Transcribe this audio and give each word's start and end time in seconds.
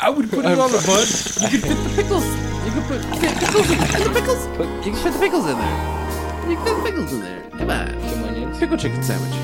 I 0.00 0.08
would 0.10 0.30
put 0.30 0.44
it 0.46 0.58
on 0.58 0.70
the 0.72 0.78
bun. 0.86 1.06
You 1.52 1.58
could 1.60 1.68
fit 1.68 1.76
the 1.76 2.02
pickles. 2.02 2.24
You 2.64 2.72
could 2.72 2.84
put 2.84 3.00
fit 3.20 3.36
pickles 3.38 3.70
in, 3.70 3.78
in 3.78 4.12
the 4.12 4.20
pickles. 4.20 4.46
Put, 4.56 4.66
you 4.84 4.92
can 4.92 5.02
fit 5.02 5.12
the 5.12 5.18
pickles 5.18 5.46
in 5.46 5.58
there. 5.58 6.48
You 6.48 6.56
can 6.56 6.64
fit 6.64 6.76
the 6.76 6.82
pickles 6.90 7.12
in 7.12 7.20
there. 7.20 7.50
Come 7.50 7.70
on. 7.70 8.00
Some 8.10 8.24
onions. 8.24 8.58
Pickle 8.58 8.76
chicken 8.78 9.02
sandwich. 9.02 9.34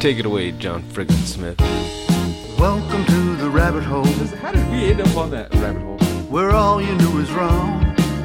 Take 0.00 0.18
it 0.18 0.26
away, 0.26 0.50
John 0.52 0.82
Friggin 0.82 1.22
Smith. 1.24 1.58
Welcome 2.58 3.04
to 3.06 3.36
the 3.36 3.48
rabbit 3.48 3.84
hole, 3.84 4.04
How 4.04 4.52
did 4.52 4.68
we 4.70 4.90
end 4.90 5.00
up 5.00 5.16
on 5.16 5.30
that 5.30 5.52
rabbit 5.54 5.82
hole? 5.82 5.98
where 6.28 6.50
all 6.50 6.82
you 6.82 6.94
knew 6.96 7.20
is 7.20 7.30
wrong. 7.30 7.84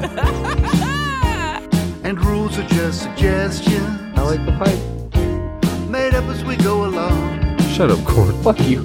and 2.02 2.20
rules 2.24 2.58
are 2.58 2.66
just 2.66 3.02
suggestions, 3.02 4.18
I 4.18 4.22
like 4.22 4.44
the 4.44 4.52
pipe. 4.52 5.88
made 5.88 6.14
up 6.14 6.24
as 6.24 6.44
we 6.44 6.56
go 6.56 6.86
along. 6.86 7.58
Shut 7.68 7.90
up, 7.90 8.04
Corn. 8.04 8.34
Fuck 8.42 8.60
you. 8.60 8.84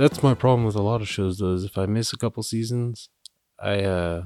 That's 0.00 0.22
my 0.22 0.32
problem 0.32 0.64
with 0.64 0.76
a 0.76 0.80
lot 0.82 1.02
of 1.02 1.08
shows, 1.08 1.36
though. 1.36 1.52
Is 1.52 1.62
if 1.62 1.76
I 1.76 1.84
miss 1.84 2.14
a 2.14 2.16
couple 2.16 2.42
seasons, 2.42 3.10
I 3.58 3.82
uh, 3.82 4.24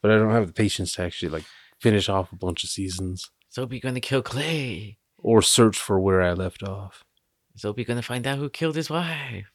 but 0.00 0.12
I 0.12 0.14
don't 0.14 0.30
have 0.30 0.46
the 0.46 0.52
patience 0.52 0.92
to 0.92 1.02
actually 1.02 1.30
like 1.30 1.42
finish 1.80 2.08
off 2.08 2.30
a 2.32 2.36
bunch 2.36 2.62
of 2.62 2.70
seasons 2.70 3.28
Is 3.50 3.58
Opie 3.58 3.80
gonna 3.80 3.98
kill 3.98 4.22
Clay? 4.22 4.98
or 5.18 5.42
search 5.42 5.76
for 5.76 5.98
where 5.98 6.22
I 6.22 6.32
left 6.32 6.62
off. 6.62 7.02
Is 7.56 7.64
Opie 7.64 7.82
gonna 7.84 8.02
find 8.02 8.24
out 8.24 8.38
who 8.38 8.48
killed 8.48 8.76
his 8.76 8.88
wife? 8.88 9.50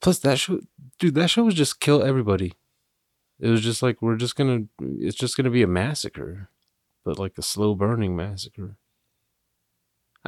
Plus, 0.00 0.18
that 0.20 0.38
show, 0.38 0.60
dude, 0.98 1.14
that 1.16 1.28
show 1.28 1.44
was 1.44 1.54
just 1.54 1.80
kill 1.80 2.02
everybody. 2.02 2.54
It 3.38 3.48
was 3.48 3.60
just 3.60 3.82
like 3.82 4.00
we're 4.00 4.16
just 4.16 4.36
gonna, 4.36 4.64
it's 4.80 5.18
just 5.18 5.36
gonna 5.36 5.50
be 5.50 5.62
a 5.62 5.66
massacre, 5.66 6.48
but 7.04 7.18
like 7.18 7.36
a 7.36 7.42
slow 7.42 7.74
burning 7.74 8.16
massacre. 8.16 8.78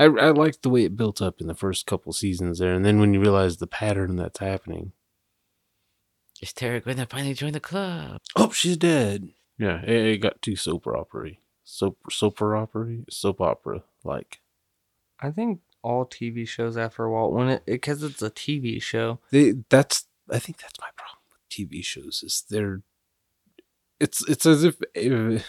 I 0.00 0.04
I 0.04 0.30
liked 0.30 0.62
the 0.62 0.70
way 0.70 0.84
it 0.84 0.96
built 0.96 1.20
up 1.20 1.40
in 1.40 1.46
the 1.46 1.54
first 1.54 1.86
couple 1.86 2.12
seasons 2.12 2.58
there, 2.58 2.72
and 2.72 2.84
then 2.84 3.00
when 3.00 3.12
you 3.14 3.20
realize 3.20 3.58
the 3.58 3.66
pattern 3.66 4.16
that's 4.16 4.38
happening, 4.40 4.92
Is 6.40 6.52
Tara 6.52 6.80
gonna 6.80 7.06
finally 7.06 7.34
join 7.34 7.52
the 7.52 7.60
club? 7.60 8.20
oh, 8.36 8.50
she's 8.50 8.76
dead. 8.76 9.28
Yeah, 9.58 9.82
it, 9.82 10.06
it 10.06 10.18
got 10.18 10.40
too 10.40 10.56
soap 10.56 10.86
opera, 10.86 11.32
soap 11.64 11.98
soap 12.10 12.40
opera, 12.40 12.98
soap 13.10 13.40
opera 13.40 13.82
like. 14.02 14.40
I 15.20 15.30
think 15.30 15.60
all 15.82 16.06
TV 16.06 16.48
shows 16.48 16.78
after 16.78 17.04
a 17.04 17.12
while, 17.12 17.30
when 17.30 17.48
it 17.50 17.66
because 17.66 18.02
it's 18.02 18.22
a 18.22 18.30
TV 18.30 18.80
show, 18.82 19.18
they 19.30 19.52
that's 19.68 20.06
I 20.30 20.38
think 20.38 20.58
that's 20.58 20.80
my 20.80 20.88
problem 20.96 21.20
with 21.30 21.40
TV 21.50 21.84
shows 21.84 22.22
is 22.24 22.44
they're 22.48 22.82
it's 23.98 24.26
it's 24.28 24.46
as 24.46 24.64
if 24.64 24.76
uh, 24.96 25.42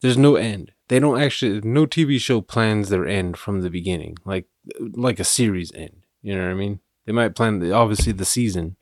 there's 0.00 0.18
no 0.18 0.36
end. 0.36 0.72
They 0.88 0.98
don't 0.98 1.20
actually 1.20 1.60
no 1.62 1.86
TV 1.86 2.20
show 2.20 2.40
plans 2.40 2.88
their 2.88 3.06
end 3.06 3.36
from 3.36 3.62
the 3.62 3.70
beginning, 3.70 4.16
like 4.24 4.46
like 4.78 5.18
a 5.18 5.24
series 5.24 5.72
end. 5.74 6.04
You 6.22 6.36
know 6.36 6.44
what 6.44 6.50
I 6.50 6.54
mean? 6.54 6.80
They 7.06 7.12
might 7.12 7.34
plan 7.34 7.58
the 7.58 7.72
obviously 7.72 8.12
the 8.12 8.24
season, 8.24 8.76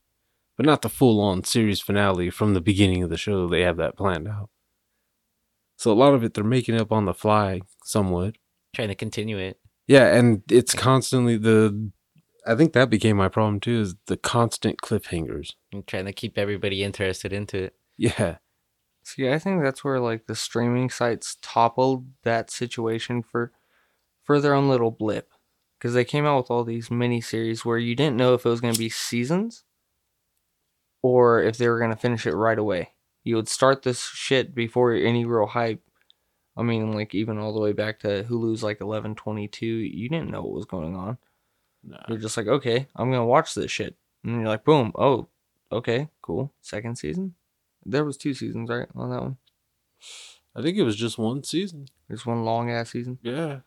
but 0.57 0.67
not 0.67 0.83
the 0.83 0.89
full 0.89 1.21
on 1.21 1.45
series 1.45 1.81
finale 1.81 2.31
from 2.31 2.55
the 2.55 2.61
beginning 2.61 3.03
of 3.03 3.11
the 3.11 3.17
show. 3.17 3.49
They 3.49 3.63
have 3.63 3.77
that 3.79 3.97
planned 3.97 4.29
out. 4.29 4.51
So 5.77 5.93
a 5.93 5.95
lot 5.95 6.15
of 6.15 6.23
it 6.25 6.35
they're 6.35 6.45
making 6.45 6.81
up 6.81 6.93
on 6.93 7.05
the 7.05 7.15
fly 7.15 7.63
somewhat. 7.85 8.37
Trying 8.75 8.89
to 8.89 8.95
continue 8.95 9.39
it. 9.39 9.59
Yeah, 9.87 10.15
and 10.15 10.43
it's 10.51 10.75
constantly 10.75 11.37
the. 11.37 11.91
I 12.47 12.55
think 12.55 12.75
that 12.75 12.91
became 12.91 13.17
my 13.17 13.29
problem 13.29 13.61
too. 13.61 13.81
Is 13.81 13.95
the 14.07 14.17
constant 14.17 14.79
cliffhangers. 14.83 15.51
I'm 15.73 15.83
trying 15.85 16.07
to 16.07 16.13
keep 16.13 16.39
everybody 16.39 16.83
interested 16.83 17.33
into 17.33 17.65
it. 17.65 17.75
Yeah, 17.97 18.39
See, 19.05 19.31
I 19.31 19.39
think 19.39 19.63
that's 19.63 19.85
where 19.85 20.01
like 20.01 20.27
the 20.27 20.35
streaming 20.35 20.91
sites 20.91 21.37
toppled 21.43 22.07
that 22.23 22.51
situation 22.51 23.23
for 23.23 23.53
for 24.23 24.41
their 24.41 24.55
own 24.55 24.69
little 24.69 24.91
blip. 24.91 25.31
Because 25.79 25.93
they 25.93 26.05
came 26.05 26.25
out 26.25 26.39
with 26.39 26.51
all 26.51 26.65
these 26.65 26.91
mini 26.91 27.21
series 27.21 27.65
where 27.65 27.77
you 27.77 27.95
didn't 27.95 28.17
know 28.17 28.33
if 28.33 28.47
it 28.47 28.49
was 28.49 28.63
going 28.63 28.73
to 28.73 28.79
be 28.79 28.89
seasons 28.89 29.65
or 31.03 31.43
if 31.43 31.59
they 31.59 31.69
were 31.69 31.79
going 31.79 31.91
to 31.91 31.97
finish 31.97 32.27
it 32.27 32.35
right 32.35 32.59
away. 32.59 32.93
You 33.23 33.37
would 33.37 33.49
start 33.49 33.83
this 33.83 34.03
shit 34.03 34.55
before 34.55 34.95
any 34.95 35.27
real 35.27 35.47
hype. 35.47 35.83
I 36.57 36.63
mean, 36.63 36.93
like 36.93 37.15
even 37.15 37.37
all 37.37 37.53
the 37.53 37.61
way 37.61 37.73
back 37.73 38.01
to 38.01 38.25
Hulu's 38.25 38.63
like 38.63 38.81
eleven 38.81 39.15
twenty 39.15 39.49
two, 39.49 39.67
you 39.67 40.09
didn't 40.09 40.31
know 40.31 40.41
what 40.41 40.55
was 40.55 40.65
going 40.65 40.97
on. 40.97 41.19
You're 42.09 42.19
just 42.19 42.39
like, 42.39 42.47
okay, 42.47 42.87
I'm 42.97 43.11
gonna 43.11 43.27
watch 43.27 43.55
this 43.55 43.71
shit, 43.71 43.97
and 44.23 44.37
you're 44.37 44.49
like, 44.49 44.65
boom, 44.65 44.93
oh, 44.95 45.29
okay, 45.71 46.09
cool. 46.23 46.53
Second 46.63 46.97
season. 46.97 47.35
There 47.85 48.05
was 48.05 48.17
two 48.17 48.35
seasons, 48.35 48.69
right, 48.71 48.89
on 48.95 49.11
that 49.11 49.23
one. 49.23 49.37
I 50.57 50.63
think 50.63 50.77
it 50.77 50.83
was 50.83 50.97
just 50.97 51.19
one 51.19 51.43
season. 51.43 51.89
There's 52.09 52.27
one 52.27 52.45
long 52.45 52.71
ass 52.71 52.91
season. 52.91 53.19
Yeah, 53.23 53.61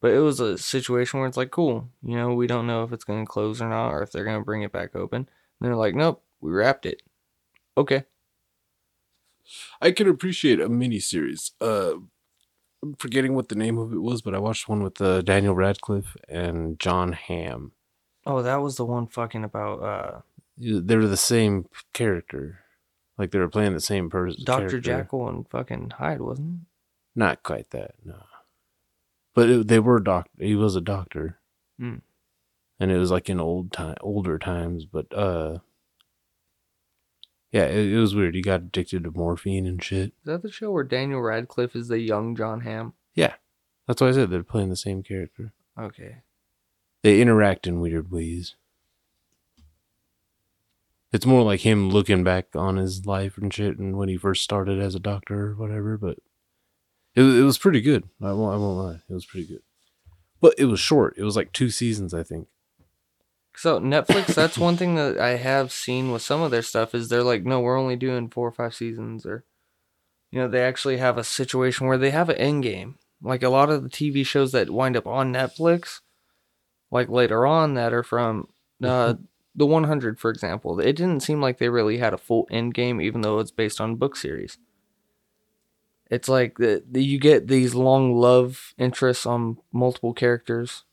But 0.00 0.12
it 0.12 0.18
was 0.20 0.40
a 0.40 0.58
situation 0.58 1.18
where 1.18 1.28
it's 1.28 1.36
like, 1.36 1.50
cool, 1.50 1.88
you 2.02 2.16
know, 2.16 2.34
we 2.34 2.46
don't 2.46 2.66
know 2.66 2.82
if 2.84 2.92
it's 2.92 3.04
going 3.04 3.24
to 3.24 3.30
close 3.30 3.60
or 3.60 3.68
not, 3.68 3.90
or 3.90 4.02
if 4.02 4.12
they're 4.12 4.24
going 4.24 4.38
to 4.40 4.44
bring 4.44 4.62
it 4.62 4.72
back 4.72 4.94
open. 4.94 5.28
And 5.60 5.68
they're 5.68 5.76
like, 5.76 5.94
nope, 5.94 6.22
we 6.40 6.50
wrapped 6.52 6.86
it. 6.86 7.02
Okay. 7.76 8.04
I 9.80 9.90
can 9.92 10.08
appreciate 10.08 10.60
a 10.60 10.68
miniseries. 10.68 11.52
Uh, 11.60 12.00
I'm 12.82 12.94
forgetting 12.94 13.34
what 13.34 13.48
the 13.48 13.54
name 13.54 13.78
of 13.78 13.92
it 13.92 13.98
was, 14.00 14.22
but 14.22 14.34
I 14.34 14.38
watched 14.38 14.68
one 14.68 14.82
with 14.82 15.00
uh, 15.00 15.22
Daniel 15.22 15.54
Radcliffe 15.54 16.16
and 16.28 16.78
Jon 16.78 17.12
Hamm. 17.12 17.72
Oh, 18.26 18.42
that 18.42 18.56
was 18.62 18.76
the 18.76 18.84
one 18.84 19.06
fucking 19.06 19.44
about 19.44 19.82
uh, 19.82 20.20
They 20.58 20.96
were 20.96 21.06
the 21.06 21.16
same 21.16 21.66
character, 21.92 22.60
like 23.20 23.30
they 23.32 23.38
were 23.38 23.48
playing 23.48 23.74
the 23.74 23.80
same 23.80 24.08
person. 24.08 24.42
Dr. 24.44 24.80
Jekyll 24.80 25.28
and 25.28 25.46
fucking 25.48 25.90
Hyde, 25.98 26.22
wasn't 26.22 26.62
it? 26.62 26.66
Not 27.14 27.42
quite 27.42 27.68
that, 27.70 27.94
no. 28.04 28.22
But 29.34 29.50
it, 29.50 29.68
they 29.68 29.78
were 29.78 30.00
doc. 30.00 30.28
He 30.38 30.54
was 30.54 30.74
a 30.74 30.80
doctor, 30.80 31.38
Hmm. 31.78 31.96
and 32.78 32.90
it 32.90 32.96
was 32.98 33.10
like 33.10 33.28
in 33.28 33.38
old 33.38 33.72
time, 33.72 33.96
older 34.00 34.38
times. 34.38 34.86
But 34.86 35.12
uh, 35.16 35.58
yeah, 37.52 37.64
it, 37.66 37.92
it 37.92 37.98
was 37.98 38.14
weird. 38.14 38.34
He 38.34 38.42
got 38.42 38.60
addicted 38.62 39.04
to 39.04 39.10
morphine 39.10 39.66
and 39.66 39.82
shit. 39.82 40.06
Is 40.20 40.24
that 40.24 40.42
the 40.42 40.50
show 40.50 40.70
where 40.70 40.84
Daniel 40.84 41.20
Radcliffe 41.20 41.76
is 41.76 41.88
the 41.88 41.98
young 42.00 42.34
Jon 42.34 42.60
Hamm? 42.62 42.94
Yeah, 43.14 43.34
that's 43.86 44.00
why 44.00 44.08
I 44.08 44.12
said 44.12 44.30
they're 44.30 44.42
playing 44.42 44.70
the 44.70 44.76
same 44.76 45.02
character. 45.02 45.52
Okay. 45.78 46.16
They 47.02 47.20
interact 47.20 47.66
in 47.66 47.80
weird 47.80 48.10
ways. 48.10 48.54
It's 51.12 51.26
more 51.26 51.42
like 51.42 51.60
him 51.60 51.90
looking 51.90 52.22
back 52.22 52.54
on 52.54 52.76
his 52.76 53.04
life 53.06 53.36
and 53.36 53.52
shit, 53.52 53.78
and 53.78 53.96
when 53.96 54.08
he 54.08 54.16
first 54.16 54.44
started 54.44 54.78
as 54.80 54.94
a 54.94 55.00
doctor 55.00 55.48
or 55.50 55.54
whatever. 55.56 55.98
But 55.98 56.18
it 57.14 57.22
was- 57.22 57.36
it 57.38 57.42
was 57.42 57.58
pretty 57.58 57.80
good. 57.80 58.08
I 58.22 58.32
won't 58.32 58.54
I 58.54 58.56
won't 58.58 58.78
lie, 58.78 59.00
it 59.08 59.12
was 59.12 59.26
pretty 59.26 59.46
good. 59.48 59.62
But 60.40 60.54
it 60.58 60.66
was 60.66 60.80
short. 60.80 61.14
It 61.18 61.24
was 61.24 61.36
like 61.36 61.52
two 61.52 61.68
seasons, 61.70 62.14
I 62.14 62.22
think. 62.22 62.48
So 63.56 63.78
Netflix, 63.80 64.34
that's 64.34 64.56
one 64.56 64.76
thing 64.76 64.94
that 64.94 65.18
I 65.18 65.30
have 65.36 65.72
seen 65.72 66.12
with 66.12 66.22
some 66.22 66.40
of 66.40 66.50
their 66.50 66.62
stuff 66.62 66.94
is 66.94 67.08
they're 67.08 67.24
like, 67.24 67.44
no, 67.44 67.60
we're 67.60 67.76
only 67.78 67.96
doing 67.96 68.28
four 68.30 68.48
or 68.48 68.52
five 68.52 68.74
seasons, 68.74 69.26
or 69.26 69.44
you 70.30 70.38
know, 70.38 70.48
they 70.48 70.62
actually 70.62 70.98
have 70.98 71.18
a 71.18 71.24
situation 71.24 71.86
where 71.88 71.98
they 71.98 72.10
have 72.10 72.28
an 72.28 72.36
end 72.36 72.62
game. 72.62 72.96
Like 73.20 73.42
a 73.42 73.48
lot 73.50 73.68
of 73.68 73.82
the 73.82 73.88
TV 73.90 74.24
shows 74.24 74.52
that 74.52 74.70
wind 74.70 74.96
up 74.96 75.06
on 75.06 75.32
Netflix, 75.32 76.00
like 76.90 77.08
later 77.10 77.44
on 77.44 77.74
that 77.74 77.92
are 77.92 78.04
from 78.04 78.48
uh, 78.82 79.14
the 79.54 79.66
100, 79.66 80.18
for 80.18 80.30
example. 80.30 80.78
It 80.80 80.96
didn't 80.96 81.20
seem 81.20 81.40
like 81.40 81.58
they 81.58 81.68
really 81.68 81.98
had 81.98 82.14
a 82.14 82.18
full 82.18 82.46
end 82.50 82.74
game, 82.74 83.00
even 83.00 83.20
though 83.22 83.38
it's 83.38 83.50
based 83.50 83.80
on 83.80 83.96
book 83.96 84.16
series. 84.16 84.58
It's 86.10 86.28
like 86.28 86.58
the, 86.58 86.82
the 86.90 87.02
you 87.04 87.18
get 87.18 87.46
these 87.48 87.74
long 87.74 88.14
love 88.16 88.74
interests 88.78 89.26
on 89.26 89.58
multiple 89.72 90.12
characters 90.12 90.84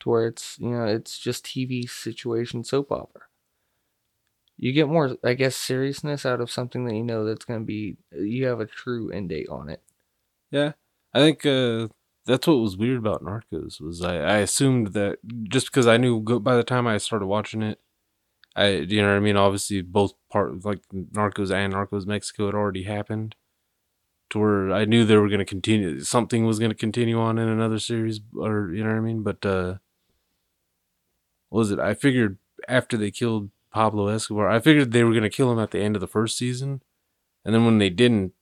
to 0.00 0.10
where 0.10 0.26
it's 0.26 0.58
you 0.58 0.70
know 0.70 0.84
it's 0.84 1.18
just 1.18 1.44
TV 1.46 1.88
situation 1.88 2.64
soap 2.64 2.92
opera. 2.92 3.22
you 4.56 4.72
get 4.72 4.88
more, 4.88 5.16
I 5.24 5.34
guess, 5.34 5.54
seriousness 5.56 6.26
out 6.26 6.40
of 6.40 6.50
something 6.50 6.84
that 6.84 6.94
you 6.94 7.04
know 7.04 7.24
that's 7.24 7.44
going 7.44 7.60
to 7.60 7.66
be. 7.66 7.96
You 8.12 8.46
have 8.46 8.60
a 8.60 8.66
true 8.66 9.10
end 9.10 9.28
date 9.30 9.48
on 9.48 9.68
it. 9.68 9.82
Yeah, 10.50 10.72
I 11.14 11.20
think 11.20 11.46
uh, 11.46 11.88
that's 12.26 12.46
what 12.46 12.54
was 12.54 12.76
weird 12.76 12.98
about 12.98 13.24
Narcos 13.24 13.80
was 13.80 14.02
I, 14.02 14.16
I 14.16 14.36
assumed 14.38 14.88
that 14.88 15.18
just 15.48 15.66
because 15.66 15.86
I 15.86 15.96
knew 15.96 16.20
by 16.20 16.56
the 16.56 16.64
time 16.64 16.86
I 16.86 16.98
started 16.98 17.26
watching 17.26 17.62
it, 17.62 17.80
I 18.58 18.68
you 18.70 19.00
know 19.00 19.08
what 19.08 19.16
I 19.16 19.20
mean. 19.20 19.36
Obviously, 19.36 19.82
both 19.82 20.14
part 20.30 20.64
like 20.64 20.80
Narcos 20.92 21.52
and 21.52 21.72
Narcos 21.72 22.06
Mexico 22.06 22.46
had 22.46 22.54
already 22.54 22.82
happened, 22.82 23.36
to 24.30 24.38
where 24.38 24.72
I 24.72 24.84
knew 24.84 25.04
they 25.04 25.16
were 25.16 25.28
going 25.28 25.38
to 25.38 25.44
continue. 25.44 26.00
Something 26.00 26.44
was 26.44 26.58
going 26.58 26.70
to 26.70 26.76
continue 26.76 27.20
on 27.20 27.38
in 27.38 27.48
another 27.48 27.78
series, 27.78 28.20
or 28.36 28.72
you 28.72 28.82
know 28.82 28.90
what 28.90 28.96
I 28.96 29.00
mean. 29.00 29.22
But 29.22 29.46
uh, 29.46 29.74
what 31.50 31.60
was 31.60 31.70
it? 31.70 31.78
I 31.78 31.94
figured 31.94 32.38
after 32.66 32.96
they 32.96 33.10
killed 33.10 33.50
Pablo 33.72 34.08
Escobar, 34.08 34.50
I 34.50 34.58
figured 34.60 34.90
they 34.90 35.04
were 35.04 35.12
going 35.12 35.22
to 35.22 35.30
kill 35.30 35.52
him 35.52 35.60
at 35.60 35.70
the 35.70 35.80
end 35.80 35.96
of 35.96 36.00
the 36.00 36.08
first 36.08 36.36
season, 36.36 36.82
and 37.44 37.54
then 37.54 37.64
when 37.64 37.78
they 37.78 37.90
didn't, 37.90 38.32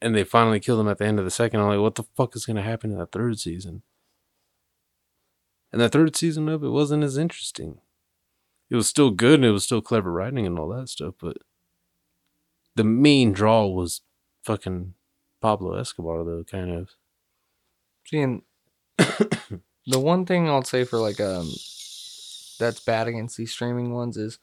and 0.00 0.14
they 0.14 0.24
finally 0.24 0.60
killed 0.60 0.80
him 0.80 0.88
at 0.88 0.98
the 0.98 1.04
end 1.06 1.18
of 1.18 1.24
the 1.24 1.30
second, 1.30 1.60
I'm 1.60 1.68
like, 1.68 1.80
what 1.80 1.96
the 1.96 2.04
fuck 2.16 2.34
is 2.34 2.46
going 2.46 2.56
to 2.56 2.62
happen 2.62 2.90
in 2.90 2.98
that 2.98 3.12
third 3.12 3.38
season? 3.38 3.82
And 5.72 5.80
the 5.80 5.88
third 5.88 6.16
season 6.16 6.48
of 6.48 6.64
it 6.64 6.70
wasn't 6.70 7.04
as 7.04 7.18
interesting. 7.18 7.80
It 8.68 8.76
was 8.76 8.88
still 8.88 9.10
good 9.10 9.34
and 9.34 9.44
it 9.44 9.50
was 9.52 9.64
still 9.64 9.80
clever 9.80 10.10
writing 10.10 10.46
and 10.46 10.58
all 10.58 10.68
that 10.70 10.88
stuff, 10.88 11.14
but 11.20 11.38
the 12.74 12.84
main 12.84 13.32
draw 13.32 13.66
was 13.66 14.02
fucking 14.42 14.94
Pablo 15.40 15.74
Escobar, 15.74 16.24
though, 16.24 16.44
kind 16.44 16.70
of. 16.70 16.90
See, 18.06 18.20
and 18.20 18.42
the 18.98 20.00
one 20.00 20.26
thing 20.26 20.48
I'll 20.48 20.62
say 20.62 20.84
for 20.84 20.98
like 20.98 21.20
um 21.20 21.50
that's 22.58 22.80
bad 22.80 23.08
against 23.08 23.36
these 23.36 23.52
streaming 23.52 23.92
ones 23.92 24.16
is, 24.16 24.38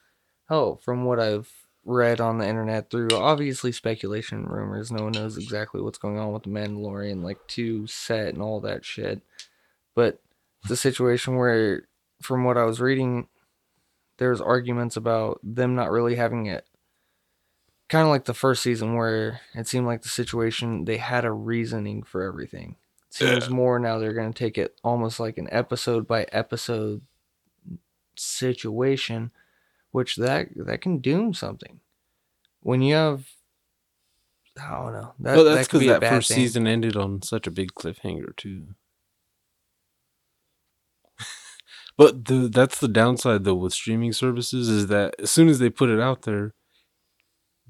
oh, 0.49 0.75
from 0.75 1.05
what 1.05 1.19
I've 1.19 1.51
read 1.85 2.21
on 2.21 2.37
the 2.37 2.47
internet 2.47 2.89
through 2.89 3.09
obviously 3.13 3.71
speculation 3.71 4.45
rumors, 4.45 4.91
no 4.91 5.03
one 5.03 5.13
knows 5.13 5.37
exactly 5.37 5.81
what's 5.81 5.97
going 5.97 6.17
on 6.17 6.31
with 6.31 6.43
the 6.43 6.49
Mandalorian, 6.49 7.23
like 7.23 7.39
two 7.47 7.87
set 7.87 8.33
and 8.33 8.41
all 8.41 8.61
that 8.61 8.85
shit. 8.85 9.21
But 9.95 10.21
the 10.67 10.77
situation 10.77 11.35
where, 11.35 11.87
from 12.21 12.45
what 12.45 12.57
I 12.57 12.63
was 12.63 12.79
reading, 12.79 13.27
there's 14.17 14.41
arguments 14.41 14.95
about 14.97 15.39
them 15.43 15.75
not 15.75 15.91
really 15.91 16.15
having 16.15 16.45
it. 16.45 16.65
Kind 17.89 18.03
of 18.03 18.09
like 18.09 18.25
the 18.25 18.33
first 18.33 18.63
season, 18.63 18.95
where 18.95 19.41
it 19.53 19.67
seemed 19.67 19.85
like 19.85 20.01
the 20.01 20.09
situation 20.09 20.85
they 20.85 20.97
had 20.97 21.25
a 21.25 21.31
reasoning 21.31 22.03
for 22.03 22.23
everything. 22.23 22.77
It 23.09 23.13
seems 23.15 23.49
more 23.49 23.77
now 23.77 23.99
they're 23.99 24.13
going 24.13 24.33
to 24.33 24.37
take 24.37 24.57
it 24.57 24.79
almost 24.83 25.19
like 25.19 25.37
an 25.37 25.47
episode 25.51 26.07
by 26.07 26.25
episode 26.31 27.01
situation, 28.15 29.31
which 29.91 30.15
that 30.15 30.47
that 30.55 30.81
can 30.81 30.99
doom 30.99 31.33
something. 31.33 31.81
When 32.61 32.81
you 32.81 32.95
have, 32.95 33.27
I 34.59 34.71
don't 34.71 34.93
know. 34.93 35.13
That, 35.19 35.35
well, 35.35 35.45
that 35.45 35.55
that's 35.55 35.67
because 35.67 35.81
be 35.81 35.87
that 35.89 36.03
first 36.03 36.29
thing. 36.29 36.37
season 36.37 36.65
ended 36.65 36.95
on 36.95 37.21
such 37.21 37.45
a 37.45 37.51
big 37.51 37.73
cliffhanger, 37.73 38.35
too. 38.35 38.67
But 41.97 42.25
the 42.25 42.47
that's 42.47 42.79
the 42.79 42.87
downside, 42.87 43.43
though, 43.43 43.55
with 43.55 43.73
streaming 43.73 44.13
services 44.13 44.69
is 44.69 44.87
that 44.87 45.15
as 45.19 45.31
soon 45.31 45.47
as 45.47 45.59
they 45.59 45.69
put 45.69 45.89
it 45.89 45.99
out 45.99 46.23
there, 46.23 46.53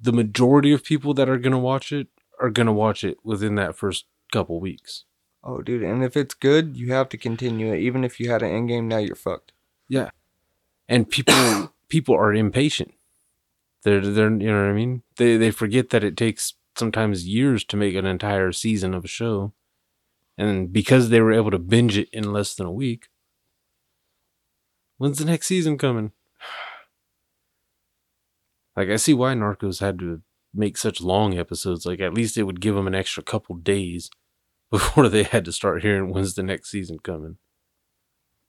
the 0.01 0.13
majority 0.13 0.71
of 0.71 0.83
people 0.83 1.13
that 1.13 1.29
are 1.29 1.37
going 1.37 1.51
to 1.51 1.57
watch 1.57 1.91
it 1.91 2.07
are 2.39 2.49
going 2.49 2.67
to 2.67 2.73
watch 2.73 3.03
it 3.03 3.17
within 3.23 3.55
that 3.55 3.75
first 3.75 4.05
couple 4.31 4.59
weeks. 4.59 5.05
Oh, 5.43 5.61
dude, 5.61 5.83
and 5.83 6.03
if 6.03 6.15
it's 6.15 6.33
good, 6.33 6.77
you 6.77 6.93
have 6.93 7.09
to 7.09 7.17
continue 7.17 7.73
it. 7.73 7.79
Even 7.79 8.03
if 8.03 8.19
you 8.19 8.29
had 8.29 8.41
an 8.41 8.51
end 8.51 8.69
game, 8.69 8.87
now 8.87 8.97
you're 8.97 9.15
fucked. 9.15 9.51
Yeah. 9.89 10.09
And 10.87 11.09
people 11.09 11.73
people 11.89 12.15
are 12.15 12.33
impatient. 12.33 12.93
They're 13.83 14.01
they're 14.01 14.31
you 14.31 14.51
know 14.51 14.61
what 14.61 14.69
I 14.69 14.73
mean? 14.73 15.03
They 15.17 15.35
they 15.35 15.51
forget 15.51 15.89
that 15.89 16.03
it 16.03 16.15
takes 16.15 16.53
sometimes 16.75 17.27
years 17.27 17.63
to 17.65 17.77
make 17.77 17.95
an 17.95 18.05
entire 18.05 18.51
season 18.51 18.93
of 18.93 19.03
a 19.03 19.09
show. 19.09 19.53
And 20.37 20.73
because 20.73 21.09
they 21.09 21.21
were 21.21 21.33
able 21.33 21.51
to 21.51 21.59
binge 21.59 21.97
it 21.97 22.09
in 22.11 22.33
less 22.33 22.55
than 22.55 22.65
a 22.65 22.71
week, 22.71 23.09
when's 25.03 25.17
the 25.17 25.25
next 25.25 25.47
season 25.47 25.77
coming? 25.77 26.13
Like 28.75 28.89
I 28.89 28.95
see 28.95 29.13
why 29.13 29.35
Narcos 29.35 29.81
had 29.81 29.99
to 29.99 30.23
make 30.51 30.77
such 30.77 30.99
long 30.99 31.37
episodes. 31.37 31.85
Like 31.85 31.99
at 31.99 32.15
least 32.15 32.39
it 32.39 32.43
would 32.43 32.59
give 32.59 32.73
them 32.73 32.87
an 32.87 32.95
extra 32.95 33.21
couple 33.21 33.55
days 33.55 34.09
before 34.71 35.09
they 35.09 35.21
had 35.21 35.45
to 35.45 35.51
start 35.51 35.83
hearing 35.83 36.11
when's 36.11 36.33
the 36.33 36.41
next 36.41 36.71
season 36.71 36.97
coming. 36.97 37.37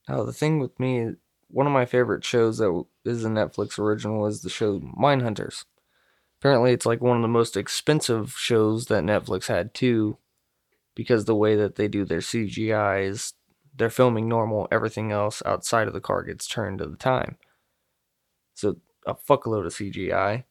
Oh, 0.09 0.25
the 0.25 0.33
thing 0.33 0.61
with 0.61 0.81
me, 0.81 1.11
one 1.49 1.67
of 1.67 1.75
my 1.75 1.85
favorite 1.85 2.25
shows 2.25 2.56
that 2.56 2.85
is 3.05 3.23
a 3.23 3.29
Netflix 3.29 3.79
original 3.79 4.25
is 4.25 4.41
the 4.41 4.49
show 4.49 4.81
Mindhunters. 4.81 5.67
Apparently, 6.41 6.73
it's 6.73 6.87
like 6.87 7.03
one 7.03 7.17
of 7.17 7.23
the 7.23 7.29
most 7.29 7.55
expensive 7.55 8.33
shows 8.39 8.87
that 8.87 9.05
Netflix 9.05 9.49
had 9.49 9.75
too, 9.75 10.17
because 10.95 11.27
the 11.27 11.35
way 11.35 11.55
that 11.55 11.75
they 11.75 11.87
do 11.87 12.06
their 12.06 12.21
CGI 12.21 13.06
is 13.06 13.35
they're 13.76 13.91
filming 13.91 14.29
normal, 14.29 14.69
everything 14.71 15.12
else 15.12 15.43
outside 15.44 15.88
of 15.88 15.94
the 15.94 16.00
car 16.00 16.23
gets 16.23 16.47
turned 16.47 16.79
to 16.79 16.87
the 16.87 16.97
time. 16.97 17.37
So 18.55 18.76
a 19.06 19.15
fuckload 19.15 19.67
of 19.67 19.73
CGI 19.73 20.44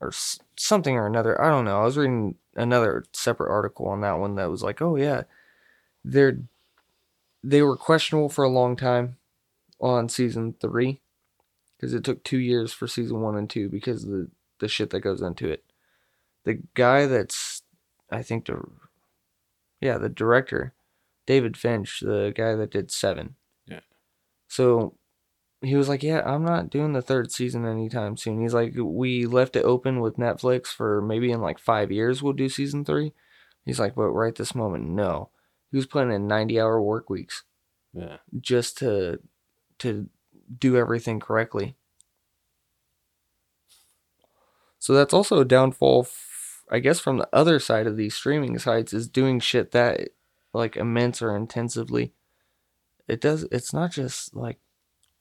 or 0.00 0.12
something 0.56 0.96
or 0.96 1.06
another. 1.06 1.40
I 1.40 1.50
don't 1.50 1.64
know. 1.64 1.80
I 1.80 1.84
was 1.84 1.96
reading 1.96 2.36
another 2.54 3.04
separate 3.12 3.50
article 3.50 3.88
on 3.88 4.00
that 4.00 4.18
one 4.18 4.34
that 4.36 4.50
was 4.50 4.62
like, 4.62 4.82
oh 4.82 4.96
yeah, 4.96 5.22
they're 6.04 6.38
they 7.42 7.62
were 7.62 7.76
questionable 7.76 8.28
for 8.28 8.44
a 8.44 8.48
long 8.48 8.76
time 8.76 9.16
on 9.80 10.08
season 10.08 10.54
three 10.60 11.00
because 11.76 11.94
it 11.94 12.02
took 12.02 12.24
two 12.24 12.38
years 12.38 12.72
for 12.72 12.88
season 12.88 13.20
one 13.20 13.36
and 13.36 13.48
two 13.48 13.68
because 13.68 14.04
of 14.04 14.10
the 14.10 14.30
the 14.58 14.68
shit 14.68 14.90
that 14.90 15.00
goes 15.00 15.22
into 15.22 15.48
it. 15.48 15.64
The 16.44 16.60
guy 16.74 17.06
that's 17.06 17.62
I 18.10 18.22
think 18.22 18.46
the 18.46 18.60
yeah 19.80 19.98
the 19.98 20.08
director 20.08 20.74
David 21.28 21.58
Finch, 21.58 22.00
the 22.00 22.32
guy 22.34 22.54
that 22.54 22.70
did 22.70 22.90
Seven. 22.90 23.36
Yeah. 23.66 23.80
So 24.48 24.94
he 25.60 25.76
was 25.76 25.90
like, 25.90 26.02
"Yeah, 26.02 26.22
I'm 26.24 26.42
not 26.42 26.70
doing 26.70 26.94
the 26.94 27.02
third 27.02 27.30
season 27.30 27.66
anytime 27.66 28.16
soon." 28.16 28.40
He's 28.40 28.54
like, 28.54 28.72
"We 28.74 29.26
left 29.26 29.54
it 29.54 29.64
open 29.66 30.00
with 30.00 30.16
Netflix 30.16 30.68
for 30.68 31.02
maybe 31.02 31.30
in 31.30 31.42
like 31.42 31.58
five 31.58 31.92
years 31.92 32.22
we'll 32.22 32.32
do 32.32 32.48
season 32.48 32.82
three. 32.82 33.12
He's 33.66 33.78
like, 33.78 33.94
"But 33.94 34.08
right 34.08 34.34
this 34.34 34.54
moment, 34.54 34.84
no." 34.88 35.28
He 35.70 35.76
was 35.76 35.84
putting 35.84 36.10
in 36.12 36.26
90 36.26 36.58
hour 36.58 36.80
work 36.80 37.10
weeks 37.10 37.44
Yeah. 37.92 38.16
just 38.40 38.78
to 38.78 39.20
to 39.80 40.08
do 40.58 40.78
everything 40.78 41.20
correctly. 41.20 41.76
So 44.78 44.94
that's 44.94 45.12
also 45.12 45.40
a 45.40 45.44
downfall, 45.44 46.02
f- 46.02 46.62
I 46.70 46.78
guess, 46.78 47.00
from 47.00 47.18
the 47.18 47.28
other 47.34 47.58
side 47.58 47.86
of 47.86 47.96
these 47.98 48.14
streaming 48.14 48.58
sites 48.58 48.94
is 48.94 49.08
doing 49.08 49.40
shit 49.40 49.72
that 49.72 50.08
like 50.58 50.76
immense 50.76 51.22
or 51.22 51.34
intensively. 51.36 52.12
It 53.06 53.20
does. 53.22 53.44
It's 53.50 53.72
not 53.72 53.92
just 53.92 54.34
like 54.36 54.58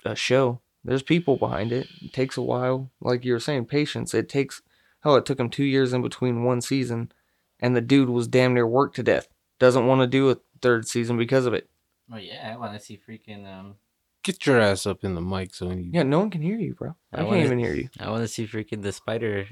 a 0.03 0.15
show. 0.15 0.59
There's 0.83 1.03
people 1.03 1.37
behind 1.37 1.71
it. 1.71 1.87
It 2.01 2.11
takes 2.13 2.35
a 2.37 2.41
while, 2.41 2.91
like 3.01 3.23
you 3.23 3.33
were 3.33 3.39
saying, 3.39 3.65
patience. 3.65 4.13
It 4.13 4.27
takes. 4.27 4.61
Hell, 5.01 5.15
it 5.15 5.25
took 5.25 5.39
him 5.39 5.49
two 5.49 5.63
years 5.63 5.93
in 5.93 6.01
between 6.01 6.43
one 6.43 6.59
season, 6.61 7.11
and 7.59 7.75
the 7.75 7.81
dude 7.81 8.09
was 8.09 8.27
damn 8.27 8.53
near 8.53 8.67
worked 8.67 8.95
to 8.97 9.03
death. 9.03 9.27
Doesn't 9.59 9.87
want 9.87 10.01
to 10.01 10.07
do 10.07 10.29
a 10.29 10.37
third 10.61 10.87
season 10.87 11.17
because 11.17 11.45
of 11.45 11.53
it. 11.53 11.69
Oh 12.11 12.17
yeah, 12.17 12.51
I 12.53 12.57
want 12.57 12.73
to 12.73 12.79
see 12.83 12.99
freaking 13.07 13.45
um. 13.47 13.75
Get 14.23 14.45
your 14.45 14.59
ass 14.59 14.85
up 14.85 15.03
in 15.05 15.15
the 15.15 15.21
mic 15.21 15.53
so 15.55 15.71
you 15.71 15.89
Yeah, 15.93 16.03
no 16.03 16.19
one 16.19 16.29
can 16.29 16.41
hear 16.41 16.57
you, 16.57 16.73
bro. 16.73 16.95
I, 17.13 17.17
I 17.17 17.19
can't 17.19 17.27
wanna- 17.29 17.43
even 17.43 17.59
hear 17.59 17.73
you. 17.73 17.89
I 17.99 18.09
want 18.09 18.23
to 18.23 18.27
see 18.27 18.45
freaking 18.45 18.81
the 18.81 18.91
spider, 18.91 19.45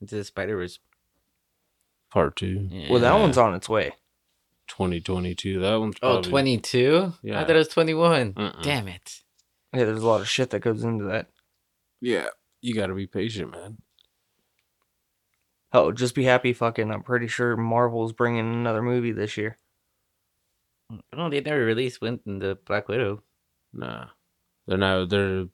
the 0.00 0.22
Spider-Verse 0.22 0.78
part 2.10 2.36
two. 2.36 2.68
Yeah. 2.70 2.90
Well, 2.90 3.00
that 3.00 3.14
one's 3.18 3.38
on 3.38 3.54
its 3.54 3.68
way. 3.68 3.92
2022. 4.68 5.60
That 5.60 5.76
one's 5.76 5.96
Oh, 6.02 6.14
probably 6.14 6.30
22? 6.30 7.12
Yeah. 7.22 7.40
I 7.40 7.44
thought 7.44 7.56
it 7.56 7.58
was 7.58 7.68
21. 7.68 8.34
Uh-uh. 8.36 8.62
Damn 8.62 8.88
it. 8.88 9.22
Yeah, 9.74 9.84
there's 9.84 10.02
a 10.02 10.06
lot 10.06 10.20
of 10.20 10.28
shit 10.28 10.50
that 10.50 10.60
goes 10.60 10.82
into 10.84 11.04
that. 11.06 11.28
Yeah, 12.00 12.28
you 12.62 12.74
got 12.74 12.86
to 12.88 12.94
be 12.94 13.06
patient, 13.06 13.50
man. 13.52 13.78
Oh, 15.72 15.92
just 15.92 16.14
be 16.14 16.24
happy, 16.24 16.52
fucking. 16.52 16.90
I'm 16.90 17.02
pretty 17.02 17.26
sure 17.26 17.56
Marvel's 17.56 18.12
bringing 18.12 18.40
another 18.52 18.82
movie 18.82 19.12
this 19.12 19.36
year. 19.36 19.58
No, 21.14 21.28
they 21.28 21.40
never 21.40 21.64
released 21.64 22.00
went 22.00 22.22
in 22.26 22.38
the 22.38 22.56
Black 22.64 22.88
Widow. 22.88 23.22
Nah, 23.72 24.06
they're 24.66 24.78
not. 24.78 25.10
They're 25.10 25.46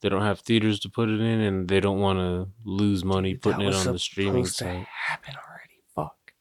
they 0.00 0.08
don't 0.08 0.22
have 0.22 0.40
theaters 0.40 0.80
to 0.80 0.88
put 0.88 1.10
it 1.10 1.20
in, 1.20 1.40
and 1.40 1.68
they 1.68 1.78
don't 1.80 2.00
want 2.00 2.18
to 2.18 2.48
lose 2.64 3.04
money 3.04 3.32
Dude, 3.34 3.42
putting 3.42 3.66
it 3.68 3.74
on 3.74 3.92
the 3.92 3.98
streaming 3.98 4.46
supposed 4.46 4.58
to 4.60 4.64
site. 4.64 4.86
happen 4.86 5.34
already. 5.36 5.82
Fuck. 5.94 6.32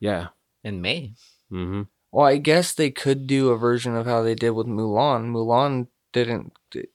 Yeah. 0.00 0.28
In 0.64 0.80
May. 0.80 1.12
Mm-hmm. 1.52 1.82
Well, 2.12 2.26
I 2.26 2.36
guess 2.36 2.72
they 2.74 2.90
could 2.90 3.26
do 3.26 3.48
a 3.50 3.58
version 3.58 3.96
of 3.96 4.06
how 4.06 4.22
they 4.22 4.34
did 4.34 4.50
with 4.50 4.66
Mulan. 4.66 5.30
Mulan 5.32 5.88
didn't. 6.12 6.52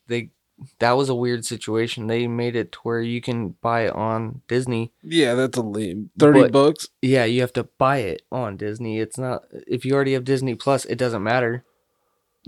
They 0.07 0.31
that 0.79 0.91
was 0.93 1.07
a 1.07 1.15
weird 1.15 1.45
situation. 1.45 2.07
They 2.07 2.27
made 2.27 2.55
it 2.55 2.73
to 2.73 2.79
where 2.83 3.01
you 3.01 3.21
can 3.21 3.55
buy 3.61 3.85
it 3.85 3.93
on 3.93 4.41
Disney. 4.47 4.91
Yeah, 5.01 5.33
that's 5.35 5.57
a 5.57 5.61
lame. 5.61 6.09
Thirty 6.19 6.41
But- 6.41 6.51
bucks. 6.51 6.87
Yeah, 7.01 7.25
you 7.25 7.41
have 7.41 7.53
to 7.53 7.63
buy 7.77 7.97
it 7.99 8.23
on 8.31 8.57
Disney. 8.57 8.99
It's 8.99 9.17
not 9.17 9.43
if 9.67 9.85
you 9.85 9.93
already 9.93 10.13
have 10.13 10.23
Disney 10.25 10.55
Plus, 10.55 10.85
it 10.85 10.97
doesn't 10.97 11.23
matter. 11.23 11.63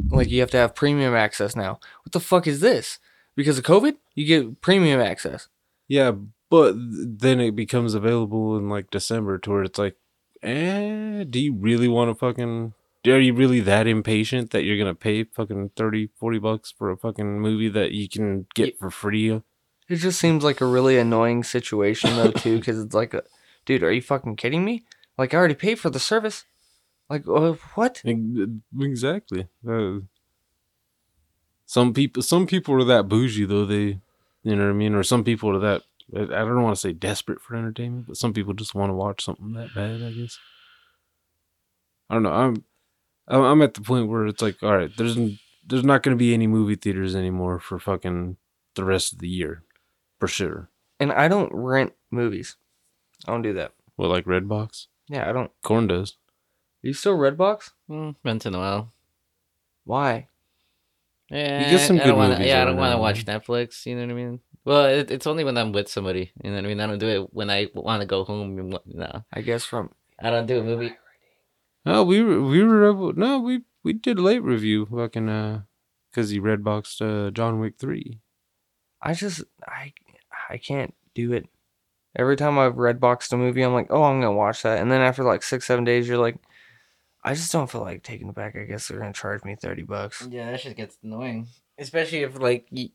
Like 0.10 0.30
you 0.30 0.40
have 0.40 0.52
to 0.52 0.58
have 0.58 0.74
premium 0.76 1.14
access 1.16 1.56
now. 1.56 1.80
What 2.04 2.12
the 2.14 2.20
fuck 2.20 2.48
is 2.48 2.60
this? 2.62 3.00
Because 3.36 3.58
of 3.58 3.64
COVID, 3.66 3.96
you 4.16 4.26
get 4.26 4.62
premium 4.62 5.00
access. 5.00 5.48
Yeah, 5.88 6.12
but 6.50 6.74
then 6.78 7.40
it 7.40 7.56
becomes 7.56 7.94
available 7.94 8.58
in 8.58 8.70
like 8.70 8.90
December 8.92 9.38
to 9.40 9.50
where 9.52 9.64
it's 9.64 9.80
like, 9.80 9.96
eh, 10.44 11.24
do 11.30 11.40
you 11.40 11.54
really 11.54 11.88
want 11.88 12.10
to 12.10 12.16
fucking 12.16 12.74
are 13.08 13.20
you 13.20 13.34
really 13.34 13.62
that 13.62 13.88
impatient 13.88 14.52
that 14.52 14.64
you're 14.64 14.78
gonna 14.78 14.94
pay 14.94 15.24
fucking 15.24 15.72
30, 15.76 16.10
40 16.16 16.40
bucks 16.40 16.72
for 16.72 16.92
a 16.92 16.98
fucking 16.98 17.40
movie 17.40 17.70
that 17.70 17.92
you 17.92 18.08
can 18.08 18.46
get 18.54 18.78
for 18.78 18.92
free? 18.92 19.42
It 19.90 19.96
just 19.96 20.20
seems 20.20 20.44
like 20.44 20.62
a 20.62 20.66
really 20.66 20.98
annoying 20.98 21.44
situation 21.44 22.16
though 22.16 22.32
too, 22.32 22.60
because 22.60 22.80
it's 22.80 22.94
like, 22.94 23.14
a, 23.14 23.24
dude, 23.66 23.84
are 23.84 23.92
you 23.92 24.02
fucking 24.02 24.36
kidding 24.36 24.64
me? 24.64 24.84
Like 25.18 25.34
I 25.34 25.38
already 25.38 25.56
paid 25.56 25.80
for 25.80 25.90
the 25.90 26.00
service. 26.00 26.46
Like 27.10 27.28
uh, 27.28 27.54
what? 27.76 28.02
Exactly. 28.80 29.48
Uh, 29.68 30.00
some 31.66 31.94
people, 31.94 32.22
some 32.24 32.46
people 32.46 32.76
are 32.76 32.86
that 32.86 33.10
bougie 33.10 33.46
though. 33.46 33.66
They, 33.66 34.00
you 34.44 34.56
know 34.56 34.66
what 34.66 34.70
I 34.70 34.74
mean, 34.74 34.94
or 34.94 35.04
some 35.04 35.24
people 35.24 35.56
are 35.56 35.60
that. 35.60 35.82
I 36.16 36.22
I 36.24 36.26
don't 36.46 36.64
want 36.64 36.76
to 36.76 36.82
say 36.82 36.94
desperate 36.94 37.42
for 37.42 37.56
entertainment, 37.56 38.08
but 38.08 38.18
some 38.18 38.34
people 38.34 38.54
just 38.54 38.76
want 38.76 38.90
to 38.90 38.96
watch 38.96 39.24
something 39.24 39.54
that 39.54 39.74
bad. 39.74 40.02
I 40.02 40.12
guess. 40.12 40.38
I 42.10 42.16
don't 42.16 42.24
know. 42.24 42.34
I'm, 42.34 42.64
I'm 43.28 43.42
I'm 43.42 43.62
at 43.62 43.74
the 43.74 43.82
point 43.82 44.10
where 44.10 44.26
it's 44.28 44.42
like, 44.42 44.62
all 44.62 44.76
right, 44.76 44.92
there's 44.98 45.18
there's 45.66 45.84
not 45.84 46.04
going 46.04 46.16
to 46.16 46.20
be 46.20 46.34
any 46.34 46.48
movie 46.48 46.76
theaters 46.76 47.16
anymore 47.16 47.60
for 47.60 47.80
fucking 47.80 48.38
the 48.76 48.84
rest 48.84 49.14
of 49.14 49.20
the 49.20 49.30
year, 49.30 49.64
for 50.20 50.28
sure. 50.28 50.70
And 51.00 51.12
I 51.12 51.28
don't 51.28 51.54
rent 51.54 51.94
movies. 52.10 52.58
I 53.28 53.32
don't 53.32 53.42
do 53.42 53.54
that. 53.54 53.74
What 53.96 54.10
like 54.10 54.26
Redbox? 54.26 54.88
Yeah, 55.08 55.30
I 55.30 55.34
don't. 55.34 55.52
Corn 55.62 55.88
does. 55.88 56.18
Are 56.84 56.88
you 56.88 56.94
still 56.94 57.18
Redbox? 57.18 57.72
Mm, 57.90 58.16
once 58.24 58.46
in 58.46 58.56
a 58.56 58.60
while. 58.60 58.92
Why? 59.86 60.28
Yeah, 61.30 61.72
get 61.72 61.88
some 61.88 61.96
I 61.96 62.00
good 62.00 62.08
don't 62.08 62.18
wanna, 62.18 62.34
movies 62.34 62.48
Yeah, 62.48 62.62
I 62.62 62.66
don't 62.66 62.78
want 62.78 62.94
to 62.94 62.98
watch 62.98 63.26
Netflix. 63.26 63.86
You 63.86 63.96
know 63.96 64.02
what 64.02 64.12
I 64.12 64.16
mean? 64.16 64.40
Well, 64.64 64.86
it, 64.86 65.10
it's 65.10 65.26
only 65.28 65.44
when 65.44 65.58
I'm 65.58 65.72
with 65.72 65.90
somebody. 65.90 66.32
You 66.44 66.52
know 66.52 66.58
what 66.58 66.66
I 66.66 66.68
mean? 66.68 66.80
I 66.80 66.88
don't 66.88 67.00
do 67.00 67.08
it 67.08 67.34
when 67.34 67.50
I 67.50 67.68
want 67.74 68.02
to 68.02 68.06
go 68.08 68.24
home. 68.24 68.78
No, 68.86 69.24
I 69.34 69.42
guess 69.42 69.66
from 69.66 69.92
I 70.20 70.30
don't 70.30 70.46
do 70.46 70.60
a 70.60 70.64
movie. 70.64 70.96
Oh, 71.86 72.04
we 72.04 72.22
were 72.22 72.42
we 72.42 72.64
were. 72.64 73.14
No, 73.14 73.40
we 73.40 73.62
we 73.84 73.94
did 73.94 74.20
a 74.20 74.22
late 74.22 74.44
review, 74.44 74.86
fucking 74.86 75.30
uh, 75.30 75.62
because 76.12 76.30
he 76.30 76.40
redboxed 76.40 77.02
uh 77.02 77.32
John 77.32 77.60
Wick 77.60 77.76
three. 77.80 78.20
I 79.02 79.14
just 79.14 79.44
I 79.68 79.94
I 80.50 80.58
can't 80.58 80.94
do 81.16 81.34
it. 81.34 81.48
Every 82.16 82.36
time 82.36 82.60
I've 82.60 82.78
red 82.78 83.00
boxed 83.00 83.34
a 83.34 83.38
movie, 83.38 83.64
I'm 83.64 83.74
like, 83.74 83.88
oh, 83.90 84.04
I'm 84.04 84.20
gonna 84.22 84.34
watch 84.34 84.62
that, 84.64 84.80
and 84.80 84.92
then 84.92 85.02
after 85.02 85.24
like 85.24 85.42
six 85.42 85.66
seven 85.66 85.86
days, 85.86 86.08
you're 86.08 86.18
like, 86.18 86.38
I 87.24 87.34
just 87.34 87.52
don't 87.52 87.72
feel 87.72 87.82
like 87.82 88.04
taking 88.04 88.30
it 88.30 88.36
back. 88.36 88.56
I 88.56 88.66
guess 88.66 88.88
they're 88.88 89.00
gonna 89.00 89.14
charge 89.14 89.44
me 89.44 89.56
thirty 89.60 89.84
bucks. 89.84 90.28
Yeah, 90.30 90.52
that 90.52 90.60
shit 90.60 90.78
gets 90.78 90.98
annoying. 91.04 91.48
Especially 91.80 92.20
if 92.20 92.38
like 92.40 92.68
y- 92.72 92.90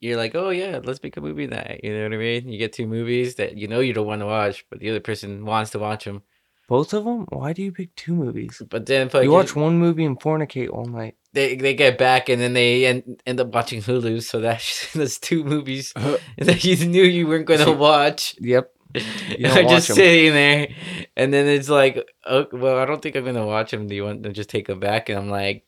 you're 0.00 0.16
like, 0.16 0.34
oh 0.34 0.50
yeah, 0.50 0.80
let's 0.82 1.02
make 1.02 1.16
a 1.16 1.20
movie 1.20 1.46
night. 1.46 1.80
You 1.82 1.94
know 1.94 2.04
what 2.04 2.14
I 2.14 2.16
mean? 2.16 2.48
You 2.48 2.58
get 2.58 2.72
two 2.72 2.86
movies 2.86 3.36
that 3.36 3.56
you 3.56 3.68
know 3.68 3.80
you 3.80 3.92
don't 3.92 4.06
want 4.06 4.20
to 4.20 4.26
watch, 4.26 4.64
but 4.70 4.78
the 4.80 4.90
other 4.90 5.00
person 5.00 5.44
wants 5.44 5.70
to 5.72 5.78
watch 5.78 6.04
them. 6.04 6.22
Both 6.68 6.92
of 6.92 7.04
them? 7.04 7.24
Why 7.30 7.54
do 7.54 7.62
you 7.62 7.72
pick 7.72 7.94
two 7.96 8.14
movies? 8.14 8.60
But 8.68 8.84
then 8.84 9.08
You 9.14 9.32
watch 9.32 9.56
one 9.56 9.78
movie 9.78 10.04
and 10.04 10.20
fornicate 10.20 10.70
all 10.70 10.84
night. 10.84 11.16
they 11.32 11.56
they 11.56 11.74
get 11.74 11.96
back 11.96 12.28
and 12.28 12.40
then 12.40 12.52
they 12.52 12.84
end, 12.84 13.22
end 13.26 13.40
up 13.40 13.54
watching 13.54 13.80
Hulu. 13.80 14.22
So 14.22 14.40
that's 14.40 14.92
that's 14.98 15.18
two 15.18 15.44
movies 15.44 15.94
uh-huh. 15.96 16.18
that 16.38 16.62
you 16.64 16.76
knew 16.86 17.04
you 17.04 17.26
weren't 17.26 17.46
going 17.46 17.64
to 17.64 17.72
watch. 17.72 18.36
Yep. 18.40 18.70
Watch 18.94 19.68
just 19.68 19.90
'em. 19.90 19.96
sitting 19.96 20.32
there, 20.32 20.68
and 21.14 21.30
then 21.30 21.46
it's 21.46 21.68
like, 21.68 22.08
oh, 22.24 22.46
well, 22.54 22.78
I 22.78 22.86
don't 22.86 23.02
think 23.02 23.16
I'm 23.16 23.24
gonna 23.26 23.44
watch 23.44 23.70
them. 23.70 23.86
Do 23.86 23.94
you 23.94 24.02
want 24.02 24.22
to 24.22 24.32
just 24.32 24.48
take 24.48 24.66
them 24.66 24.80
back? 24.80 25.10
And 25.10 25.18
I'm 25.18 25.28
like, 25.28 25.64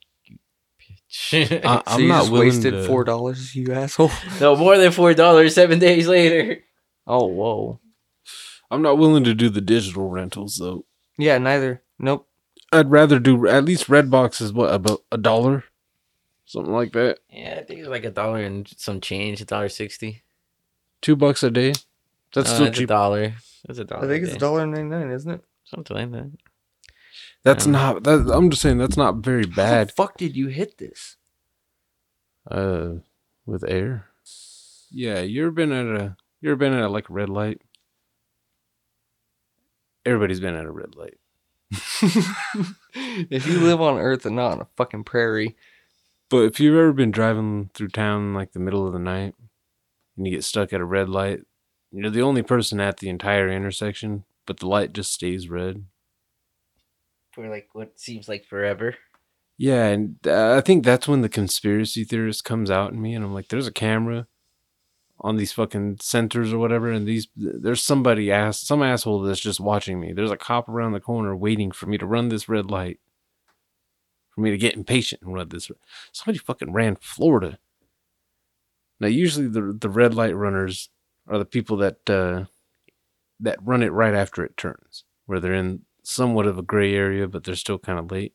bitch. 1.11 1.64
I- 1.64 1.76
so 1.76 1.83
I'm 1.87 2.00
you 2.02 2.09
not 2.09 2.21
just 2.21 2.33
willing 2.33 2.49
wasted 2.49 2.73
to- 2.75 2.87
four 2.87 3.05
dollars, 3.05 3.55
you 3.55 3.73
asshole. 3.73 4.11
no 4.40 4.57
more 4.57 4.79
than 4.79 4.93
four 4.93 5.14
dollars 5.14 5.55
seven 5.55 5.79
days 5.79 6.07
later. 6.09 6.62
Oh 7.07 7.26
whoa. 7.26 7.81
I'm 8.71 8.83
not 8.83 8.99
willing 8.99 9.25
to 9.25 9.35
do 9.35 9.49
the 9.49 9.61
digital 9.61 10.09
rentals 10.11 10.57
though. 10.59 10.85
Yeah, 11.19 11.38
neither. 11.38 11.83
Nope. 11.99 12.29
I'd 12.73 12.90
rather 12.90 13.19
do 13.19 13.49
at 13.49 13.64
least 13.64 13.88
Redbox 13.88 14.40
is 14.40 14.52
what 14.52 14.73
about 14.73 15.00
a 15.11 15.19
dollar, 15.19 15.64
something 16.47 16.73
like 16.73 16.93
that. 16.93 17.19
Yeah, 17.29 17.57
I 17.59 17.64
think 17.64 17.81
it's 17.81 17.88
like 17.88 18.05
a 18.05 18.11
dollar 18.12 18.38
and 18.45 18.69
some 18.76 19.00
change, 19.00 19.40
a 19.40 19.45
dollar 19.45 19.69
sixty. 19.69 20.23
Two 21.02 21.17
bucks 21.17 21.43
a 21.43 21.50
day. 21.50 21.73
That's 22.33 22.49
Uh, 22.50 22.55
still 22.55 22.67
it's 22.69 22.76
a 22.76 22.81
cheap. 22.83 22.88
dollar. 22.88 23.35
It's 23.69 23.79
a 23.81 23.85
dollar. 23.85 24.05
I 24.05 24.09
think 24.09 24.23
a 24.23 24.25
it's 24.26 24.33
day. 24.35 24.38
dollar 24.38 24.67
ninety 24.67 24.88
nine, 24.88 25.11
isn't 25.11 25.31
it? 25.33 25.45
something 25.64 25.97
like 25.97 26.12
that. 26.12 26.31
That's 27.44 27.66
Yeah. 27.66 27.73
not. 27.73 28.04
That, 28.04 28.30
I'm 28.32 28.50
just 28.50 28.62
saying 28.62 28.78
that's 28.78 28.97
not 28.97 29.16
very 29.16 29.44
How 29.44 29.50
the 29.50 29.54
bad. 29.56 29.92
fuck 29.92 30.16
did 30.16 30.37
you 30.37 30.49
hit 30.49 30.78
this? 30.78 31.16
Uh, 32.50 32.97
with 33.47 33.64
air. 33.68 34.06
Yeah, 34.90 35.20
you 35.20 35.42
ever 35.42 35.50
been 35.50 35.73
at 35.73 35.87
a? 35.87 36.16
You 36.40 36.50
ever 36.50 36.56
been 36.56 36.73
at 36.73 36.82
a, 36.82 36.88
like 36.88 37.09
a 37.11 37.12
red 37.12 37.28
light? 37.28 37.61
Everybody's 40.04 40.40
been 40.40 40.54
at 40.56 40.64
a 40.64 40.70
red 40.70 40.94
light. 40.97 41.18
if 43.30 43.47
you 43.47 43.61
live 43.61 43.80
on 43.80 43.99
Earth 43.99 44.26
and 44.26 44.37
not 44.37 44.52
on 44.52 44.61
a 44.61 44.68
fucking 44.76 45.04
prairie, 45.04 45.56
But 46.30 46.44
if 46.44 46.59
you've 46.61 46.76
ever 46.76 46.92
been 46.92 47.11
driving 47.11 47.70
through 47.75 47.88
town 47.88 48.35
like 48.35 48.52
the 48.52 48.59
middle 48.61 48.87
of 48.87 48.92
the 48.92 48.99
night 48.99 49.35
and 50.16 50.26
you 50.26 50.32
get 50.32 50.44
stuck 50.44 50.73
at 50.73 50.80
a 50.80 50.85
red 50.85 51.09
light, 51.09 51.40
you're 51.92 52.11
the 52.11 52.23
only 52.23 52.42
person 52.42 52.80
at 52.80 52.97
the 52.99 53.09
entire 53.09 53.49
intersection, 53.49 54.25
but 54.47 54.59
the 54.59 54.66
light 54.68 54.92
just 54.92 55.12
stays 55.12 55.49
red. 55.49 55.85
For 57.32 57.49
like 57.49 57.68
what 57.72 57.99
seems 57.99 58.28
like 58.28 58.44
forever. 58.44 58.96
Yeah, 59.56 59.87
and 59.87 60.16
uh, 60.26 60.56
I 60.56 60.62
think 60.62 60.84
that's 60.84 61.06
when 61.06 61.20
the 61.20 61.28
conspiracy 61.28 62.02
theorist 62.02 62.44
comes 62.44 62.70
out 62.70 62.92
in 62.92 63.00
me, 63.02 63.14
and 63.14 63.25
I'm 63.25 63.34
like, 63.34 63.49
there's 63.49 63.66
a 63.66 63.72
camera 63.72 64.26
on 65.20 65.37
these 65.37 65.52
fucking 65.52 65.99
centers 66.00 66.52
or 66.52 66.58
whatever, 66.58 66.90
and 66.90 67.06
these 67.06 67.28
there's 67.37 67.82
somebody 67.82 68.32
ass 68.32 68.58
some 68.58 68.82
asshole 68.82 69.20
that's 69.20 69.38
just 69.38 69.60
watching 69.60 70.00
me. 70.00 70.12
There's 70.12 70.30
a 70.30 70.37
cop 70.37 70.68
around 70.68 70.92
the 70.92 71.00
corner 71.00 71.37
waiting 71.37 71.72
for 71.72 71.87
me 71.87 71.99
to 71.99 72.06
run 72.06 72.30
this 72.30 72.49
red 72.49 72.70
light, 72.70 73.00
for 74.34 74.40
me 74.40 74.50
to 74.50 74.58
get 74.58 74.75
impatient 74.75 75.22
and 75.22 75.34
run 75.34 75.50
this. 75.50 75.70
Somebody 76.10 76.38
fucking 76.38 76.72
ran 76.72 76.96
Florida. 76.96 77.58
Now, 78.99 79.08
usually 79.08 79.46
the 79.46 79.76
the 79.78 79.90
red 79.90 80.14
light 80.14 80.34
runners 80.34 80.88
are 81.28 81.38
the 81.38 81.44
people 81.44 81.76
that 81.76 82.08
uh, 82.08 82.46
that 83.40 83.58
run 83.62 83.82
it 83.82 83.92
right 83.92 84.14
after 84.14 84.42
it 84.42 84.56
turns, 84.56 85.04
where 85.26 85.38
they're 85.38 85.52
in 85.52 85.82
somewhat 86.02 86.47
of 86.47 86.59
a 86.59 86.62
gray 86.62 86.95
area, 86.95 87.26
but 87.28 87.45
they're 87.45 87.54
still 87.54 87.78
kind 87.78 87.99
of 87.99 88.11
late. 88.11 88.35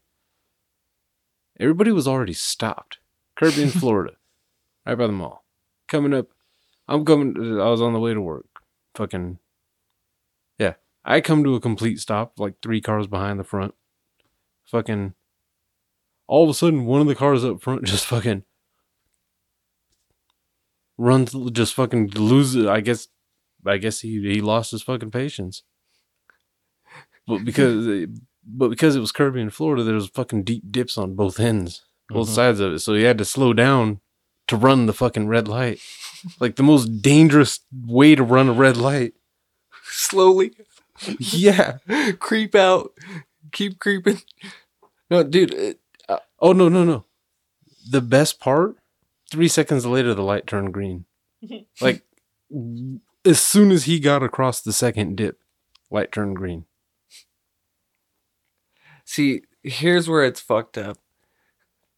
Everybody 1.59 1.91
was 1.91 2.07
already 2.07 2.33
stopped. 2.33 2.97
Kirby 3.35 3.63
in 3.63 3.69
Florida, 3.71 4.15
right 4.85 4.97
by 4.97 5.07
the 5.07 5.13
mall. 5.13 5.45
Coming 5.87 6.13
up, 6.13 6.27
I'm 6.87 7.05
coming. 7.05 7.59
I 7.59 7.69
was 7.69 7.81
on 7.81 7.93
the 7.93 7.99
way 7.99 8.13
to 8.13 8.21
work. 8.21 8.47
Fucking, 8.95 9.39
yeah. 10.57 10.73
I 11.03 11.21
come 11.21 11.43
to 11.43 11.55
a 11.55 11.59
complete 11.59 11.99
stop, 11.99 12.39
like 12.39 12.55
three 12.61 12.81
cars 12.81 13.07
behind 13.07 13.39
the 13.39 13.43
front. 13.43 13.75
Fucking, 14.65 15.13
all 16.27 16.43
of 16.45 16.49
a 16.49 16.53
sudden, 16.53 16.85
one 16.85 17.01
of 17.01 17.07
the 17.07 17.15
cars 17.15 17.45
up 17.45 17.61
front 17.61 17.83
just 17.85 18.05
fucking 18.05 18.43
runs, 20.97 21.35
just 21.51 21.73
fucking 21.73 22.11
loses. 22.11 22.65
I 22.65 22.81
guess, 22.81 23.07
I 23.65 23.77
guess 23.77 24.01
he 24.01 24.21
he 24.21 24.41
lost 24.41 24.71
his 24.71 24.81
fucking 24.81 25.11
patience. 25.11 25.63
But 27.27 27.43
because, 27.43 28.07
but 28.45 28.69
because 28.69 28.95
it 28.95 28.99
was 28.99 29.11
Kirby 29.11 29.41
in 29.41 29.49
Florida, 29.49 29.83
there 29.83 29.95
was 29.95 30.07
fucking 30.09 30.43
deep 30.43 30.71
dips 30.71 30.97
on 30.97 31.15
both 31.15 31.39
ends, 31.39 31.83
both 32.09 32.29
Mhm. 32.29 32.35
sides 32.35 32.59
of 32.59 32.73
it. 32.73 32.79
So 32.79 32.93
he 32.93 33.03
had 33.03 33.17
to 33.17 33.25
slow 33.25 33.53
down 33.53 33.99
to 34.47 34.55
run 34.55 34.85
the 34.85 34.93
fucking 34.93 35.27
red 35.27 35.47
light. 35.47 35.79
like 36.39 36.55
the 36.55 36.63
most 36.63 37.01
dangerous 37.03 37.59
way 37.85 38.15
to 38.15 38.23
run 38.23 38.47
a 38.49 38.53
red 38.53 38.77
light. 38.77 39.13
slowly 39.85 40.53
Yeah. 41.19 41.77
creep 42.19 42.55
out, 42.55 42.91
keep 43.51 43.79
creeping. 43.79 44.21
No, 45.11 45.23
dude, 45.23 45.53
it, 45.53 45.79
Oh 46.39 46.51
no 46.53 46.67
no 46.69 46.83
no. 46.83 47.05
The 47.89 48.01
best 48.01 48.39
part, 48.39 48.75
three 49.31 49.47
seconds 49.47 49.85
later 49.85 50.13
the 50.13 50.23
light 50.23 50.47
turned 50.47 50.73
green. 50.73 51.05
like 51.81 52.03
as 53.25 53.39
soon 53.41 53.71
as 53.71 53.83
he 53.85 53.99
got 53.99 54.21
across 54.23 54.61
the 54.61 54.73
second 54.73 55.15
dip, 55.17 55.39
light 55.91 56.11
turned 56.11 56.35
green. 56.35 56.65
See, 59.15 59.43
here's 59.63 60.09
where 60.09 60.25
it's 60.25 60.41
fucked 60.41 60.77
up. 60.77 60.97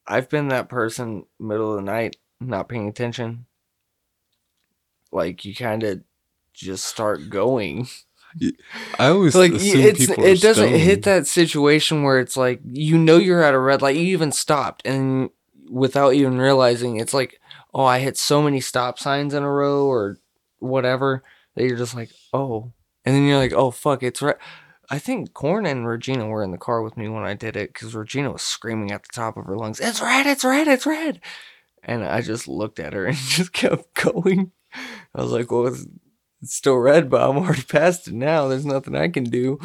I've 0.06 0.30
been 0.30 0.50
that 0.50 0.70
person 0.70 1.26
middle 1.40 1.72
of 1.72 1.78
the 1.78 1.82
night, 1.82 2.18
not 2.40 2.70
paying 2.70 2.88
attention. 2.88 3.48
Like 5.12 5.44
you 5.44 5.56
kind 5.56 5.82
of 5.82 6.04
just 6.54 6.86
start 6.86 7.28
going. 7.32 7.88
I 9.00 9.08
always 9.08 9.34
Like 9.34 9.54
it's 9.56 10.10
it 10.12 10.42
doesn't 10.42 10.68
stoned. 10.68 10.80
hit 10.80 11.02
that 11.04 11.26
situation 11.26 12.04
where 12.04 12.20
it's 12.20 12.38
like 12.38 12.62
you 12.72 13.00
know 13.00 13.18
you're 13.18 13.42
at 13.42 13.56
a 13.56 13.60
red 13.60 13.82
light, 13.82 13.96
you 13.96 14.04
even 14.04 14.32
stopped 14.32 14.86
and 14.86 15.32
without 15.72 16.14
even 16.14 16.38
realizing 16.38 16.98
it's 16.98 17.16
like, 17.16 17.42
oh, 17.74 17.84
I 17.84 17.98
hit 17.98 18.16
so 18.20 18.44
many 18.44 18.62
stop 18.62 19.00
signs 19.00 19.34
in 19.34 19.42
a 19.42 19.52
row 19.52 19.88
or 19.88 20.20
whatever 20.60 21.24
that 21.56 21.66
you're 21.66 21.78
just 21.78 21.96
like, 21.96 22.12
oh. 22.32 22.74
And 23.04 23.16
then 23.16 23.24
you're 23.26 23.40
like, 23.40 23.54
oh 23.54 23.72
fuck, 23.72 24.04
it's 24.04 24.22
red. 24.22 24.36
I 24.90 25.00
think 25.00 25.34
Corn 25.34 25.66
and 25.66 25.88
Regina 25.88 26.28
were 26.28 26.44
in 26.44 26.52
the 26.52 26.58
car 26.58 26.82
with 26.82 26.96
me 26.96 27.10
when 27.10 27.24
I 27.24 27.34
did 27.34 27.58
it 27.58 27.74
because 27.74 27.94
Regina 27.94 28.32
was 28.32 28.42
screaming 28.42 28.92
at 28.92 29.04
the 29.04 29.10
top 29.12 29.38
of 29.38 29.46
her 29.46 29.58
lungs, 29.58 29.80
"It's 29.80 30.02
red! 30.02 30.26
It's 30.26 30.46
red! 30.46 30.68
It's 30.68 30.86
red!" 30.86 31.20
And 31.84 32.06
I 32.06 32.22
just 32.22 32.48
looked 32.48 32.80
at 32.80 32.94
her 32.94 33.06
and 33.08 33.18
just 33.18 33.54
kept 33.54 33.94
going. 33.94 34.52
I 35.16 35.22
was 35.22 35.32
like, 35.32 35.52
well, 35.52 35.68
it's, 35.68 35.86
it's 36.42 36.56
still 36.56 36.78
red, 36.78 37.10
but 37.10 37.28
I'm 37.28 37.38
already 37.38 37.64
past 37.64 38.08
it 38.08 38.14
now. 38.14 38.48
There's 38.48 38.66
nothing 38.66 38.96
I 38.96 39.08
can 39.08 39.26
do. 39.26 39.60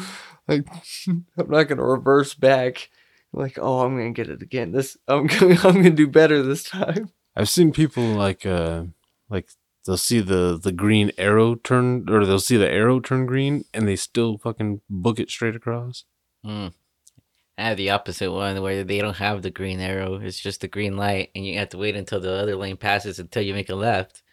Like, 0.47 0.67
I'm 1.07 1.25
not 1.49 1.63
gonna 1.63 1.83
reverse 1.83 2.33
back. 2.33 2.89
Like, 3.31 3.57
oh, 3.59 3.81
I'm 3.81 3.97
gonna 3.97 4.11
get 4.11 4.29
it 4.29 4.41
again. 4.41 4.71
This, 4.71 4.97
I'm 5.07 5.27
gonna, 5.27 5.55
I'm 5.63 5.75
gonna 5.75 5.91
do 5.91 6.07
better 6.07 6.41
this 6.43 6.63
time. 6.63 7.11
I've 7.35 7.49
seen 7.49 7.71
people 7.71 8.03
like 8.03 8.45
uh 8.45 8.83
like 9.29 9.49
they'll 9.85 9.97
see 9.97 10.19
the 10.19 10.59
the 10.61 10.71
green 10.71 11.11
arrow 11.17 11.55
turn 11.55 12.05
or 12.09 12.25
they'll 12.25 12.39
see 12.39 12.57
the 12.57 12.69
arrow 12.69 12.99
turn 12.99 13.25
green 13.25 13.65
and 13.73 13.87
they 13.87 13.95
still 13.95 14.37
fucking 14.37 14.81
book 14.89 15.19
it 15.19 15.29
straight 15.29 15.55
across. 15.55 16.05
Mm. 16.45 16.73
I 17.57 17.63
have 17.65 17.77
the 17.77 17.91
opposite 17.91 18.31
one 18.31 18.61
where 18.61 18.83
they 18.83 18.99
don't 18.99 19.17
have 19.17 19.41
the 19.41 19.51
green 19.51 19.79
arrow. 19.79 20.15
It's 20.15 20.39
just 20.39 20.61
the 20.61 20.67
green 20.67 20.97
light, 20.97 21.29
and 21.35 21.45
you 21.45 21.59
have 21.59 21.69
to 21.69 21.77
wait 21.77 21.95
until 21.95 22.19
the 22.19 22.33
other 22.33 22.55
lane 22.55 22.77
passes 22.77 23.19
until 23.19 23.43
you 23.43 23.53
make 23.53 23.69
a 23.69 23.75
left. 23.75 24.23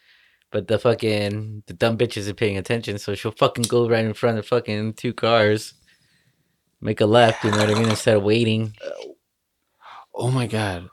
But 0.50 0.69
the 0.69 0.78
fucking 0.78 1.64
the 1.66 1.75
dumb 1.75 1.99
bitch 1.99 2.16
isn't 2.16 2.37
paying 2.37 2.57
attention, 2.57 2.99
so 2.99 3.14
she'll 3.14 3.33
fucking 3.33 3.64
go 3.64 3.88
right 3.88 4.04
in 4.04 4.14
front 4.14 4.38
of 4.38 4.47
fucking 4.47 4.95
two 4.95 5.12
cars, 5.12 5.75
make 6.80 7.00
a 7.00 7.07
left. 7.07 7.45
You 7.45 7.50
know 7.50 7.59
what 7.59 7.71
I 7.71 7.75
mean? 7.75 7.90
Instead 7.90 8.16
of 8.16 8.23
waiting. 8.23 8.75
Oh 10.14 10.30
my 10.30 10.47
god. 10.47 10.88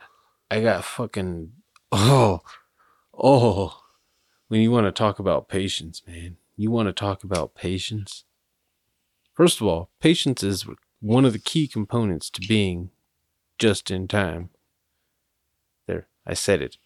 I 0.52 0.62
got 0.62 0.84
fucking 0.86 1.52
oh 1.92 2.42
oh 3.14 3.80
when 4.48 4.62
you 4.62 4.72
want 4.72 4.86
to 4.86 4.92
talk 4.92 5.20
about 5.20 5.50
patience, 5.50 6.02
man. 6.08 6.38
You 6.56 6.72
want 6.72 6.88
to 6.88 6.94
talk 6.94 7.24
about 7.24 7.56
patience? 7.56 8.24
First 9.34 9.62
of 9.62 9.68
all, 9.68 9.90
patience 10.00 10.42
is 10.42 10.66
one 11.00 11.26
of 11.26 11.34
the 11.34 11.40
key 11.40 11.68
components 11.68 12.30
to 12.32 12.42
being 12.48 12.90
just 13.60 13.92
in 13.92 14.08
time. 14.08 14.50
There, 15.86 16.08
I 16.26 16.34
said 16.34 16.62
it. 16.62 16.78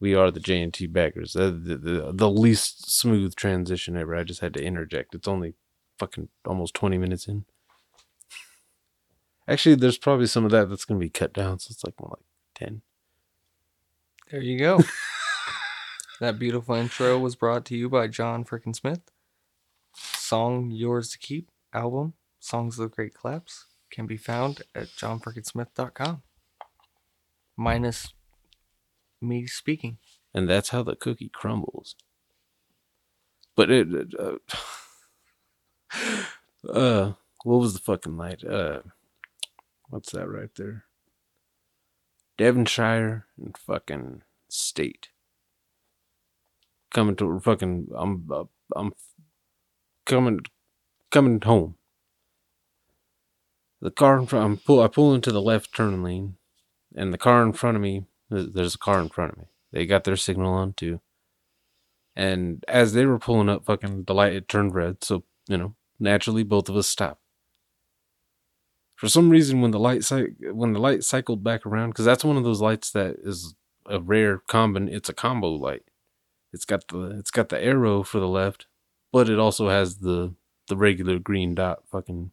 We 0.00 0.14
are 0.14 0.32
the 0.32 0.40
J&T 0.40 0.88
baggers. 0.88 1.34
The, 1.34 1.52
the, 1.52 1.76
the, 1.76 2.12
the 2.12 2.30
least 2.30 2.90
smooth 2.90 3.36
transition 3.36 3.96
ever. 3.96 4.16
I 4.16 4.24
just 4.24 4.40
had 4.40 4.54
to 4.54 4.64
interject. 4.64 5.14
It's 5.14 5.28
only 5.28 5.54
fucking 5.98 6.28
almost 6.44 6.74
20 6.74 6.98
minutes 6.98 7.28
in. 7.28 7.44
Actually, 9.46 9.76
there's 9.76 9.98
probably 9.98 10.26
some 10.26 10.44
of 10.44 10.50
that 10.50 10.68
that's 10.68 10.84
going 10.84 10.98
to 10.98 11.04
be 11.04 11.10
cut 11.10 11.32
down, 11.32 11.60
so 11.60 11.68
it's 11.70 11.84
like 11.84 11.94
more 12.00 12.10
like 12.10 12.24
10. 12.56 12.82
There 14.30 14.42
you 14.42 14.58
go. 14.58 14.80
that 16.22 16.38
beautiful 16.38 16.76
intro 16.76 17.18
was 17.18 17.34
brought 17.34 17.64
to 17.64 17.76
you 17.76 17.88
by 17.88 18.06
John 18.06 18.44
Frickin' 18.44 18.76
Smith. 18.76 19.00
Song 19.92 20.70
Yours 20.70 21.10
to 21.10 21.18
Keep 21.18 21.50
album, 21.74 22.14
Songs 22.38 22.78
of 22.78 22.88
the 22.88 22.94
Great 22.94 23.12
Collapse, 23.12 23.66
can 23.90 24.06
be 24.06 24.16
found 24.16 24.62
at 24.72 24.86
johnfrickinsmith.com. 24.86 26.22
Minus 27.56 28.14
me 29.20 29.48
speaking. 29.48 29.98
And 30.32 30.48
that's 30.48 30.68
how 30.68 30.84
the 30.84 30.94
cookie 30.94 31.28
crumbles. 31.28 31.96
But 33.56 33.72
it, 33.72 33.88
uh, 34.16 34.36
uh, 36.70 37.12
what 37.42 37.58
was 37.58 37.72
the 37.72 37.80
fucking 37.80 38.16
light? 38.16 38.44
Uh, 38.44 38.82
what's 39.88 40.12
that 40.12 40.28
right 40.28 40.54
there? 40.54 40.84
Devonshire 42.38 43.26
and 43.36 43.58
fucking 43.58 44.22
state. 44.48 45.08
Coming 46.92 47.16
to 47.16 47.40
fucking, 47.40 47.88
I'm, 47.96 48.28
uh, 48.30 48.44
I'm 48.76 48.92
coming, 50.04 50.40
coming 51.10 51.40
home. 51.40 51.76
The 53.80 53.90
car 53.90 54.18
in 54.18 54.26
front, 54.26 54.44
I'm 54.44 54.56
pull, 54.58 54.82
I 54.82 54.88
pull 54.88 55.14
into 55.14 55.32
the 55.32 55.42
left 55.42 55.74
turn 55.74 56.02
lane, 56.02 56.36
and 56.94 57.12
the 57.12 57.18
car 57.18 57.42
in 57.42 57.52
front 57.52 57.76
of 57.76 57.82
me, 57.82 58.04
there's 58.30 58.74
a 58.74 58.78
car 58.78 59.00
in 59.00 59.08
front 59.08 59.32
of 59.32 59.38
me. 59.38 59.44
They 59.72 59.86
got 59.86 60.04
their 60.04 60.16
signal 60.16 60.52
on 60.52 60.74
too. 60.74 61.00
And 62.14 62.64
as 62.68 62.92
they 62.92 63.06
were 63.06 63.18
pulling 63.18 63.48
up, 63.48 63.64
fucking 63.64 64.04
the 64.04 64.14
light 64.14 64.34
it 64.34 64.48
turned 64.48 64.74
red, 64.74 65.02
so 65.02 65.24
you 65.48 65.56
know 65.56 65.74
naturally 65.98 66.42
both 66.42 66.68
of 66.68 66.76
us 66.76 66.86
stopped. 66.86 67.22
For 68.94 69.08
some 69.08 69.30
reason, 69.30 69.62
when 69.62 69.70
the 69.70 69.80
light 69.80 70.08
when 70.52 70.74
the 70.74 70.78
light 70.78 71.04
cycled 71.04 71.42
back 71.42 71.66
around, 71.66 71.90
because 71.90 72.04
that's 72.04 72.24
one 72.24 72.36
of 72.36 72.44
those 72.44 72.60
lights 72.60 72.90
that 72.92 73.16
is 73.24 73.54
a 73.86 74.00
rare 74.00 74.42
combin. 74.46 74.88
It's 74.88 75.08
a 75.08 75.14
combo 75.14 75.48
light. 75.48 75.82
It's 76.52 76.64
got 76.64 76.88
the 76.88 77.16
it's 77.18 77.30
got 77.30 77.48
the 77.48 77.62
arrow 77.62 78.02
for 78.02 78.20
the 78.20 78.28
left, 78.28 78.66
but 79.12 79.28
it 79.28 79.38
also 79.38 79.68
has 79.68 79.98
the 79.98 80.34
the 80.68 80.76
regular 80.76 81.18
green 81.18 81.54
dot. 81.54 81.88
Fucking 81.90 82.32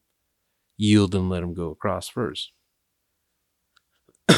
yield 0.77 1.15
and 1.15 1.29
let 1.29 1.43
him 1.43 1.53
go 1.53 1.69
across 1.69 2.10
first. 2.10 2.51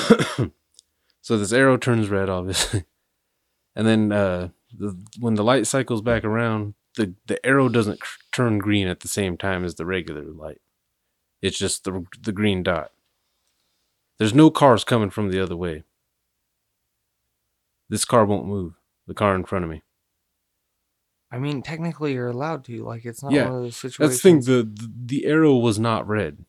so 1.21 1.37
this 1.37 1.53
arrow 1.53 1.77
turns 1.77 2.09
red, 2.09 2.29
obviously, 2.29 2.85
and 3.75 3.87
then 3.87 4.11
uh, 4.11 4.49
the, 4.77 4.97
when 5.19 5.35
the 5.35 5.43
light 5.43 5.67
cycles 5.67 6.01
back 6.01 6.23
around, 6.23 6.75
the 6.95 7.15
the 7.25 7.43
arrow 7.45 7.67
doesn't 7.69 7.99
cr- 8.01 8.19
turn 8.31 8.59
green 8.59 8.87
at 8.87 8.99
the 8.99 9.07
same 9.07 9.37
time 9.37 9.65
as 9.65 9.75
the 9.75 9.85
regular 9.85 10.23
light. 10.23 10.61
It's 11.41 11.57
just 11.57 11.83
the 11.85 12.05
the 12.21 12.31
green 12.31 12.61
dot. 12.63 12.91
There's 14.19 14.33
no 14.35 14.51
cars 14.51 14.83
coming 14.83 15.09
from 15.09 15.31
the 15.31 15.41
other 15.41 15.55
way. 15.55 15.83
This 17.89 18.05
car 18.05 18.25
won't 18.25 18.47
move. 18.47 18.73
The 19.11 19.15
car 19.15 19.35
in 19.35 19.43
front 19.43 19.65
of 19.65 19.69
me. 19.69 19.81
I 21.29 21.37
mean, 21.37 21.61
technically, 21.61 22.13
you're 22.13 22.29
allowed 22.29 22.63
to. 22.63 22.81
Like, 22.85 23.03
it's 23.03 23.21
not 23.21 23.33
Yeah, 23.33 23.47
one 23.49 23.55
of 23.57 23.63
those 23.63 23.75
situations. 23.75 24.21
That's 24.21 24.21
the 24.23 24.29
thing. 24.29 24.39
The, 24.69 24.89
the 25.05 25.25
arrow 25.25 25.57
was 25.57 25.77
not 25.77 26.07
red. 26.07 26.45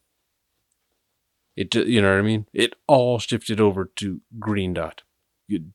It 1.56 1.74
you 1.74 2.00
know 2.00 2.12
what 2.12 2.20
I 2.20 2.22
mean. 2.22 2.46
It 2.52 2.76
all 2.86 3.18
shifted 3.18 3.60
over 3.60 3.86
to 3.96 4.20
green 4.38 4.74
dot. 4.74 5.02
You 5.48 5.72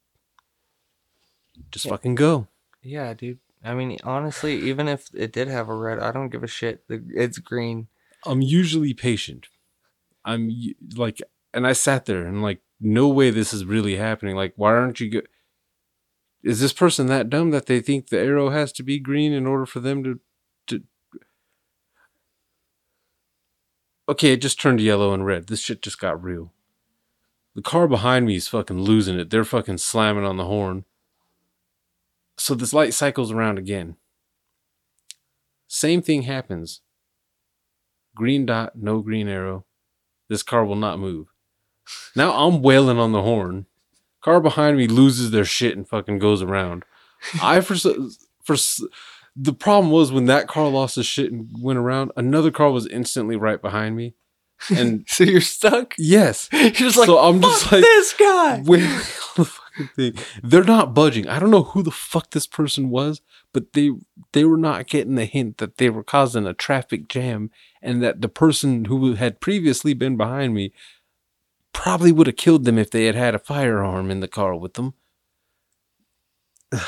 just 1.72 1.84
Yeah. 1.84 1.92
fucking 1.92 2.16
go. 2.16 2.48
Yeah, 2.82 3.14
dude. 3.14 3.40
I 3.66 3.74
mean, 3.74 3.98
honestly, 4.06 4.56
even 4.56 4.88
if 4.88 5.10
it 5.14 5.34
did 5.34 5.50
have 5.50 5.68
a 5.68 5.76
red, 5.76 6.00
I 6.00 6.14
don't 6.14 6.30
give 6.30 6.42
a 6.44 6.48
shit. 6.48 6.86
It's 6.88 7.38
green. 7.40 7.88
I'm 8.26 8.42
usually 8.42 8.94
patient. 8.94 9.48
I'm 10.24 10.50
like, 10.96 11.22
and 11.54 11.68
I 11.68 11.74
sat 11.74 12.06
there 12.06 12.26
and 12.26 12.42
like, 12.42 12.62
no 12.80 13.10
way 13.10 13.30
this 13.30 13.54
is 13.54 13.66
really 13.66 13.98
happening. 13.98 14.38
Like, 14.38 14.54
why 14.56 14.72
aren't 14.72 15.02
you? 15.02 15.10
Go- 15.10 15.28
is 16.44 16.60
this 16.60 16.74
person 16.74 17.08
that 17.08 17.30
dumb 17.30 17.52
that 17.52 17.66
they 17.66 17.80
think 17.80 18.08
the 18.08 18.20
arrow 18.20 18.50
has 18.50 18.72
to 18.74 18.84
be 18.84 19.00
green 19.00 19.34
in 19.34 19.46
order 19.46 19.66
for 19.66 19.80
them 19.80 20.04
to, 20.04 20.20
to? 20.68 20.84
Okay, 24.10 24.34
it 24.34 24.42
just 24.42 24.60
turned 24.60 24.80
yellow 24.80 25.14
and 25.14 25.26
red. 25.26 25.48
This 25.48 25.60
shit 25.60 25.82
just 25.82 26.00
got 26.00 26.22
real. 26.24 26.54
The 27.56 27.62
car 27.62 27.88
behind 27.88 28.26
me 28.26 28.36
is 28.36 28.48
fucking 28.48 28.80
losing 28.80 29.20
it. 29.20 29.30
They're 29.30 29.44
fucking 29.44 29.80
slamming 29.80 30.26
on 30.26 30.38
the 30.38 30.46
horn. 30.46 30.86
So 32.38 32.54
this 32.54 32.72
light 32.74 32.94
cycles 32.94 33.32
around 33.32 33.58
again. 33.58 33.96
Same 35.68 36.02
thing 36.02 36.22
happens 36.22 36.82
green 38.18 38.46
dot, 38.46 38.76
no 38.76 39.02
green 39.02 39.28
arrow. 39.28 39.66
This 40.28 40.44
car 40.44 40.66
will 40.66 40.76
not 40.76 41.00
move. 41.00 41.28
Now 42.16 42.32
I'm 42.32 42.62
wailing 42.62 42.98
on 42.98 43.12
the 43.12 43.22
horn. 43.22 43.68
Car 44.24 44.40
behind 44.42 44.78
me 44.78 44.88
loses 44.88 45.32
their 45.32 45.46
shit 45.46 45.78
and 45.78 45.88
fucking 45.88 46.20
goes 46.20 46.42
around. 46.42 46.84
I 47.42 47.62
for 47.62 47.76
for 48.44 48.56
the 49.36 49.54
problem 49.54 49.92
was 49.92 50.12
when 50.12 50.26
that 50.26 50.48
car 50.48 50.68
lost 50.68 50.96
his 50.96 51.06
shit 51.06 51.32
and 51.32 51.50
went 51.62 51.80
around, 51.80 52.12
another 52.18 52.52
car 52.52 52.72
was 52.72 52.88
instantly 52.88 53.36
right 53.36 53.62
behind 53.62 53.96
me. 53.96 54.16
And 54.76 55.06
So 55.08 55.24
you're 55.24 55.42
stuck. 55.42 55.94
yes, 56.00 56.50
You're 56.54 56.72
just 56.72 56.98
like, 56.98 57.06
So 57.06 57.20
I'm 57.20 57.42
just 57.42 57.72
like- 57.72 57.82
this 57.82 58.14
guy. 58.14 58.62
wailing 58.66 58.90
the 59.36 59.46
fucking 59.46 59.88
thing. 59.96 60.14
They're 60.42 60.64
not 60.64 60.96
budging. 60.96 61.28
I 61.30 61.38
don't 61.38 61.52
know 61.52 61.62
who 61.64 61.84
the 61.84 61.92
fuck 61.92 62.32
this 62.32 62.48
person 62.48 62.90
was, 62.90 63.22
but 63.54 63.74
they 63.74 63.92
they 64.32 64.44
were 64.46 64.58
not 64.58 64.88
getting 64.88 65.14
the 65.16 65.26
hint 65.26 65.60
that 65.60 65.78
they 65.78 65.92
were 65.92 66.04
causing 66.04 66.48
a 66.48 66.54
traffic 66.56 67.08
jam 67.08 67.52
and 67.84 68.02
that 68.02 68.22
the 68.22 68.30
person 68.30 68.86
who 68.86 69.14
had 69.14 69.40
previously 69.40 69.94
been 69.94 70.18
behind 70.18 70.56
me 70.56 70.74
probably 71.78 72.12
would 72.12 72.26
have 72.26 72.36
killed 72.36 72.66
them 72.66 72.80
if 72.80 72.90
they 72.90 73.06
had 73.06 73.14
had 73.14 73.36
a 73.36 73.40
firearm 73.40 74.10
in 74.10 74.20
the 74.20 74.28
car 74.28 74.56
with 74.56 74.74
them. 74.74 74.94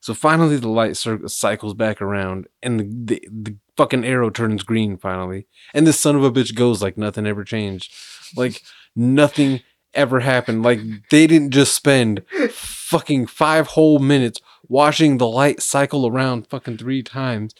So 0.00 0.12
finally, 0.12 0.58
the 0.58 0.68
light 0.68 0.98
cir- 0.98 1.26
cycles 1.28 1.72
back 1.72 2.02
around, 2.02 2.46
and 2.62 2.78
the, 2.78 2.84
the 2.84 3.28
the 3.32 3.56
fucking 3.74 4.04
arrow 4.04 4.28
turns 4.28 4.62
green 4.62 4.98
finally, 4.98 5.46
and 5.72 5.86
this 5.86 5.98
son 5.98 6.14
of 6.14 6.22
a 6.22 6.30
bitch 6.30 6.54
goes 6.54 6.82
like 6.82 6.98
nothing 6.98 7.26
ever 7.26 7.42
changed, 7.42 7.90
like 8.36 8.60
nothing 8.94 9.62
ever 9.94 10.20
happened. 10.20 10.62
Like 10.62 10.80
they 11.08 11.26
didn't 11.26 11.52
just 11.52 11.74
spend 11.74 12.22
fucking 12.50 13.28
five 13.28 13.68
whole 13.68 13.98
minutes 13.98 14.42
watching 14.68 15.16
the 15.16 15.26
light 15.26 15.62
cycle 15.62 16.06
around 16.06 16.48
fucking 16.48 16.76
three 16.76 17.02
times. 17.02 17.54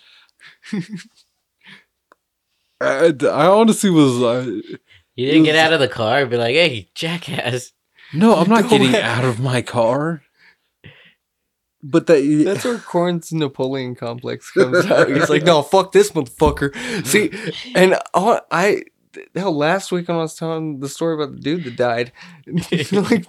I, 2.78 3.14
I 3.22 3.46
honestly 3.46 3.88
was 3.88 4.22
uh, 4.22 4.61
You 5.16 5.27
didn't 5.27 5.44
get 5.44 5.57
out 5.57 5.72
of 5.72 5.81
the 5.81 5.88
car 5.88 6.22
and 6.22 6.31
be 6.31 6.37
like, 6.37 6.55
"Hey, 6.55 6.90
jackass!" 6.94 7.72
no, 8.12 8.37
I'm 8.37 8.48
not 8.50 8.68
getting 8.68 8.94
out 8.96 9.24
of 9.24 9.40
my 9.40 9.62
car. 9.62 10.22
But 11.87 12.07
that 12.07 12.42
That's 12.46 12.64
where 12.64 12.79
Corn's 12.79 13.31
Napoleon 13.31 13.94
complex 13.94 14.50
comes 14.53 14.87
out. 14.87 15.11
He's 15.11 15.29
like, 15.29 15.42
no, 15.42 15.61
fuck 15.61 15.92
this 15.92 16.12
motherfucker. 16.12 16.74
See, 17.07 17.31
and 17.74 17.98
all, 18.14 18.40
I 18.50 18.85
hell, 19.37 19.55
last 19.55 19.92
week 19.92 20.09
when 20.09 20.16
I 20.16 20.22
was 20.22 20.35
telling 20.35 20.81
the 20.81 20.88
story 20.88 21.14
about 21.14 21.37
the 21.37 21.42
dude 21.42 21.64
that 21.64 21.77
died, 21.77 22.12
like 22.92 23.27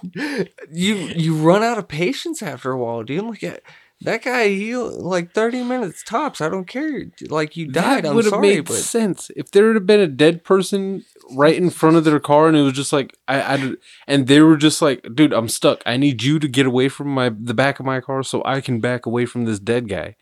you 0.72 0.94
you 0.94 1.36
run 1.36 1.62
out 1.62 1.76
of 1.76 1.86
patience 1.86 2.42
after 2.42 2.70
a 2.70 2.78
while, 2.78 3.02
dude. 3.02 3.24
Look 3.24 3.42
at 3.42 3.62
that 4.02 4.22
guy. 4.22 4.48
He 4.48 4.76
like 4.76 5.32
thirty 5.32 5.62
minutes 5.62 6.02
tops. 6.02 6.40
I 6.40 6.48
don't 6.48 6.66
care. 6.66 7.06
Like 7.28 7.56
you 7.56 7.66
died. 7.66 8.04
That 8.04 8.10
I'm 8.10 8.14
would 8.16 8.24
have 8.26 8.32
sorry, 8.32 8.56
made 8.56 8.66
but 8.66 8.74
sense 8.74 9.30
if 9.36 9.50
there 9.50 9.72
had 9.72 9.86
been 9.86 10.00
a 10.00 10.06
dead 10.06 10.44
person 10.44 11.04
right 11.32 11.56
in 11.56 11.70
front 11.70 11.96
of 11.96 12.04
their 12.04 12.20
car, 12.20 12.48
and 12.48 12.56
it 12.56 12.62
was 12.62 12.74
just 12.74 12.92
like 12.92 13.16
I, 13.26 13.40
I, 13.56 13.72
and 14.06 14.26
they 14.26 14.40
were 14.40 14.56
just 14.56 14.82
like, 14.82 15.06
"Dude, 15.14 15.32
I'm 15.32 15.48
stuck. 15.48 15.82
I 15.86 15.96
need 15.96 16.22
you 16.22 16.38
to 16.38 16.48
get 16.48 16.66
away 16.66 16.88
from 16.88 17.08
my 17.08 17.30
the 17.30 17.54
back 17.54 17.80
of 17.80 17.86
my 17.86 18.00
car 18.00 18.22
so 18.22 18.42
I 18.44 18.60
can 18.60 18.80
back 18.80 19.06
away 19.06 19.26
from 19.26 19.44
this 19.44 19.58
dead 19.58 19.88
guy." 19.88 20.16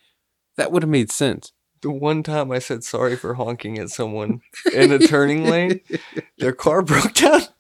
That 0.57 0.71
would 0.71 0.83
have 0.83 0.91
made 0.91 1.11
sense. 1.11 1.53
the 1.83 1.91
one 1.91 2.23
time 2.23 2.51
I 2.53 2.61
said 2.61 2.85
sorry 2.85 3.17
for 3.17 3.35
honking 3.35 3.79
at 3.79 3.91
someone 3.91 4.41
in 4.73 4.93
a 4.93 4.99
turning 5.01 5.45
lane, 5.45 5.81
their 6.39 6.53
car 6.53 6.81
broke 6.91 7.15
down. 7.15 7.43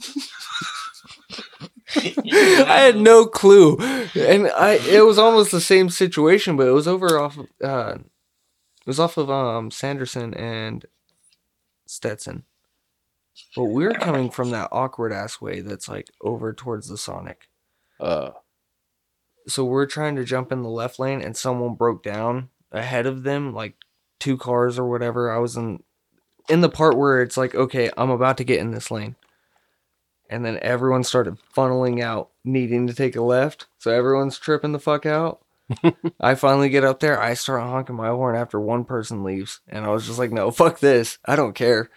I 1.97 2.81
had 2.81 2.97
no 2.97 3.27
clue, 3.27 3.77
and 3.79 4.49
I 4.49 4.79
it 4.89 5.05
was 5.05 5.19
almost 5.19 5.51
the 5.51 5.61
same 5.61 5.89
situation, 5.91 6.57
but 6.57 6.67
it 6.67 6.73
was 6.73 6.89
over 6.89 7.19
off. 7.19 7.39
Uh, 7.63 7.97
it 7.99 8.87
was 8.87 9.01
off 9.01 9.17
of 9.17 9.31
um 9.31 9.71
Sanderson 9.71 10.35
and 10.35 10.85
Stetson. 11.87 12.45
But 13.57 13.65
we're 13.65 13.93
coming 13.95 14.31
from 14.31 14.51
that 14.51 14.69
awkward 14.71 15.13
ass 15.13 15.41
way 15.41 15.61
that's 15.61 15.89
like 15.89 16.09
over 16.21 16.53
towards 16.53 16.89
the 16.89 16.97
Sonic. 16.99 17.49
Uh, 18.01 18.31
So 19.49 19.65
we're 19.65 19.87
trying 19.87 20.17
to 20.17 20.25
jump 20.25 20.53
in 20.53 20.63
the 20.63 20.69
left 20.71 20.99
lane, 20.99 21.21
and 21.21 21.37
someone 21.37 21.75
broke 21.75 22.03
down 22.03 22.51
ahead 22.73 23.07
of 23.07 23.23
them, 23.25 23.53
like 23.53 23.75
two 24.21 24.37
cars 24.37 24.79
or 24.79 24.89
whatever. 24.89 25.31
I 25.31 25.39
was 25.39 25.57
in 25.57 25.83
in 26.49 26.61
the 26.61 26.69
part 26.69 26.97
where 26.97 27.23
it's 27.23 27.37
like, 27.37 27.55
okay, 27.55 27.91
I'm 27.97 28.11
about 28.11 28.37
to 28.39 28.45
get 28.45 28.61
in 28.61 28.71
this 28.71 28.91
lane. 28.91 29.17
And 30.31 30.45
then 30.45 30.59
everyone 30.63 31.05
started 31.05 31.39
funneling 31.55 32.03
out, 32.03 32.31
needing 32.45 32.87
to 32.87 32.95
take 32.95 33.17
a 33.17 33.23
left. 33.23 33.67
So 33.79 33.91
everyone's 33.91 34.39
tripping 34.39 34.73
the 34.73 34.79
fuck 34.79 35.07
out. 35.07 35.45
I 36.21 36.35
finally 36.35 36.69
get 36.69 36.85
up 36.85 37.01
there. 37.01 37.21
I 37.21 37.35
start 37.35 37.63
honking 37.63 37.97
my 37.97 38.09
horn 38.09 38.37
after 38.37 38.61
one 38.61 38.85
person 38.85 39.25
leaves. 39.25 39.61
And 39.69 39.85
I 39.85 39.89
was 39.89 40.07
just 40.07 40.19
like, 40.19 40.33
no, 40.33 40.51
fuck 40.51 40.81
this. 40.81 41.19
I 41.25 41.37
don't 41.37 41.55
care. 41.55 41.91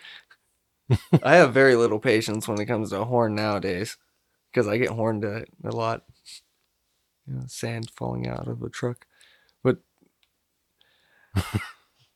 I 1.23 1.35
have 1.35 1.53
very 1.53 1.75
little 1.75 1.99
patience 1.99 2.47
when 2.47 2.59
it 2.59 2.65
comes 2.65 2.89
to 2.89 3.01
a 3.01 3.05
horn 3.05 3.35
nowadays 3.35 3.97
because 4.51 4.67
I 4.67 4.77
get 4.77 4.89
horned 4.89 5.25
at 5.25 5.47
a 5.63 5.71
lot. 5.75 6.03
You 7.27 7.35
know, 7.35 7.43
sand 7.47 7.91
falling 7.95 8.27
out 8.27 8.47
of 8.47 8.61
a 8.61 8.69
truck. 8.69 9.05
But, 9.63 9.79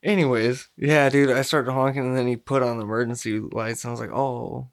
anyways, 0.04 0.70
yeah, 0.78 1.10
dude, 1.10 1.32
I 1.32 1.42
started 1.42 1.72
honking 1.72 2.06
and 2.06 2.18
then 2.18 2.28
he 2.28 2.38
put 2.38 2.64
on 2.64 2.78
the 2.78 2.84
emergency 2.84 3.40
lights. 3.40 3.84
And 3.84 3.90
I 3.90 3.92
was 3.92 4.00
like, 4.00 4.14
oh, 4.14 4.70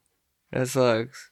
that 0.53 0.69
sucks. 0.69 1.31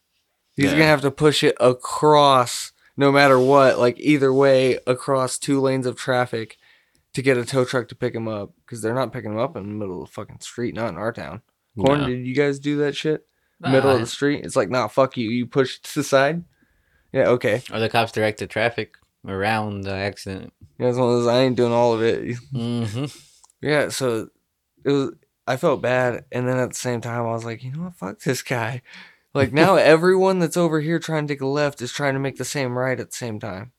He's 0.54 0.66
Yeah. 0.66 0.72
gonna 0.72 0.84
have 0.84 1.00
to 1.02 1.10
push 1.10 1.42
it 1.44 1.56
across, 1.60 2.72
no 2.96 3.12
matter 3.12 3.38
what, 3.38 3.78
like 3.78 3.96
either 3.98 4.32
way, 4.32 4.78
across 4.86 5.38
two 5.38 5.60
lanes 5.60 5.86
of 5.86 5.96
traffic 5.96 6.56
to 7.12 7.22
get 7.22 7.36
a 7.38 7.44
tow 7.44 7.64
truck 7.64 7.88
to 7.88 7.94
pick 7.94 8.14
him 8.14 8.28
up 8.28 8.52
because 8.64 8.82
they're 8.82 8.94
not 8.94 9.12
picking 9.12 9.32
him 9.32 9.38
up 9.38 9.56
in 9.56 9.62
the 9.64 9.74
middle 9.74 10.02
of 10.02 10.08
the 10.08 10.12
fucking 10.12 10.40
street, 10.40 10.74
not 10.74 10.88
in 10.90 10.96
our 10.96 11.12
town. 11.12 11.42
Corn, 11.78 12.00
No. 12.02 12.06
did 12.06 12.26
you 12.26 12.34
guys 12.34 12.58
do 12.58 12.76
that 12.78 12.96
shit? 12.96 13.26
Middle 13.60 13.90
of 13.90 14.00
the 14.00 14.06
street? 14.06 14.44
It's 14.44 14.56
like, 14.56 14.68
nah, 14.70 14.86
fuck 14.88 15.16
you. 15.16 15.30
You 15.30 15.46
push 15.46 15.76
it 15.76 15.82
to 15.84 15.94
the 16.00 16.04
side. 16.04 16.44
Yeah, 17.12 17.28
okay. 17.28 17.62
Or 17.72 17.80
the 17.80 17.88
cops 17.88 18.12
directed 18.12 18.50
traffic 18.50 18.94
around 19.26 19.82
the 19.84 19.92
accident. 19.94 20.52
Yeah, 20.78 20.88
it's 20.88 20.98
one 20.98 21.08
of 21.08 21.14
those. 21.14 21.26
I 21.26 21.40
ain't 21.40 21.56
doing 21.56 21.72
all 21.72 21.94
of 21.94 22.02
it. 22.02 22.36
Mm-hmm. 22.52 23.06
Yeah, 23.62 23.88
so 23.88 24.28
it 24.84 24.90
was. 24.90 25.12
I 25.46 25.56
felt 25.56 25.80
bad, 25.80 26.24
and 26.32 26.48
then 26.48 26.58
at 26.58 26.70
the 26.70 26.76
same 26.76 27.00
time, 27.00 27.20
I 27.20 27.32
was 27.32 27.44
like, 27.44 27.62
you 27.62 27.72
know 27.72 27.84
what? 27.84 27.94
Fuck 27.94 28.20
this 28.20 28.42
guy. 28.42 28.82
Like 29.32 29.52
now, 29.52 29.76
everyone 29.76 30.38
that's 30.38 30.56
over 30.56 30.80
here 30.80 30.98
trying 30.98 31.26
to 31.26 31.34
take 31.34 31.40
a 31.40 31.46
left 31.46 31.80
is 31.82 31.92
trying 31.92 32.14
to 32.14 32.20
make 32.20 32.36
the 32.36 32.44
same 32.44 32.76
right 32.76 32.98
at 32.98 33.10
the 33.10 33.16
same 33.16 33.38
time. 33.38 33.72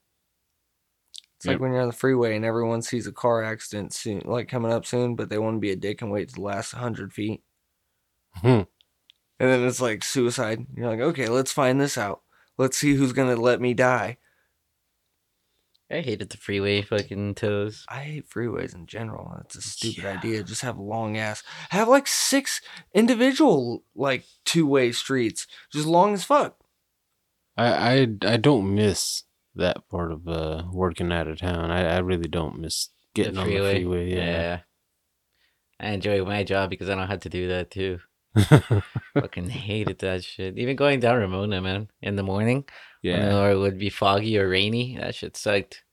It's 1.37 1.45
like 1.45 1.59
when 1.59 1.71
you're 1.71 1.81
on 1.81 1.87
the 1.87 1.93
freeway 1.93 2.35
and 2.35 2.43
everyone 2.43 2.81
sees 2.81 3.05
a 3.05 3.11
car 3.11 3.43
accident 3.43 3.93
soon, 3.93 4.23
like 4.25 4.47
coming 4.47 4.71
up 4.71 4.87
soon, 4.87 5.15
but 5.15 5.29
they 5.29 5.37
want 5.37 5.57
to 5.57 5.59
be 5.59 5.69
a 5.71 5.75
dick 5.75 6.01
and 6.01 6.09
wait 6.09 6.29
to 6.29 6.35
the 6.35 6.41
last 6.41 6.71
hundred 6.71 7.13
feet. 7.13 7.43
Hmm. 8.33 8.61
And 9.39 9.51
then 9.51 9.63
it's 9.63 9.79
like 9.79 10.03
suicide. 10.03 10.65
You're 10.75 10.89
like, 10.89 10.99
okay, 10.99 11.27
let's 11.27 11.51
find 11.51 11.79
this 11.79 11.95
out. 11.95 12.21
Let's 12.57 12.77
see 12.77 12.95
who's 12.95 13.13
gonna 13.13 13.35
let 13.35 13.61
me 13.61 13.75
die. 13.75 14.17
I 15.89 16.01
hated 16.01 16.29
the 16.29 16.37
freeway 16.37 16.81
fucking 16.81 17.35
toes. 17.35 17.85
I 17.87 17.99
hate 17.99 18.29
freeways 18.29 18.75
in 18.75 18.87
general. 18.87 19.33
That's 19.37 19.55
a 19.55 19.61
stupid 19.61 20.05
idea. 20.05 20.43
Just 20.43 20.61
have 20.61 20.77
long 20.77 21.17
ass. 21.17 21.43
Have 21.69 21.87
like 21.87 22.07
six 22.07 22.59
individual 22.93 23.83
like 23.95 24.25
two 24.43 24.67
way 24.67 24.91
streets, 24.91 25.47
just 25.71 25.87
long 25.87 26.13
as 26.13 26.25
fuck. 26.25 26.57
I, 27.55 27.67
I 27.71 28.07
I 28.23 28.37
don't 28.37 28.75
miss 28.75 29.23
that 29.55 29.87
part 29.89 30.11
of 30.11 30.27
uh 30.27 30.63
working 30.73 31.11
out 31.11 31.29
of 31.29 31.39
town. 31.39 31.71
I, 31.71 31.95
I 31.95 31.99
really 31.99 32.29
don't 32.29 32.59
miss 32.59 32.89
getting 33.15 33.37
on 33.37 33.47
the 33.47 33.57
freeway. 33.57 34.13
Yeah. 34.13 34.59
I 35.79 35.91
enjoy 35.91 36.23
my 36.25 36.43
job 36.43 36.69
because 36.69 36.89
I 36.89 36.95
don't 36.95 37.07
have 37.07 37.21
to 37.21 37.29
do 37.29 37.47
that 37.49 37.71
too. 37.71 37.99
Fucking 39.13 39.49
hated 39.49 39.99
that 39.99 40.23
shit. 40.23 40.57
Even 40.57 40.75
going 40.75 40.99
down 40.99 41.17
Ramona, 41.17 41.61
man, 41.61 41.89
in 42.01 42.15
the 42.15 42.23
morning. 42.23 42.65
Yeah. 43.03 43.37
Or 43.37 43.51
it 43.51 43.57
would 43.57 43.77
be 43.77 43.89
foggy 43.89 44.37
or 44.37 44.49
rainy. 44.49 44.97
That 44.97 45.15
shit 45.15 45.37
sucked. 45.37 45.83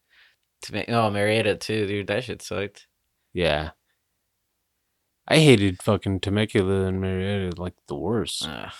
To 0.63 0.73
make, 0.73 0.89
oh, 0.89 1.11
Murrieta 1.11 1.59
too, 1.61 1.87
dude. 1.87 2.07
That 2.07 2.25
shit 2.25 2.41
sucked. 2.43 2.87
Yeah. 3.33 3.71
I 5.27 5.39
hated 5.39 5.83
fucking 5.83 6.21
Temecula 6.21 6.87
and 6.87 7.03
Murrieta 7.03 7.59
like 7.59 7.75
the 7.89 7.95
worst. 7.97 8.47
Ugh. 8.47 8.71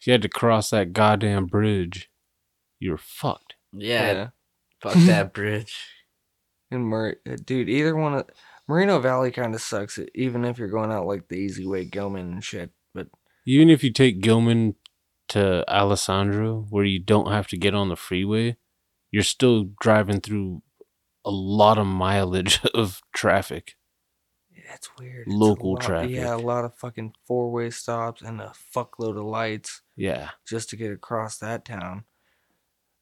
If 0.00 0.06
you 0.06 0.12
had 0.12 0.22
to 0.22 0.28
cross 0.28 0.70
that 0.70 0.92
goddamn 0.92 1.46
bridge, 1.46 2.10
you 2.78 2.92
were 2.92 2.98
fucked. 2.98 3.56
yeah, 3.72 4.28
fuck 4.80 4.94
that 4.94 5.32
bridge. 5.34 5.76
And 6.70 6.84
Mur- 6.84 7.16
uh, 7.28 7.36
dude, 7.44 7.68
either 7.68 7.96
one 7.96 8.14
of 8.14 8.26
Moreno 8.68 9.00
Valley 9.00 9.30
kind 9.30 9.54
of 9.54 9.60
sucks. 9.60 9.98
Even 10.14 10.44
if 10.44 10.58
you're 10.58 10.68
going 10.68 10.92
out 10.92 11.06
like 11.06 11.28
the 11.28 11.36
easy 11.36 11.66
way, 11.66 11.84
Gilman 11.84 12.32
and 12.32 12.44
shit. 12.44 12.70
But 12.94 13.08
Even 13.46 13.70
if 13.70 13.82
you 13.82 13.90
take 13.92 14.20
Gilman 14.20 14.76
to 15.28 15.64
Alessandro, 15.68 16.66
where 16.70 16.84
you 16.84 16.98
don't 16.98 17.30
have 17.32 17.48
to 17.48 17.56
get 17.56 17.74
on 17.74 17.88
the 17.88 17.96
freeway, 17.96 18.56
you're 19.10 19.22
still 19.22 19.70
driving 19.80 20.20
through 20.20 20.62
a 21.24 21.30
lot 21.30 21.78
of 21.78 21.86
mileage 21.86 22.60
of 22.74 23.00
traffic. 23.14 23.74
That's 24.68 24.90
weird. 24.98 25.26
Local 25.28 25.72
lot- 25.74 25.82
traffic. 25.82 26.10
Yeah, 26.10 26.34
a 26.34 26.36
lot 26.36 26.64
of 26.64 26.74
fucking 26.74 27.14
four 27.26 27.50
way 27.50 27.70
stops 27.70 28.20
and 28.20 28.40
a 28.40 28.52
fuckload 28.74 29.18
of 29.18 29.24
lights 29.24 29.80
Yeah. 29.96 30.30
just 30.46 30.68
to 30.70 30.76
get 30.76 30.92
across 30.92 31.38
that 31.38 31.64
town. 31.64 32.04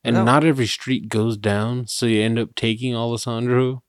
And 0.04 0.14
No. 0.14 0.24
not 0.24 0.44
every 0.44 0.66
street 0.68 1.08
goes 1.08 1.36
down, 1.36 1.88
so 1.88 2.06
you 2.06 2.22
end 2.22 2.38
up 2.38 2.54
taking 2.54 2.94
Alessandro. 2.94 3.82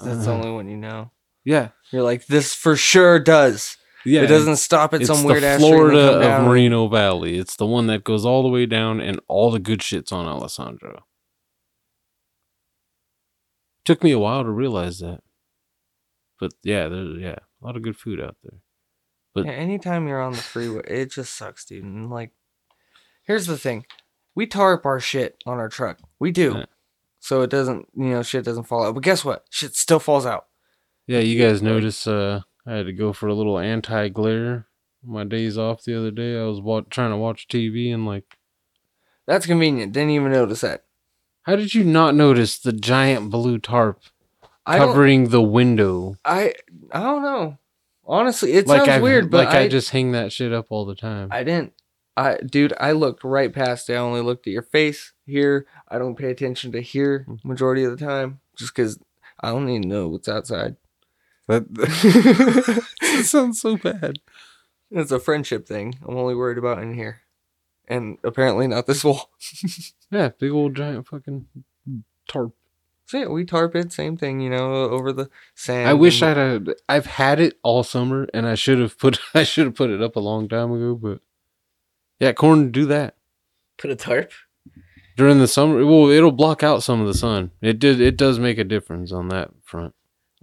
That's 0.00 0.24
the 0.24 0.32
Uh, 0.32 0.34
only 0.36 0.50
one 0.50 0.68
you 0.68 0.78
know. 0.78 1.10
yeah. 1.44 1.70
You're 1.92 2.02
like, 2.02 2.26
this 2.26 2.54
for 2.54 2.74
sure 2.74 3.18
does. 3.20 3.76
Yeah. 4.04 4.22
it 4.22 4.26
doesn't 4.26 4.56
stop 4.56 4.92
at 4.94 5.06
some 5.06 5.24
weird 5.24 5.42
ass 5.44 5.60
Florida 5.60 6.10
come 6.12 6.20
down. 6.20 6.40
of 6.42 6.46
Moreno 6.46 6.88
Valley. 6.88 7.38
It's 7.38 7.56
the 7.56 7.66
one 7.66 7.86
that 7.86 8.04
goes 8.04 8.24
all 8.24 8.42
the 8.42 8.48
way 8.48 8.66
down, 8.66 9.00
and 9.00 9.20
all 9.28 9.50
the 9.50 9.58
good 9.58 9.82
shit's 9.82 10.12
on 10.12 10.26
Alessandro. 10.26 11.04
Took 13.84 14.02
me 14.02 14.12
a 14.12 14.18
while 14.18 14.42
to 14.44 14.50
realize 14.50 15.00
that, 15.00 15.20
but 16.40 16.52
yeah, 16.62 16.88
there's 16.88 17.18
yeah 17.20 17.36
a 17.62 17.66
lot 17.66 17.76
of 17.76 17.82
good 17.82 17.96
food 17.96 18.18
out 18.20 18.36
there. 18.42 18.60
But 19.34 19.44
Yeah, 19.46 19.52
anytime 19.52 20.08
you're 20.08 20.22
on 20.22 20.32
the 20.32 20.38
freeway, 20.38 20.82
it 20.86 21.10
just 21.10 21.34
sucks, 21.36 21.64
dude. 21.66 21.84
And 21.84 22.08
like, 22.08 22.30
here's 23.24 23.46
the 23.46 23.58
thing: 23.58 23.84
we 24.34 24.46
tarp 24.46 24.86
our 24.86 25.00
shit 25.00 25.36
on 25.44 25.58
our 25.58 25.68
truck. 25.68 25.98
We 26.18 26.30
do, 26.30 26.54
Yeah. 26.56 26.64
so 27.20 27.42
it 27.42 27.50
doesn't, 27.50 27.88
you 27.94 28.06
know, 28.06 28.22
shit 28.22 28.44
doesn't 28.46 28.64
fall 28.64 28.84
out. 28.86 28.94
But 28.94 29.02
guess 29.02 29.22
what? 29.22 29.44
Shit 29.50 29.76
still 29.76 30.00
falls 30.00 30.24
out. 30.24 30.46
yeah, 31.06 31.18
you 31.18 31.38
guys 31.42 31.60
notice 31.60 32.06
uh, 32.06 32.40
I 32.66 32.74
had 32.76 32.86
to 32.86 32.92
go 32.92 33.12
for 33.12 33.26
a 33.28 33.34
little 33.34 33.58
anti 33.58 34.08
glare 34.08 34.66
my 35.04 35.24
days 35.24 35.58
off 35.58 35.84
the 35.84 35.96
other 35.98 36.10
day. 36.10 36.38
I 36.40 36.44
was 36.44 36.60
wa- 36.60 36.82
trying 36.88 37.10
to 37.10 37.16
watch 37.16 37.46
TV 37.48 37.92
and 37.92 38.06
like, 38.06 38.38
That's 39.26 39.46
convenient. 39.46 39.92
Didn't 39.92 40.10
even 40.10 40.32
notice 40.32 40.62
that. 40.62 40.84
how 41.42 41.56
did 41.56 41.74
you 41.74 41.84
not 41.84 42.14
notice 42.14 42.58
the 42.58 42.72
giant 42.72 43.30
blue 43.30 43.58
tarp 43.58 44.00
I 44.66 44.78
don't. 44.78 44.88
covering 44.88 45.28
the 45.28 45.42
window? 45.42 46.16
I 46.24 46.54
I 46.90 47.00
don't 47.02 47.22
know. 47.22 47.58
Honestly, 48.06 48.52
it 48.52 48.66
sounds 48.68 48.88
I 48.88 49.00
weird, 49.00 49.30
but 49.30 49.46
like 49.46 49.54
I, 49.54 49.60
I, 49.62 49.68
just 49.68 49.90
hang 49.90 50.12
that 50.12 50.30
shit 50.32 50.52
up 50.52 50.66
all 50.70 50.84
the 50.84 50.94
time. 50.94 51.28
I 51.30 51.42
didn't. 51.42 51.72
I 52.16 52.36
dude, 52.38 52.72
I 52.78 52.92
looked 52.92 53.24
right 53.24 53.52
past 53.52 53.90
it. 53.90 53.94
I 53.94 53.96
only 53.98 54.20
looked 54.20 54.46
at 54.46 54.52
your 54.52 54.62
face 54.62 55.12
here. 55.26 55.66
I 55.88 55.98
don't 55.98 56.16
pay 56.16 56.30
attention 56.30 56.70
to 56.72 56.80
here 56.80 57.24
Hmm. 57.26 57.34
majority 57.48 57.84
of 57.84 57.90
the 57.98 58.04
time, 58.04 58.40
just 58.56 58.74
because 58.74 58.98
I 59.40 59.50
don't 59.50 59.68
even 59.68 59.88
know 59.88 60.08
what's 60.08 60.28
outside. 60.28 60.76
That, 61.48 61.72
that 61.74 62.84
sounds 63.24 63.60
so 63.60 63.76
bad. 63.76 64.18
It's 64.90 65.12
a 65.12 65.20
friendship 65.20 65.66
thing. 65.66 65.98
I'm 66.06 66.16
only 66.16 66.34
worried 66.34 66.58
about 66.58 66.82
in 66.82 66.94
here, 66.94 67.22
and 67.88 68.18
apparently 68.24 68.66
not 68.66 68.86
this 68.86 69.04
wall. 69.04 69.30
Yeah, 70.10 70.28
big 70.38 70.52
old 70.52 70.76
giant 70.76 71.08
fucking 71.08 71.46
tarp. 72.28 72.52
So 73.06 73.18
yeah, 73.18 73.26
we 73.26 73.44
tarp 73.44 73.74
it, 73.74 73.92
same 73.92 74.16
thing, 74.16 74.40
you 74.40 74.48
know, 74.48 74.72
over 74.72 75.12
the 75.12 75.28
sand. 75.56 75.88
I 75.88 75.94
wish 75.94 76.22
I'd 76.22 76.36
have, 76.36 76.68
I've 76.88 77.06
had 77.06 77.40
it 77.40 77.58
all 77.64 77.82
summer 77.82 78.28
and 78.32 78.46
I 78.46 78.54
should 78.54 78.78
have 78.78 78.96
put 78.98 79.18
I 79.34 79.42
should 79.42 79.66
have 79.66 79.74
put 79.74 79.90
it 79.90 80.00
up 80.00 80.14
a 80.14 80.20
long 80.20 80.48
time 80.48 80.70
ago, 80.72 80.94
but 80.94 81.20
yeah, 82.20 82.32
corn 82.32 82.70
do 82.70 82.86
that. 82.86 83.16
Put 83.76 83.90
a 83.90 83.96
tarp. 83.96 84.30
During 85.16 85.38
the 85.38 85.48
summer, 85.48 85.84
well, 85.84 86.08
it'll 86.08 86.32
block 86.32 86.62
out 86.62 86.82
some 86.82 87.00
of 87.00 87.06
the 87.06 87.14
sun. 87.14 87.50
It 87.60 87.78
did 87.78 88.00
it 88.00 88.16
does 88.16 88.38
make 88.38 88.58
a 88.58 88.64
difference 88.64 89.10
on 89.10 89.28
that 89.28 89.50
front. 89.64 89.94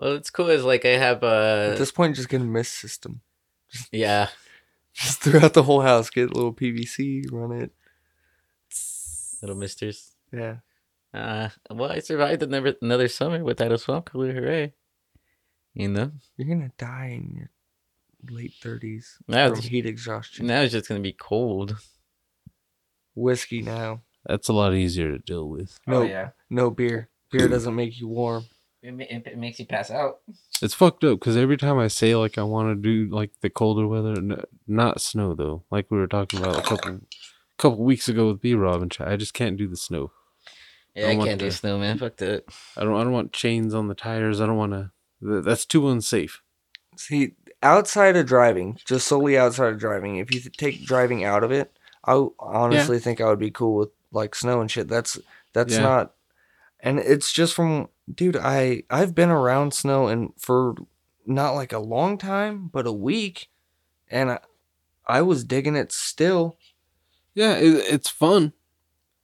Well, 0.02 0.14
it's 0.16 0.32
cool. 0.32 0.50
Is 0.50 0.64
like 0.66 0.84
I 0.84 0.98
have 0.98 1.22
a. 1.24 1.70
At 1.74 1.78
this 1.78 1.92
point, 1.92 2.16
just 2.16 2.28
get 2.28 2.42
a 2.42 2.44
mist 2.44 2.74
system. 2.74 3.22
yeah. 3.92 4.28
Just 4.94 5.22
throughout 5.22 5.54
the 5.54 5.64
whole 5.64 5.80
house, 5.80 6.10
get 6.10 6.32
a 6.32 6.34
little 6.34 6.54
PVC, 6.54 7.32
run 7.32 7.54
it. 7.54 7.72
Little 9.42 9.56
misters. 9.56 10.12
Yeah. 10.34 10.58
Uh, 11.14 11.48
well, 11.70 11.92
I 11.92 12.00
survived 12.00 12.44
another 12.44 12.76
another 12.82 13.08
summer 13.08 13.42
without 13.42 13.72
a 13.72 13.78
swamp 13.78 14.08
cooler. 14.12 14.34
Hooray! 14.34 14.74
You 15.74 15.88
know, 15.88 16.12
You're 16.36 16.50
gonna 16.50 16.72
die 16.78 17.12
in 17.22 17.36
your 17.38 17.50
late 18.38 18.54
thirties 18.62 19.18
Now 19.30 19.48
from 19.48 19.60
it's- 19.60 19.70
heat 19.72 19.86
exhaustion. 19.86 20.48
now 20.48 20.62
it's 20.62 20.74
just 20.74 20.90
gonna 20.90 21.00
be 21.00 21.14
cold. 21.14 21.78
Whiskey 23.16 23.62
now. 23.62 24.02
That's 24.26 24.50
a 24.50 24.54
lot 24.54 24.74
easier 24.74 25.12
to 25.12 25.20
deal 25.20 25.48
with. 25.48 25.80
No, 25.88 26.00
Oh, 26.00 26.02
yeah. 26.04 26.30
no 26.50 26.70
beer. 26.70 27.10
Beer 27.32 27.48
doesn't 27.48 27.76
make 27.76 27.98
you 28.00 28.08
warm. 28.10 28.46
It, 28.84 29.00
it, 29.00 29.28
it 29.28 29.38
makes 29.38 29.60
you 29.60 29.66
pass 29.66 29.92
out. 29.92 30.20
It's 30.62 30.74
fucked 30.74 31.04
up 31.04 31.20
because 31.20 31.38
every 31.38 31.58
time 31.58 31.78
I 31.78 31.88
say 31.88 32.16
like 32.16 32.38
I 32.38 32.44
want 32.44 32.76
to 32.76 32.82
do 32.82 33.14
like 33.14 33.32
the 33.42 33.50
colder 33.50 33.88
weather, 33.88 34.14
n- 34.18 34.44
not 34.68 35.02
snow 35.02 35.36
though, 35.36 35.64
like 35.70 35.92
we 35.92 35.98
were 36.00 36.08
talking 36.08 36.40
about 36.40 36.58
a 36.58 36.62
couple 36.64 37.02
couple 37.58 37.84
weeks 37.84 38.10
ago 38.10 38.28
with 38.30 38.42
B 38.42 38.54
Rob 38.56 38.82
and 38.82 38.92
Ch- 38.92 39.02
I 39.02 39.18
just 39.18 39.34
can't 39.36 39.58
do 39.58 39.68
the 39.68 39.78
snow. 39.78 40.12
Yeah, 40.96 41.08
I 41.08 41.12
I 41.12 41.16
can't 41.16 41.40
do 41.40 41.52
snow, 41.52 41.78
man. 41.78 42.00
Fuck 42.00 42.18
that. 42.18 42.46
I 42.76 42.84
don't 42.84 42.96
I 42.96 43.04
don't 43.04 43.14
want 43.14 43.34
chains 43.34 43.74
on 43.74 43.88
the 43.88 43.94
tires. 43.96 44.42
I 44.42 44.46
don't 44.48 44.58
want 44.58 44.74
to. 44.74 44.92
That's 45.22 45.66
too 45.66 45.88
unsafe. 45.88 46.42
See, 46.98 47.34
outside 47.62 48.18
of 48.18 48.26
driving, 48.26 48.80
just 48.86 49.08
solely 49.08 49.38
outside 49.38 49.74
of 49.74 49.80
driving, 49.80 50.18
if 50.18 50.34
you 50.34 50.40
th- 50.42 50.58
take 50.58 50.84
driving 50.84 51.24
out 51.24 51.44
of 51.44 51.52
it, 51.52 51.72
I 52.04 52.14
w- 52.14 52.34
honestly 52.40 52.98
think 53.00 53.22
I 53.22 53.30
would 53.30 53.40
be 53.40 53.52
cool 53.52 53.76
with 53.76 53.90
like 54.12 54.34
snow 54.36 54.60
and 54.60 54.70
shit. 54.70 54.88
That's 54.88 55.20
that's 55.54 55.76
Yeah. 55.76 55.82
not, 55.82 56.14
and 56.82 57.00
it's 57.00 57.32
just 57.32 57.54
from 57.54 57.90
dude. 58.14 58.38
I 58.38 58.84
I've 58.90 59.16
been 59.16 59.30
around 59.30 59.74
snow 59.74 60.08
and 60.08 60.32
for 60.38 60.76
not 61.26 61.52
like 61.52 61.72
a 61.72 61.80
long 61.80 62.18
time, 62.18 62.68
but 62.68 62.88
a 62.88 62.92
week, 62.92 63.50
and 64.10 64.32
I, 64.32 64.40
I 65.08 65.22
was 65.22 65.44
digging 65.44 65.76
it 65.76 65.92
still. 65.92 66.58
Yeah, 67.34 67.56
it, 67.56 67.94
it's 67.94 68.10
fun. 68.10 68.54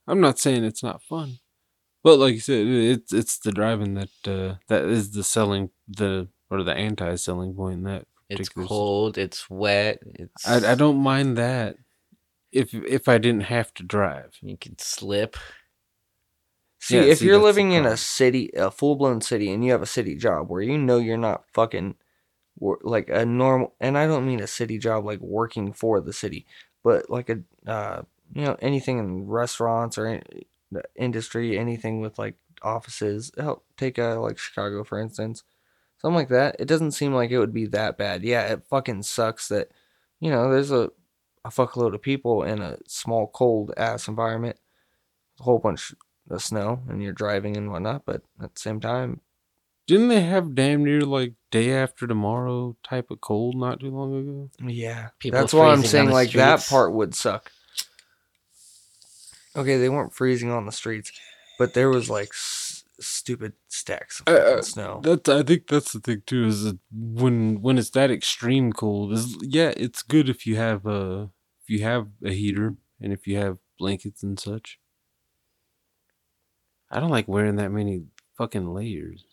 I'm 0.08 0.22
not 0.22 0.40
saying 0.40 0.64
it's 0.64 0.84
not 0.84 1.04
fun, 1.04 1.40
but 2.04 2.20
like 2.20 2.34
you 2.34 2.40
said, 2.40 2.66
it's 2.66 3.12
it's 3.12 3.38
the 3.38 3.52
driving 3.52 3.96
that 3.96 4.28
uh, 4.28 4.56
that 4.68 4.86
is 4.86 5.12
the 5.12 5.24
selling 5.24 5.72
the 5.88 6.28
or 6.50 6.64
the 6.64 6.74
anti-selling 6.74 7.54
point 7.56 7.80
in 7.80 7.84
that. 7.84 8.06
It's 8.30 8.50
cold. 8.50 9.18
It's 9.18 9.50
wet. 9.50 10.00
It's 10.06 10.48
I 10.48 10.72
I 10.72 10.76
don't 10.76 10.98
mind 10.98 11.38
that 11.38 11.78
if 12.52 12.74
if 12.74 13.08
I 13.08 13.18
didn't 13.18 13.44
have 13.44 13.74
to 13.76 13.84
drive. 13.84 14.38
You 14.42 14.58
can 14.58 14.78
slip. 14.80 15.38
See, 16.80 16.98
Yeah, 16.98 17.04
if 17.12 17.20
see, 17.20 17.26
you're 17.26 17.40
living 17.40 17.72
in 17.72 17.86
a 17.86 17.98
city, 17.98 18.52
a 18.56 18.70
full 18.72 18.96
blown 18.96 19.22
city, 19.22 19.52
and 19.52 19.64
you 19.66 19.72
have 19.72 19.82
a 19.82 19.86
city 19.88 20.16
job 20.16 20.50
where 20.50 20.62
you 20.62 20.78
know 20.78 20.98
you're 20.98 21.18
not 21.18 21.46
fucking 21.54 21.96
like 22.60 23.10
a 23.10 23.26
normal, 23.26 23.74
and 23.80 23.98
I 23.98 24.08
don't 24.08 24.28
mean 24.28 24.42
a 24.42 24.48
city 24.48 24.78
job 24.80 25.06
like 25.06 25.20
working 25.20 25.74
for 25.74 26.02
the 26.02 26.14
city, 26.14 26.46
but 26.84 27.10
like 27.10 27.30
a, 27.30 27.40
uh, 27.70 28.02
you 28.34 28.44
know, 28.46 28.58
anything 28.62 29.00
in 29.00 29.28
restaurants 29.28 29.98
or 29.98 30.08
in, 30.08 30.24
the 30.72 30.84
industry, 30.96 31.58
anything 31.58 32.02
with 32.02 32.20
like 32.20 32.36
offices. 32.64 33.32
Help 33.38 33.66
take 33.78 33.98
a 33.98 34.16
like 34.20 34.38
Chicago 34.38 34.84
for 34.84 35.00
instance, 35.00 35.44
something 36.00 36.16
like 36.16 36.30
that. 36.30 36.56
It 36.60 36.68
doesn't 36.68 36.92
seem 36.92 37.14
like 37.14 37.32
it 37.32 37.40
would 37.40 37.54
be 37.54 37.68
that 37.68 37.98
bad. 37.98 38.24
Yeah, 38.24 38.44
it 38.54 38.64
fucking 38.70 39.04
sucks 39.04 39.48
that, 39.50 39.70
you 40.20 40.30
know, 40.32 40.52
there's 40.52 40.72
a 40.72 40.92
a 41.46 41.50
fuckload 41.50 41.96
of 41.96 42.02
people 42.02 42.44
in 42.44 42.62
a 42.62 42.78
small 42.88 43.28
cold 43.28 43.74
ass 43.78 44.08
environment, 44.08 44.58
a 45.40 45.44
whole 45.44 45.60
bunch 45.60 45.94
of 46.30 46.44
snow, 46.44 46.82
and 46.90 47.02
you're 47.02 47.14
driving 47.14 47.56
and 47.58 47.72
whatnot. 47.72 48.04
But 48.06 48.22
at 48.42 48.54
the 48.56 48.60
same 48.60 48.80
time, 48.80 49.22
Didn't 49.88 50.10
they 50.10 50.22
have 50.22 50.56
damn 50.56 50.84
near 50.84 51.02
like 51.02 51.34
day 51.52 51.72
after 51.72 52.08
tomorrow 52.08 52.76
type 52.84 53.10
of 53.12 53.22
cold 53.22 53.56
not 53.56 53.80
too 53.80 53.90
long 53.92 54.16
ago? 54.20 54.50
yeah, 54.72 55.10
People 55.20 55.40
that's 55.40 55.54
why 55.54 55.68
I'm 55.72 55.84
saying 55.84 56.08
the 56.08 56.14
like 56.14 56.32
that 56.34 56.66
part 56.68 56.94
would 56.94 57.16
suck. 57.16 57.52
Okay, 59.56 59.78
they 59.78 59.90
weren't 59.90 60.14
freezing 60.14 60.52
on 60.52 60.66
the 60.66 60.72
streets, 60.72 61.12
but 61.58 61.74
there 61.74 61.90
was 61.90 62.10
like 62.10 62.30
s- 62.30 62.84
stupid 63.00 63.54
stacks 63.68 64.20
of 64.20 64.28
Uh, 64.28 64.38
uh, 64.58 64.62
snow. 64.62 65.02
That's 65.04 65.28
I 65.30 65.42
think 65.44 65.68
that's 65.68 65.94
the 65.94 66.00
thing 66.00 66.22
too 66.28 66.46
is 66.46 66.64
that 66.66 66.78
when 66.92 67.62
when 67.62 67.78
it's 67.78 67.90
that 67.92 68.12
extreme 68.12 68.72
cold 68.74 69.14
is 69.14 69.36
yeah 69.42 69.74
it's 69.76 70.04
good 70.04 70.30
if 70.30 70.46
you 70.46 70.58
have 70.58 70.86
a 70.86 71.30
if 71.64 71.70
you 71.70 71.84
have 71.84 72.08
a 72.24 72.32
heater 72.32 72.76
and 73.02 73.12
if 73.14 73.26
you 73.26 73.38
have 73.38 73.58
blankets 73.80 74.22
and 74.22 74.40
such. 74.40 74.80
I 76.90 77.00
don't 77.00 77.10
like 77.10 77.28
wearing 77.28 77.58
that 77.58 77.72
many 77.72 78.04
fucking 78.38 78.74
layers. 78.74 79.26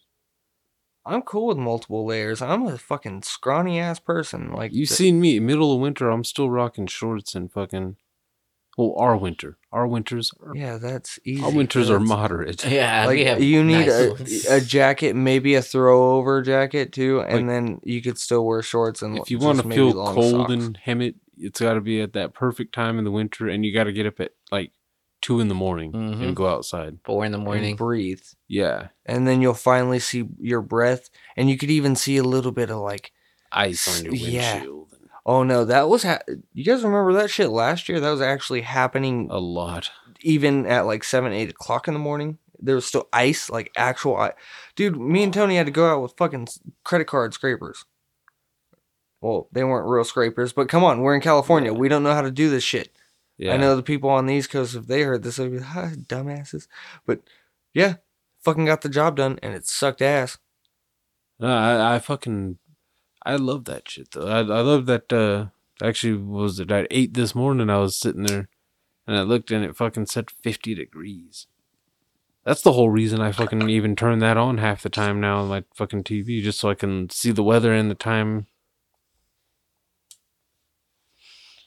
I'm 1.07 1.23
cool 1.23 1.49
with 1.49 1.59
multiple 1.59 2.07
layers. 2.07 2.41
I'm 2.41 2.67
a 2.67 2.79
fucking 2.79 3.23
scrawny 3.23 3.79
ass 3.79 3.99
person. 4.01 4.53
Like 4.53 4.73
You 4.73 4.87
the- 4.87 4.95
seen 4.95 5.21
me 5.21 5.37
in 5.37 5.47
middle 5.47 5.75
of 5.75 5.81
winter 5.81 6.09
I'm 6.11 6.25
still 6.25 6.49
rocking 6.51 6.87
shorts 6.87 7.35
and 7.35 7.53
fucking 7.53 7.97
well 8.77 8.95
our 8.99 9.17
winter 9.17 9.57
our 9.71 9.87
winters 9.87 10.33
are, 10.43 10.57
yeah, 10.57 10.79
that's 10.79 11.21
easy. 11.25 11.45
our 11.45 11.53
winters 11.53 11.91
are 11.91 12.01
moderate. 12.01 12.65
Yeah, 12.69 13.07
like 13.07 13.17
we 13.19 13.25
have 13.27 13.41
you 13.43 13.63
need 13.63 13.87
nice 13.87 14.47
a, 14.51 14.57
a 14.57 14.61
jacket, 14.61 15.15
maybe 15.15 15.55
a 15.55 15.61
throwover 15.61 16.45
jacket 16.45 16.93
too, 16.93 17.21
and 17.21 17.37
Like- 17.41 17.47
then 17.47 17.81
you 17.85 18.01
could 18.03 18.19
still 18.19 18.45
wear 18.47 18.63
shorts 18.63 19.03
and 19.03 19.19
if 19.19 19.31
you 19.31 19.39
want 19.39 19.61
to 19.61 19.67
maybe 19.69 19.81
feel 19.81 19.93
cold 20.13 20.33
socks. 20.49 20.53
and 20.53 20.77
hem 20.79 21.03
it, 21.03 21.15
it's 21.37 21.61
got 21.61 21.75
to 21.75 21.81
be 21.81 22.01
at 22.01 22.15
that 22.15 22.33
perfect 22.35 22.75
time 22.75 22.99
in 22.99 23.05
the 23.05 23.11
winter, 23.13 23.47
and 23.49 23.65
you 23.65 23.73
got 23.75 23.85
to 23.85 23.93
get 23.93 24.07
up 24.07 24.19
at 24.21 24.33
like 24.51 24.73
two 25.25 25.41
in 25.41 25.49
the 25.49 25.55
morning 25.55 25.91
Mhm. 25.93 26.23
and 26.23 26.37
go 26.37 26.47
outside. 26.47 26.99
four 27.05 27.25
in 27.25 27.33
the 27.33 27.39
and 27.39 27.45
morning. 27.45 27.77
breathe, 27.77 28.23
Yeah, 28.47 28.89
and 29.07 29.27
then 29.27 29.41
you'll 29.41 29.55
finally 29.55 29.99
see 29.99 30.29
your 30.39 30.61
breath, 30.61 31.09
and 31.37 31.49
you 31.49 31.57
could 31.59 31.71
even 31.71 31.97
see 31.97 32.17
a 32.19 32.23
little 32.23 32.53
bit 32.53 32.71
of 32.71 32.79
like, 32.79 33.11
ice 33.51 33.87
on 33.99 34.05
your 34.05 34.15
Yeah. 34.15 34.55
windshield. 34.55 34.89
oh 35.27 35.43
no, 35.43 35.65
that 35.65 35.89
was 35.89 36.03
ha- 36.03 36.19
you 36.53 36.65
guys 36.65 36.85
remember 36.85 37.13
that 37.15 37.31
shit 37.31 37.49
last 37.51 37.89
year? 37.89 37.99
That 38.01 38.11
was 38.11 38.21
actually 38.21 38.61
happening 38.61 39.29
A 39.31 39.39
lot. 39.39 39.91
even 40.21 40.67
at 40.67 40.87
like 40.87 41.03
seven, 41.05 41.33
eight 41.33 41.51
o'clock 41.51 41.89
in 41.89 41.95
the 41.95 42.01
morning. 42.01 42.39
There 42.61 42.75
was 42.75 42.85
still 42.87 43.09
ice, 43.13 43.49
like 43.51 43.71
actual 43.77 44.17
ice. 44.17 44.33
Dude, 44.77 44.97
me 44.99 45.23
and 45.23 45.33
Tony 45.35 45.57
had 45.57 45.67
to 45.67 45.73
go 45.73 45.87
out 45.91 46.03
with 46.03 46.15
fucking 46.19 46.49
credit 46.85 47.07
card 47.07 47.33
scrapers. 47.35 47.85
Well, 49.21 49.49
they 49.53 49.65
weren't 49.65 49.89
real 49.89 50.05
scrapers, 50.05 50.53
but 50.53 50.69
come 50.69 50.85
on, 50.85 51.01
we're 51.01 51.15
in 51.15 51.21
California. 51.23 51.73
We 51.73 51.89
don't 51.89 52.03
know 52.03 52.13
how 52.15 52.23
to 52.23 52.31
do 52.31 52.51
this 52.51 52.63
shit. 52.65 52.91
Yeah, 53.37 53.55
I 53.55 53.57
know 53.57 53.75
the 53.75 53.83
people 53.83 54.11
on 54.11 54.27
the 54.27 54.35
East 54.35 54.51
Coast, 54.51 54.75
if 54.75 54.87
they 54.87 55.03
heard 55.03 55.23
this, 55.23 55.37
they'd 55.37 55.51
be 55.51 55.59
like, 55.59 55.77
"Ah, 55.77 55.91
dumbasses. 55.97 56.69
But 57.05 57.21
yeah, 57.73 57.97
fucking 58.43 58.67
got 58.67 58.83
the 58.83 58.89
job 58.89 59.17
done, 59.17 59.39
and 59.43 59.55
it 59.55 59.67
sucked 59.67 60.03
ass. 60.03 60.39
No, 61.41 61.49
I, 61.49 61.97
I 61.97 61.99
fucking, 61.99 62.59
I 63.27 63.37
love 63.37 63.65
that 63.65 63.89
shit 63.91 64.13
though. 64.13 64.29
I, 64.29 64.39
I 64.39 64.61
love 64.61 64.87
that. 64.87 65.13
uh 65.13 65.47
Actually, 65.83 66.15
what 66.23 66.43
was 66.43 66.61
it 66.61 66.71
at 66.71 66.87
eight 66.93 67.15
this 67.15 67.35
morning? 67.35 67.69
I 67.69 67.79
was 67.79 67.97
sitting 67.97 68.23
there, 68.23 68.49
and 69.09 69.17
I 69.17 69.23
looked, 69.23 69.51
and 69.51 69.65
it 69.65 69.77
fucking 69.77 70.07
said 70.07 70.31
fifty 70.31 70.73
degrees. 70.73 71.49
That's 72.45 72.63
the 72.63 72.73
whole 72.73 72.91
reason 72.91 73.21
I 73.21 73.33
fucking 73.33 73.69
even 73.69 73.97
turn 73.97 74.21
that 74.21 74.37
on 74.37 74.59
half 74.59 74.83
the 74.83 74.89
time 74.91 75.21
now 75.21 75.39
on 75.39 75.49
my 75.49 75.65
fucking 75.75 76.05
TV, 76.05 76.43
just 76.43 76.61
so 76.61 76.71
I 76.71 76.75
can 76.75 77.11
see 77.11 77.33
the 77.33 77.43
weather 77.43 77.73
and 77.73 77.91
the 77.91 77.95
time. 77.97 78.47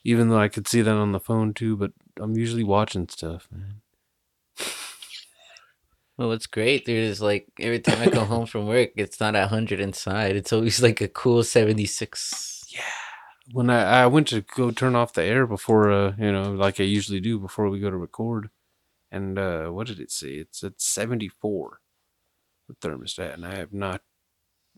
Even 0.07 0.29
though 0.29 0.39
I 0.39 0.49
could 0.49 0.67
see 0.69 0.81
that 0.81 0.95
on 0.95 1.11
the 1.13 1.19
phone 1.19 1.53
too, 1.53 1.77
but 1.77 1.91
I'm 2.21 2.37
usually 2.37 2.63
watching 2.63 3.09
stuff, 3.09 3.49
man. 3.51 3.81
Well, 6.17 6.29
what's 6.29 6.47
great, 6.47 6.85
There's 6.85 7.21
like 7.21 7.47
every 7.59 7.79
time 7.79 8.01
I 8.01 8.09
come 8.09 8.27
home 8.33 8.47
from 8.47 8.67
work, 8.67 8.91
it's 8.97 9.19
not 9.19 9.35
a 9.35 9.47
hundred 9.47 9.79
inside. 9.81 10.35
It's 10.35 10.53
always 10.53 10.81
like 10.81 11.01
a 11.01 11.07
cool 11.09 11.43
seventy 11.43 11.85
six. 11.85 12.65
Yeah. 12.69 12.81
when 13.51 13.69
I, 13.69 14.03
I 14.03 14.07
went 14.07 14.27
to 14.29 14.41
go 14.41 14.71
turn 14.71 14.95
off 14.95 15.13
the 15.13 15.23
air 15.23 15.47
before 15.47 15.91
uh 15.91 16.13
you 16.19 16.31
know 16.31 16.51
like 16.53 16.79
I 16.79 16.83
usually 16.83 17.21
do 17.21 17.39
before 17.39 17.69
we 17.69 17.79
go 17.79 17.89
to 17.91 17.97
record, 17.97 18.49
and 19.11 19.39
uh 19.39 19.69
what 19.69 19.87
did 19.87 19.99
it 19.99 20.11
say? 20.11 20.31
It's 20.35 20.63
at 20.63 20.81
seventy 20.81 21.29
four, 21.29 21.81
the 22.69 22.75
thermostat, 22.75 23.35
and 23.35 23.45
I 23.45 23.55
have 23.57 23.73
not 23.73 24.01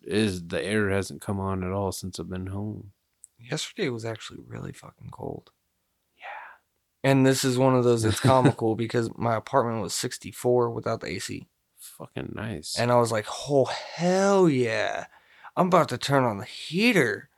is 0.04 0.48
the 0.48 0.64
air 0.64 0.90
hasn't 0.92 1.22
come 1.22 1.40
on 1.40 1.64
at 1.64 1.72
all 1.72 1.92
since 1.94 2.20
I've 2.20 2.30
been 2.30 2.48
home. 2.48 2.92
Yesterday 3.40 3.90
was 3.90 4.06
actually 4.06 4.40
really 4.46 4.72
fucking 4.72 5.10
cold. 5.12 5.52
Yeah. 6.18 7.10
And 7.10 7.26
this 7.26 7.44
is 7.44 7.58
one 7.58 7.76
of 7.76 7.84
those 7.84 8.04
that's 8.04 8.20
comical 8.20 8.76
because 8.76 9.10
my 9.18 9.36
apartment 9.36 9.82
was 9.82 9.94
64 9.94 10.70
without 10.72 11.02
the 11.02 11.08
AC. 11.08 11.48
Fucking 11.78 12.34
nice. 12.36 12.78
And 12.78 12.92
I 12.92 12.96
was 12.98 13.12
like, 13.12 13.26
oh, 13.50 13.66
hell 13.66 14.50
yeah. 14.50 15.06
I'm 15.56 15.68
about 15.68 15.90
to 15.90 15.98
turn 15.98 16.24
on 16.24 16.38
the 16.38 16.46
heater. 16.46 17.30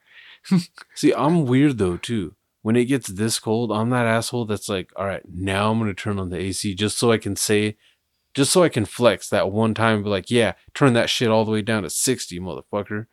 See, 0.95 1.13
I'm 1.13 1.45
weird 1.45 1.77
though 1.77 1.97
too. 1.97 2.35
When 2.63 2.75
it 2.75 2.85
gets 2.85 3.07
this 3.07 3.39
cold, 3.39 3.71
I'm 3.71 3.89
that 3.89 4.05
asshole 4.05 4.45
that's 4.45 4.69
like, 4.69 4.91
all 4.95 5.05
right, 5.05 5.23
now 5.27 5.71
I'm 5.71 5.79
gonna 5.79 5.93
turn 5.93 6.19
on 6.19 6.29
the 6.29 6.37
AC 6.37 6.75
just 6.75 6.97
so 6.97 7.11
I 7.11 7.17
can 7.17 7.35
say 7.35 7.77
just 8.33 8.51
so 8.51 8.63
I 8.63 8.69
can 8.69 8.85
flex 8.85 9.27
that 9.29 9.51
one 9.51 9.73
time. 9.73 9.95
and 9.95 10.03
Be 10.05 10.09
like, 10.09 10.31
yeah, 10.31 10.53
turn 10.73 10.93
that 10.93 11.09
shit 11.09 11.27
all 11.29 11.43
the 11.43 11.51
way 11.51 11.61
down 11.61 11.83
to 11.83 11.89
sixty, 11.89 12.39
motherfucker. 12.39 13.07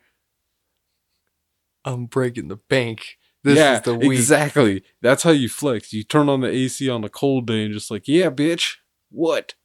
I'm 1.85 2.05
breaking 2.05 2.47
the 2.47 2.57
bank. 2.57 3.17
This 3.43 3.57
yeah, 3.57 3.77
is 3.77 3.81
the 3.83 3.95
week. 3.95 4.19
exactly. 4.19 4.83
That's 5.01 5.23
how 5.23 5.31
you 5.31 5.47
flex. 5.47 5.93
You 5.93 6.03
turn 6.03 6.27
on 6.27 6.41
the 6.41 6.49
AC 6.49 6.89
on 6.89 7.03
a 7.03 7.09
cold 7.09 7.47
day 7.47 7.63
and 7.63 7.73
just 7.73 7.89
like, 7.89 8.07
yeah, 8.07 8.29
bitch. 8.29 8.75
What? 9.09 9.55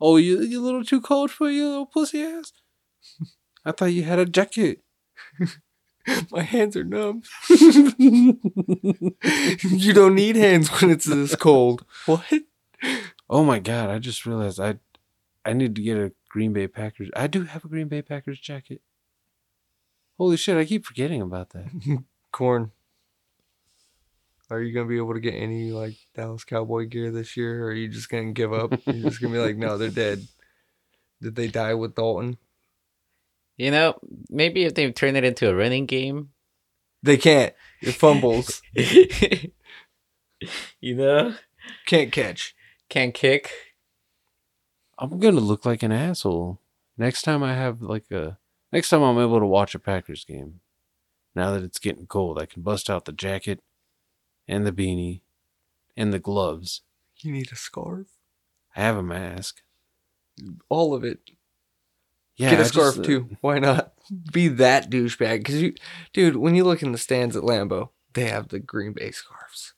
Oh, 0.00 0.16
you 0.16 0.42
you 0.42 0.60
a 0.60 0.64
little 0.64 0.84
too 0.84 1.00
cold 1.00 1.30
for 1.30 1.50
you 1.50 1.66
little 1.66 1.86
pussy 1.86 2.22
ass. 2.22 2.52
I 3.64 3.72
thought 3.72 3.86
you 3.86 4.02
had 4.02 4.18
a 4.18 4.26
jacket. 4.26 4.82
My 6.30 6.42
hands 6.42 6.76
are 6.76 6.84
numb. 6.84 7.22
you 7.48 8.38
don't 9.92 10.14
need 10.14 10.36
hands 10.36 10.68
when 10.68 10.90
it's 10.90 11.06
this 11.06 11.34
cold. 11.34 11.84
What? 12.06 12.24
oh 13.28 13.42
my 13.42 13.58
god! 13.58 13.88
I 13.90 13.98
just 13.98 14.26
realized 14.26 14.60
I 14.60 14.78
I 15.44 15.54
need 15.54 15.74
to 15.76 15.82
get 15.82 15.96
a 15.96 16.12
Green 16.28 16.52
Bay 16.52 16.68
Packers. 16.68 17.08
I 17.16 17.26
do 17.26 17.44
have 17.44 17.64
a 17.64 17.68
Green 17.68 17.88
Bay 17.88 18.02
Packers 18.02 18.38
jacket. 18.38 18.82
Holy 20.18 20.36
shit! 20.36 20.56
I 20.56 20.64
keep 20.64 20.86
forgetting 20.86 21.20
about 21.20 21.50
that. 21.50 21.66
Corn. 22.32 22.72
Are 24.48 24.62
you 24.62 24.72
gonna 24.72 24.88
be 24.88 24.96
able 24.96 25.14
to 25.14 25.20
get 25.20 25.34
any 25.34 25.72
like 25.72 25.96
Dallas 26.14 26.44
Cowboy 26.44 26.86
gear 26.86 27.10
this 27.10 27.36
year, 27.36 27.64
or 27.64 27.68
are 27.68 27.74
you 27.74 27.88
just 27.88 28.08
gonna 28.08 28.32
give 28.32 28.52
up? 28.52 28.72
You're 28.86 29.10
just 29.10 29.20
gonna 29.20 29.34
be 29.34 29.40
like, 29.40 29.56
no, 29.56 29.76
they're 29.76 29.90
dead. 29.90 30.26
Did 31.20 31.34
they 31.34 31.48
die 31.48 31.74
with 31.74 31.94
Dalton? 31.94 32.38
You 33.56 33.70
know, 33.70 33.98
maybe 34.28 34.64
if 34.64 34.74
they 34.74 34.90
turn 34.92 35.16
it 35.16 35.24
into 35.24 35.48
a 35.48 35.54
running 35.54 35.86
game. 35.86 36.30
They 37.02 37.16
can't. 37.16 37.54
It 37.80 37.92
fumbles. 37.92 38.62
you 38.74 39.52
know, 40.82 41.34
can't 41.86 42.12
catch. 42.12 42.54
can't 42.88 43.14
kick. 43.14 43.50
I'm 44.98 45.18
gonna 45.18 45.40
look 45.40 45.66
like 45.66 45.82
an 45.82 45.92
asshole 45.92 46.60
next 46.96 47.22
time 47.22 47.42
I 47.42 47.54
have 47.54 47.82
like 47.82 48.10
a 48.10 48.38
next 48.72 48.90
time 48.90 49.02
I'm 49.02 49.18
able 49.18 49.40
to 49.40 49.46
watch 49.46 49.74
a 49.74 49.78
Packers 49.78 50.24
game. 50.24 50.60
Now 51.34 51.52
that 51.52 51.62
it's 51.62 51.78
getting 51.78 52.06
cold, 52.06 52.38
I 52.38 52.46
can 52.46 52.62
bust 52.62 52.88
out 52.88 53.04
the 53.04 53.12
jacket 53.12 53.60
and 54.48 54.66
the 54.66 54.72
beanie 54.72 55.20
and 55.96 56.12
the 56.12 56.18
gloves. 56.18 56.82
You 57.18 57.32
need 57.32 57.52
a 57.52 57.56
scarf. 57.56 58.06
I 58.74 58.80
have 58.80 58.96
a 58.96 59.02
mask. 59.02 59.62
All 60.68 60.94
of 60.94 61.04
it. 61.04 61.20
Yeah, 62.36 62.50
Get 62.50 62.60
a 62.60 62.64
I 62.64 62.66
scarf 62.66 62.94
just, 62.96 63.00
uh, 63.00 63.02
too. 63.04 63.28
Why 63.40 63.58
not? 63.58 63.94
Be 64.32 64.48
that 64.48 64.90
douchebag. 64.90 65.38
Because 65.38 65.62
you, 65.62 65.74
dude, 66.12 66.36
when 66.36 66.54
you 66.54 66.64
look 66.64 66.82
in 66.82 66.92
the 66.92 66.98
stands 66.98 67.34
at 67.34 67.42
Lambeau, 67.42 67.90
they 68.12 68.26
have 68.26 68.48
the 68.48 68.58
Green 68.58 68.92
Bay 68.92 69.10
scarves. 69.10 69.72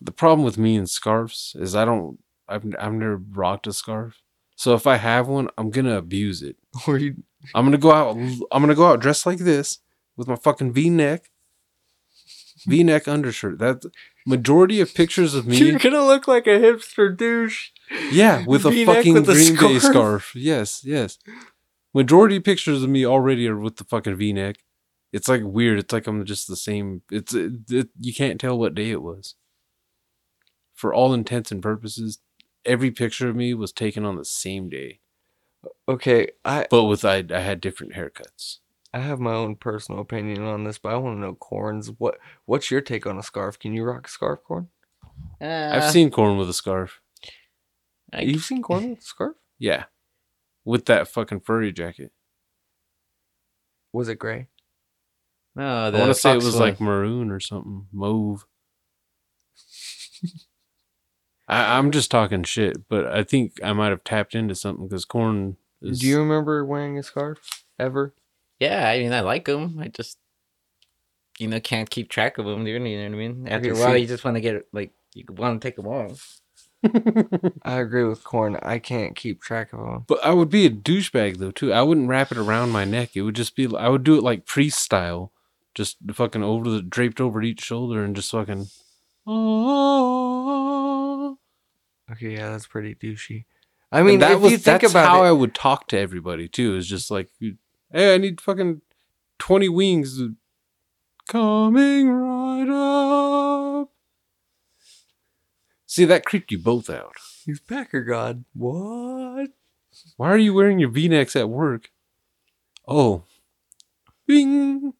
The 0.00 0.12
problem 0.12 0.44
with 0.44 0.56
me 0.56 0.76
and 0.76 0.88
scarves 0.88 1.56
is 1.58 1.74
I 1.74 1.84
don't. 1.84 2.20
I've 2.48 2.64
I've 2.78 2.92
never 2.92 3.16
rocked 3.16 3.66
a 3.66 3.72
scarf. 3.72 4.22
So 4.58 4.74
if 4.74 4.88
I 4.88 4.96
have 4.96 5.28
one, 5.28 5.48
I'm 5.56 5.70
gonna 5.70 5.96
abuse 5.96 6.42
it. 6.42 6.56
Or 6.88 6.98
you, 6.98 7.22
I'm 7.54 7.64
gonna 7.64 7.78
go 7.78 7.92
out. 7.92 8.16
I'm 8.16 8.60
gonna 8.60 8.74
go 8.74 8.86
out 8.86 9.00
dressed 9.00 9.24
like 9.24 9.38
this 9.38 9.78
with 10.16 10.26
my 10.26 10.34
fucking 10.34 10.72
V-neck, 10.72 11.30
V-neck 12.66 13.06
undershirt. 13.06 13.60
That 13.60 13.84
majority 14.26 14.80
of 14.80 14.92
pictures 14.94 15.36
of 15.36 15.46
me, 15.46 15.58
you're 15.58 15.78
gonna 15.78 16.04
look 16.04 16.26
like 16.26 16.48
a 16.48 16.58
hipster 16.58 17.16
douche. 17.16 17.70
yeah, 18.10 18.44
with 18.46 18.64
a 18.64 18.70
V-neck 18.70 18.96
fucking 18.96 19.14
with 19.14 19.30
a 19.30 19.34
Green 19.34 19.54
Bay 19.54 19.78
scarf. 19.78 19.82
scarf. 19.92 20.32
Yes, 20.34 20.82
yes. 20.84 21.18
Majority 21.94 22.36
of 22.36 22.44
pictures 22.44 22.82
of 22.82 22.90
me 22.90 23.06
already 23.06 23.46
are 23.46 23.56
with 23.56 23.76
the 23.76 23.84
fucking 23.84 24.16
V-neck. 24.16 24.56
It's 25.12 25.28
like 25.28 25.42
weird. 25.44 25.78
It's 25.78 25.92
like 25.92 26.08
I'm 26.08 26.24
just 26.24 26.48
the 26.48 26.56
same. 26.56 27.02
It's 27.12 27.32
it, 27.32 27.52
it, 27.70 27.88
you 28.00 28.12
can't 28.12 28.40
tell 28.40 28.58
what 28.58 28.74
day 28.74 28.90
it 28.90 29.02
was. 29.02 29.36
For 30.74 30.92
all 30.92 31.14
intents 31.14 31.52
and 31.52 31.62
purposes, 31.62 32.18
every 32.64 32.90
picture 32.90 33.28
of 33.28 33.36
me 33.36 33.54
was 33.54 33.72
taken 33.72 34.04
on 34.04 34.16
the 34.16 34.24
same 34.24 34.68
day, 34.68 35.00
Okay, 35.88 36.28
I 36.44 36.66
but 36.70 36.84
with 36.84 37.04
I 37.04 37.24
I 37.30 37.40
had 37.40 37.60
different 37.60 37.94
haircuts. 37.94 38.58
I 38.94 39.00
have 39.00 39.20
my 39.20 39.34
own 39.34 39.56
personal 39.56 40.00
opinion 40.00 40.44
on 40.44 40.64
this, 40.64 40.78
but 40.78 40.92
I 40.92 40.96
want 40.96 41.16
to 41.16 41.20
know 41.20 41.34
Corn's 41.34 41.88
what 41.98 42.18
what's 42.46 42.70
your 42.70 42.80
take 42.80 43.06
on 43.06 43.18
a 43.18 43.22
scarf? 43.22 43.58
Can 43.58 43.74
you 43.74 43.84
rock 43.84 44.06
a 44.06 44.10
scarf, 44.10 44.40
Corn? 44.44 44.68
Uh, 45.40 45.70
I've 45.72 45.90
seen 45.92 46.10
corn 46.10 46.38
with 46.38 46.48
a 46.48 46.52
scarf. 46.54 47.00
I- 48.12 48.22
You've 48.22 48.42
seen 48.44 48.62
Corn 48.62 48.90
with 48.90 49.00
a 49.00 49.02
scarf? 49.02 49.36
Yeah, 49.58 49.84
with 50.64 50.86
that 50.86 51.08
fucking 51.08 51.40
furry 51.40 51.72
jacket. 51.72 52.12
Was 53.92 54.08
it 54.08 54.18
gray? 54.18 54.46
No, 55.56 55.66
I 55.86 55.90
want 55.90 56.10
to 56.10 56.14
say 56.14 56.32
it 56.32 56.36
was 56.36 56.54
one. 56.54 56.62
like 56.62 56.80
maroon 56.80 57.30
or 57.30 57.40
something, 57.40 57.86
mauve. 57.92 58.46
I, 61.48 61.78
I'm 61.78 61.90
just 61.90 62.10
talking 62.10 62.42
shit, 62.44 62.88
but 62.88 63.06
I 63.06 63.24
think 63.24 63.58
I 63.64 63.72
might 63.72 63.88
have 63.88 64.04
tapped 64.04 64.34
into 64.34 64.54
something 64.54 64.86
because 64.86 65.04
corn 65.04 65.56
is. 65.80 66.00
Do 66.00 66.06
you 66.06 66.18
remember 66.18 66.64
wearing 66.64 66.98
a 66.98 67.02
scarf 67.02 67.64
ever? 67.78 68.14
Yeah, 68.60 68.88
I 68.88 68.98
mean, 68.98 69.12
I 69.12 69.20
like 69.20 69.46
them. 69.46 69.78
I 69.80 69.88
just, 69.88 70.18
you 71.38 71.48
know, 71.48 71.60
can't 71.60 71.88
keep 71.88 72.08
track 72.10 72.38
of 72.38 72.44
them, 72.44 72.64
dude. 72.64 72.82
You 72.86 72.98
know 72.98 73.04
what 73.04 73.14
I 73.14 73.18
mean? 73.18 73.48
After 73.48 73.70
Okay, 73.70 73.80
a 73.80 73.82
while, 73.82 73.94
see- 73.94 74.00
you 74.00 74.06
just 74.06 74.24
want 74.24 74.36
to 74.36 74.40
get 74.40 74.66
like, 74.72 74.92
you 75.14 75.24
want 75.30 75.60
to 75.60 75.66
take 75.66 75.76
them 75.76 75.86
off. 75.86 76.40
I 77.62 77.78
agree 77.78 78.04
with 78.04 78.22
Corn. 78.22 78.56
I 78.62 78.78
can't 78.78 79.16
keep 79.16 79.40
track 79.40 79.72
of 79.72 79.80
them. 79.80 80.04
But 80.06 80.24
I 80.24 80.30
would 80.32 80.48
be 80.50 80.66
a 80.66 80.70
douchebag 80.70 81.38
though 81.38 81.50
too. 81.50 81.72
I 81.72 81.82
wouldn't 81.82 82.08
wrap 82.08 82.30
it 82.30 82.38
around 82.38 82.70
my 82.70 82.84
neck. 82.84 83.16
It 83.16 83.22
would 83.22 83.34
just 83.36 83.56
be. 83.56 83.66
I 83.74 83.88
would 83.88 84.04
do 84.04 84.16
it 84.16 84.22
like 84.22 84.46
priest 84.46 84.78
style, 84.80 85.32
just 85.74 85.96
fucking 86.12 86.44
over 86.44 86.68
the 86.70 86.82
draped 86.82 87.20
over 87.20 87.42
each 87.42 87.62
shoulder 87.62 88.04
and 88.04 88.14
just 88.14 88.30
fucking. 88.30 88.66
Okay, 92.10 92.34
yeah, 92.34 92.50
that's 92.50 92.66
pretty 92.66 92.94
douchey. 92.94 93.44
I 93.92 94.02
mean, 94.02 94.14
And 94.14 94.22
that 94.22 94.32
if 94.32 94.40
was 94.40 94.52
you 94.52 94.58
think 94.58 94.82
that's 94.82 94.92
about 94.92 95.08
how 95.08 95.24
it, 95.24 95.28
I 95.28 95.32
would 95.32 95.54
talk 95.54 95.88
to 95.88 95.98
everybody 95.98 96.48
too. 96.48 96.76
Is 96.76 96.86
just 96.88 97.10
like, 97.10 97.28
hey, 97.92 98.14
I 98.14 98.18
need 98.18 98.40
fucking 98.40 98.82
twenty 99.38 99.68
wings, 99.68 100.20
coming 101.28 102.10
right 102.10 102.68
up. 102.68 103.90
See, 105.86 106.04
that 106.04 106.24
creeped 106.24 106.50
you 106.52 106.58
both 106.58 106.90
out. 106.90 107.14
he's 107.48 107.60
Packer 107.60 108.02
God. 108.02 108.44
What? 108.54 109.50
Why 110.16 110.28
are 110.28 110.38
you 110.38 110.52
wearing 110.52 110.78
your 110.78 110.90
V-necks 110.90 111.34
at 111.34 111.48
work? 111.48 111.90
Oh, 112.86 113.24
bing. 114.26 114.92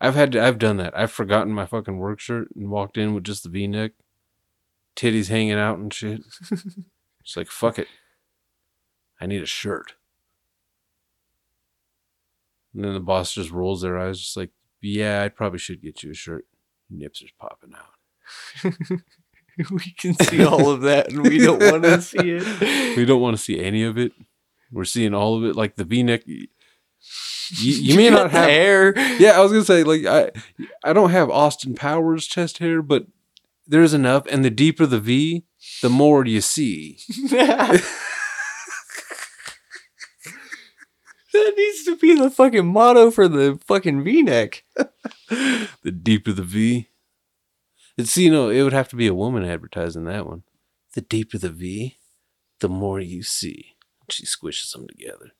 I've 0.00 0.14
had 0.14 0.32
to, 0.32 0.44
I've 0.44 0.58
done 0.58 0.76
that. 0.76 0.96
I've 0.96 1.10
forgotten 1.10 1.54
my 1.54 1.64
fucking 1.64 1.96
work 1.96 2.20
shirt 2.20 2.48
and 2.54 2.68
walked 2.70 2.98
in 2.98 3.14
with 3.14 3.24
just 3.24 3.44
the 3.44 3.48
V-neck, 3.48 3.92
titties 4.96 5.28
hanging 5.28 5.58
out 5.58 5.78
and 5.78 5.92
shit. 5.92 6.22
It's 7.20 7.36
like 7.36 7.48
fuck 7.48 7.78
it. 7.78 7.88
I 9.20 9.26
need 9.26 9.42
a 9.42 9.46
shirt. 9.46 9.94
And 12.74 12.84
then 12.84 12.94
the 12.94 13.00
boss 13.00 13.32
just 13.32 13.50
rolls 13.50 13.82
their 13.82 13.98
eyes, 13.98 14.20
just 14.20 14.36
like, 14.36 14.50
yeah, 14.82 15.22
I 15.22 15.28
probably 15.28 15.58
should 15.58 15.80
get 15.80 16.02
you 16.02 16.10
a 16.10 16.14
shirt. 16.14 16.46
Nips 16.90 17.22
are 17.22 17.26
popping 17.38 17.72
out. 17.74 18.74
we 19.70 19.94
can 19.96 20.14
see 20.14 20.44
all 20.44 20.70
of 20.70 20.82
that, 20.82 21.10
and 21.10 21.22
we 21.22 21.38
don't 21.38 21.62
want 21.62 21.84
to 21.84 22.00
see 22.02 22.18
it. 22.18 22.96
We 22.96 23.04
don't 23.04 23.20
want 23.20 23.36
to 23.36 23.42
see 23.42 23.60
any 23.60 23.84
of 23.84 23.96
it. 23.96 24.12
We're 24.72 24.84
seeing 24.84 25.14
all 25.14 25.36
of 25.36 25.44
it, 25.44 25.54
like 25.56 25.76
the 25.76 25.84
V-neck. 25.84 26.22
You, 26.26 26.48
you 27.60 27.96
may 27.96 28.10
not 28.10 28.30
have 28.32 28.48
hair. 28.50 28.98
Yeah, 29.18 29.38
I 29.38 29.40
was 29.40 29.52
gonna 29.52 29.64
say 29.64 29.84
like 29.84 30.04
I 30.06 30.30
I 30.82 30.92
don't 30.92 31.10
have 31.10 31.30
Austin 31.30 31.74
Powers 31.74 32.26
chest 32.26 32.58
hair, 32.58 32.82
but 32.82 33.06
there's 33.66 33.94
enough. 33.94 34.26
And 34.30 34.44
the 34.44 34.50
deeper 34.50 34.86
the 34.86 35.00
V, 35.00 35.44
the 35.82 35.90
more 35.90 36.24
you 36.26 36.40
see. 36.40 36.98
That 41.32 41.54
needs 41.56 41.84
to 41.86 41.96
be 41.96 42.14
the 42.14 42.30
fucking 42.30 42.66
motto 42.66 43.10
for 43.10 43.26
the 43.26 43.58
fucking 43.66 44.04
V-neck. 44.04 44.64
The 45.82 45.90
deeper 45.90 46.32
the 46.32 46.42
V. 46.42 46.88
It's 47.96 48.16
you 48.16 48.30
know 48.30 48.48
it 48.50 48.62
would 48.62 48.72
have 48.72 48.88
to 48.90 48.96
be 48.96 49.06
a 49.06 49.14
woman 49.14 49.44
advertising 49.44 50.04
that 50.04 50.26
one. 50.26 50.42
The 50.94 51.00
deeper 51.00 51.38
the 51.38 51.48
V, 51.50 51.96
the 52.60 52.68
more 52.68 53.00
you 53.00 53.22
see. 53.22 53.74
She 54.10 54.24
squishes 54.26 54.72
them 54.72 54.86
together. 54.86 55.32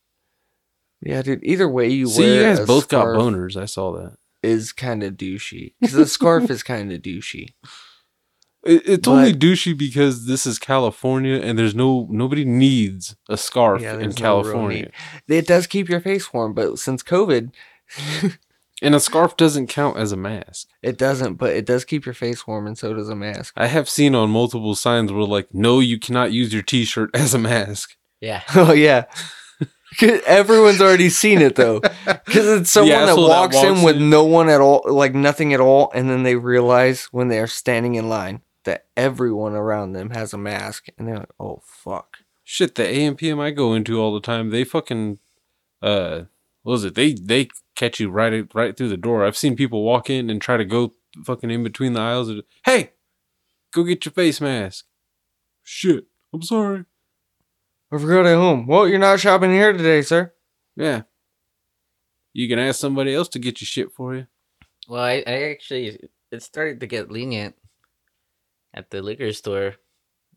Yeah, 1.01 1.23
dude. 1.23 1.45
Either 1.45 1.69
way 1.69 1.89
you 1.89 2.07
see, 2.09 2.23
wear 2.23 2.35
you 2.35 2.57
guys 2.57 2.67
both 2.67 2.89
got 2.89 3.07
boners. 3.07 3.57
I 3.57 3.67
saw 3.67 3.93
that. 3.93 4.17
is 4.43 4.73
kind 4.73 5.03
of 5.03 5.15
douchey 5.15 5.75
because 5.81 5.95
the 5.95 6.07
scarf 6.07 6.51
is 6.51 6.63
kind 6.63 6.93
of 6.93 7.01
douchey. 7.03 7.55
It, 8.67 8.83
it's 8.87 9.09
only 9.09 9.33
But- 9.33 9.41
douchey 9.41 9.77
because 9.77 10.27
this 10.27 10.47
is 10.47 10.59
California 10.59 11.37
and 11.41 11.59
there's 11.59 11.75
no 11.75 12.07
nobody 12.11 12.45
needs 12.45 13.17
a 13.29 13.37
scarf 13.37 13.83
Yeah, 13.83 13.95
in 13.95 14.01
there's 14.01 14.19
no 14.19 14.23
California. 14.43 14.91
It 15.29 15.47
does 15.47 15.67
keep 15.67 15.89
your 15.89 16.01
face 16.01 16.33
warm, 16.33 16.55
but 16.55 16.79
since 16.79 17.03
COVID, 17.03 17.51
And 18.83 18.95
a 18.95 19.01
scarf 19.01 19.37
doesn't 19.37 19.69
count 19.69 19.97
as 19.97 20.13
a 20.13 20.17
mask. 20.17 20.69
it 20.83 20.99
doesn't. 20.99 21.35
But 21.35 21.55
it 21.55 21.65
does 21.65 21.85
keep 21.85 22.05
your 22.05 22.15
face 22.15 22.47
warm, 22.47 22.67
and 22.67 22.77
so 22.77 22.93
does 22.93 23.09
a 23.09 23.15
mask. 23.17 23.55
I 23.57 23.67
have 23.67 23.89
seen 23.89 24.15
on 24.15 24.31
multiple 24.31 24.75
signs 24.75 25.13
where 25.13 25.25
like, 25.25 25.55
no, 25.55 25.81
you 25.81 25.99
cannot 25.99 26.33
use 26.33 26.53
your 26.53 26.63
t-shirt 26.63 27.11
as 27.15 27.35
a 27.35 27.39
mask. 27.39 27.97
Yeah. 28.21 28.43
Oh 28.55 28.73
yeah. 28.73 29.05
Everyone's 30.27 30.81
already 30.81 31.09
seen 31.09 31.41
it 31.41 31.55
though, 31.55 31.81
because 32.27 32.47
it's 32.61 32.71
someone 32.71 33.07
that 33.07 33.17
walks, 33.17 33.55
that 33.55 33.67
in 33.69 33.75
walks 33.75 33.85
with 33.85 33.99
no 34.03 34.25
one 34.25 34.49
at 34.49 34.61
all, 34.61 34.83
like 34.87 35.15
nothing 35.15 35.55
at 35.55 35.61
all, 35.61 35.93
and 35.95 36.11
then 36.11 36.25
they 36.25 36.35
realize 36.35 37.05
when 37.13 37.29
they 37.29 37.39
are 37.39 37.47
standing 37.47 37.95
in 37.95 38.09
line, 38.09 38.41
that 38.65 38.87
everyone 38.97 39.55
around 39.55 39.93
them 39.93 40.11
has 40.11 40.33
a 40.33 40.39
mask, 40.39 40.87
and 40.99 41.09
they're 41.09 41.19
like, 41.19 41.33
"Oh 41.39 41.63
fuck." 41.65 42.19
Shit, 42.43 42.75
the 42.75 42.83
AMPM 42.83 43.41
I 43.41 43.51
go 43.51 43.73
into 43.75 44.01
all 44.01 44.13
the 44.13 44.21
time, 44.21 44.51
they 44.51 44.65
fucking 44.65 45.19
uh 45.83 46.23
what 46.63 46.73
was 46.73 46.85
it? 46.85 46.95
They 46.95 47.13
they 47.13 47.49
catch 47.75 48.01
you 48.01 48.11
right 48.11 48.49
right 48.55 48.77
through 48.77 48.89
the 48.89 48.97
door. 48.97 49.25
I've 49.25 49.37
seen 49.37 49.57
people 49.57 49.83
walk 49.83 50.11
in 50.11 50.31
and 50.31 50.41
try 50.41 50.57
to 50.57 50.65
go 50.65 50.93
fucking 51.25 51.51
in 51.51 51.63
between 51.63 51.93
the 51.93 52.01
aisles 52.01 52.29
and 52.29 52.43
hey, 52.65 52.93
go 53.73 53.85
get 53.85 54.05
your 54.05 54.13
face 54.13 54.41
mask. 54.41 54.87
Shit, 55.63 56.07
I'm 56.33 56.43
sorry. 56.43 56.85
I 57.93 57.99
forgot 57.99 58.27
at 58.27 58.37
home. 58.37 58.67
Well, 58.67 58.89
you're 58.89 58.99
not 58.99 59.21
shopping 59.21 59.53
here 59.53 59.73
today, 59.73 60.03
sir. 60.03 60.33
Yeah. 60.75 61.03
You 62.33 62.49
can 62.49 62.59
ask 62.59 62.81
somebody 62.81 63.15
else 63.15 63.29
to 63.29 63.39
get 63.39 63.61
your 63.61 63.67
shit 63.67 63.93
for 63.93 64.17
you. 64.17 64.27
Well, 64.89 65.03
I, 65.03 65.23
I 65.27 65.51
actually 65.51 66.01
it 66.33 66.43
started 66.43 66.81
to 66.81 66.87
get 66.87 67.11
lenient 67.11 67.55
at 68.75 68.91
the 68.91 69.01
liquor 69.01 69.33
store. 69.33 69.77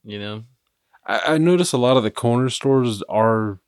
You 0.03 0.19
know, 0.19 0.43
I, 1.05 1.33
I 1.33 1.37
notice 1.37 1.73
a 1.73 1.77
lot 1.77 1.97
of 1.97 2.03
the 2.03 2.11
corner 2.11 2.49
stores 2.49 3.03
are 3.09 3.59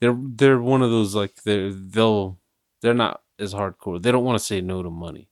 they're 0.00 0.18
they're 0.18 0.60
one 0.60 0.82
of 0.82 0.90
those 0.90 1.14
like 1.14 1.42
they're 1.44 1.72
they'll 1.72 2.38
they're 2.82 2.94
not 2.94 3.22
as 3.38 3.54
hardcore. 3.54 4.02
They 4.02 4.10
don't 4.10 4.24
want 4.24 4.38
to 4.38 4.44
say 4.44 4.60
no 4.60 4.82
to 4.82 4.90
money. 4.90 5.28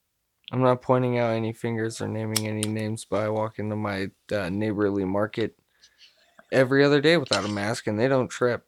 I'm 0.53 0.62
not 0.62 0.82
pointing 0.82 1.18
out 1.18 1.32
any 1.32 1.53
fingers 1.53 2.01
or 2.01 2.07
naming 2.07 2.47
any 2.47 2.68
names, 2.68 3.05
but 3.05 3.22
I 3.22 3.28
walk 3.28 3.59
into 3.59 3.76
my 3.76 4.11
uh, 4.30 4.51
neighborly 4.51 5.05
market 5.05 5.57
every 6.53 6.85
other 6.85 7.01
day 7.01 7.16
without 7.16 7.45
a 7.45 7.49
mask, 7.49 7.87
and 7.87 7.99
they 7.99 8.09
don't 8.09 8.28
trip. 8.28 8.64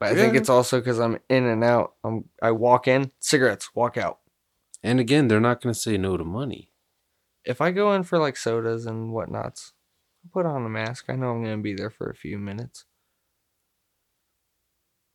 But 0.00 0.10
I 0.10 0.14
think 0.16 0.34
it's 0.34 0.48
also 0.48 0.80
because 0.80 0.98
I'm 0.98 1.18
in 1.28 1.44
and 1.44 1.62
out. 1.62 1.94
I'm 2.02 2.24
I 2.42 2.50
walk 2.50 2.88
in, 2.88 3.12
cigarettes, 3.20 3.74
walk 3.74 3.96
out. 3.96 4.18
And 4.82 4.98
again, 4.98 5.28
they're 5.28 5.40
not 5.40 5.62
going 5.62 5.72
to 5.72 5.80
say 5.80 5.96
no 5.96 6.16
to 6.16 6.24
money. 6.24 6.70
If 7.44 7.60
I 7.60 7.70
go 7.70 7.92
in 7.94 8.02
for 8.04 8.18
like 8.18 8.36
sodas 8.36 8.86
and 8.86 9.12
whatnots, 9.12 9.72
I 10.24 10.28
put 10.32 10.46
on 10.46 10.64
a 10.64 10.68
mask. 10.68 11.06
I 11.08 11.16
know 11.16 11.30
I'm 11.30 11.42
gonna 11.42 11.58
be 11.58 11.74
there 11.74 11.90
for 11.90 12.08
a 12.08 12.14
few 12.14 12.38
minutes. 12.38 12.84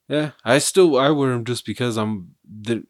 Yeah, 0.07 0.31
I 0.43 0.57
still 0.59 0.97
I 0.97 1.09
wear 1.09 1.31
them 1.31 1.45
just 1.45 1.65
because 1.65 1.97
I'm 1.97 2.35
the. 2.43 2.85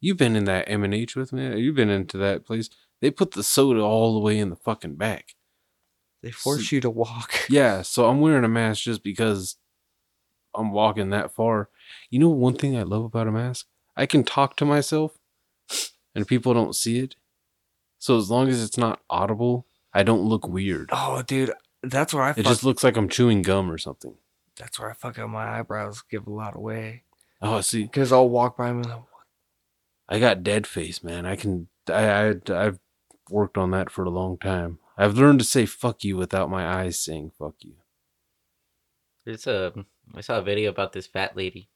You've 0.00 0.16
been 0.16 0.36
in 0.36 0.44
that 0.44 0.68
M 0.68 0.84
and 0.84 0.94
H 0.94 1.16
with 1.16 1.32
me. 1.32 1.58
You've 1.58 1.74
been 1.74 1.90
into 1.90 2.18
that 2.18 2.46
place. 2.46 2.70
They 3.00 3.10
put 3.10 3.32
the 3.32 3.42
soda 3.42 3.80
all 3.80 4.14
the 4.14 4.20
way 4.20 4.38
in 4.38 4.50
the 4.50 4.56
fucking 4.56 4.96
back. 4.96 5.34
They 6.22 6.30
force 6.30 6.72
you 6.72 6.80
to 6.80 6.90
walk. 6.90 7.32
Yeah, 7.50 7.82
so 7.82 8.08
I'm 8.08 8.20
wearing 8.20 8.44
a 8.44 8.48
mask 8.48 8.82
just 8.82 9.02
because 9.02 9.56
I'm 10.54 10.72
walking 10.72 11.10
that 11.10 11.32
far. 11.32 11.70
You 12.10 12.18
know, 12.18 12.28
one 12.28 12.54
thing 12.54 12.76
I 12.76 12.82
love 12.82 13.04
about 13.04 13.28
a 13.28 13.32
mask, 13.32 13.66
I 13.96 14.06
can 14.06 14.24
talk 14.24 14.56
to 14.56 14.64
myself, 14.64 15.18
and 16.14 16.26
people 16.26 16.54
don't 16.54 16.76
see 16.76 16.98
it. 16.98 17.16
So 17.98 18.16
as 18.16 18.30
long 18.30 18.48
as 18.48 18.62
it's 18.62 18.78
not 18.78 19.00
audible, 19.10 19.66
I 19.92 20.02
don't 20.02 20.22
look 20.22 20.46
weird. 20.48 20.90
Oh, 20.92 21.22
dude, 21.22 21.52
that's 21.82 22.14
where 22.14 22.22
I 22.24 22.30
It 22.30 22.44
just 22.44 22.64
looks 22.64 22.84
like 22.84 22.96
I'm 22.96 23.08
chewing 23.08 23.42
gum 23.42 23.70
or 23.70 23.78
something. 23.78 24.14
that's 24.56 24.78
where 24.78 24.90
I 24.90 24.94
fuck 24.94 25.18
up 25.18 25.28
my 25.30 25.58
eyebrows. 25.58 26.02
Give 26.10 26.26
a 26.26 26.30
lot 26.30 26.56
away 26.56 27.04
Oh, 27.40 27.60
see, 27.60 27.82
because 27.84 28.10
I'll 28.12 28.28
walk 28.28 28.56
by 28.56 28.68
and 28.68 28.82
be 28.82 28.88
like, 28.88 29.02
I 30.08 30.18
got 30.18 30.42
dead 30.42 30.66
face, 30.66 31.02
man. 31.04 31.24
I 31.26 31.36
can 31.36 31.68
I, 31.88 32.30
I 32.30 32.34
I've 32.52 32.78
worked 33.30 33.56
on 33.58 33.70
that 33.72 33.90
for 33.90 34.04
a 34.04 34.10
long 34.10 34.38
time. 34.38 34.78
I've 34.96 35.16
learned 35.16 35.38
to 35.40 35.44
say 35.44 35.64
fuck 35.66 36.02
you 36.04 36.16
without 36.16 36.50
my 36.50 36.66
eyes 36.66 36.98
saying 36.98 37.32
fuck 37.38 37.54
you. 37.60 37.74
there's 39.24 39.46
a 39.46 39.72
I 40.14 40.20
saw 40.22 40.38
a 40.38 40.42
video 40.42 40.70
about 40.70 40.92
this 40.92 41.06
fat 41.06 41.36
lady. 41.36 41.68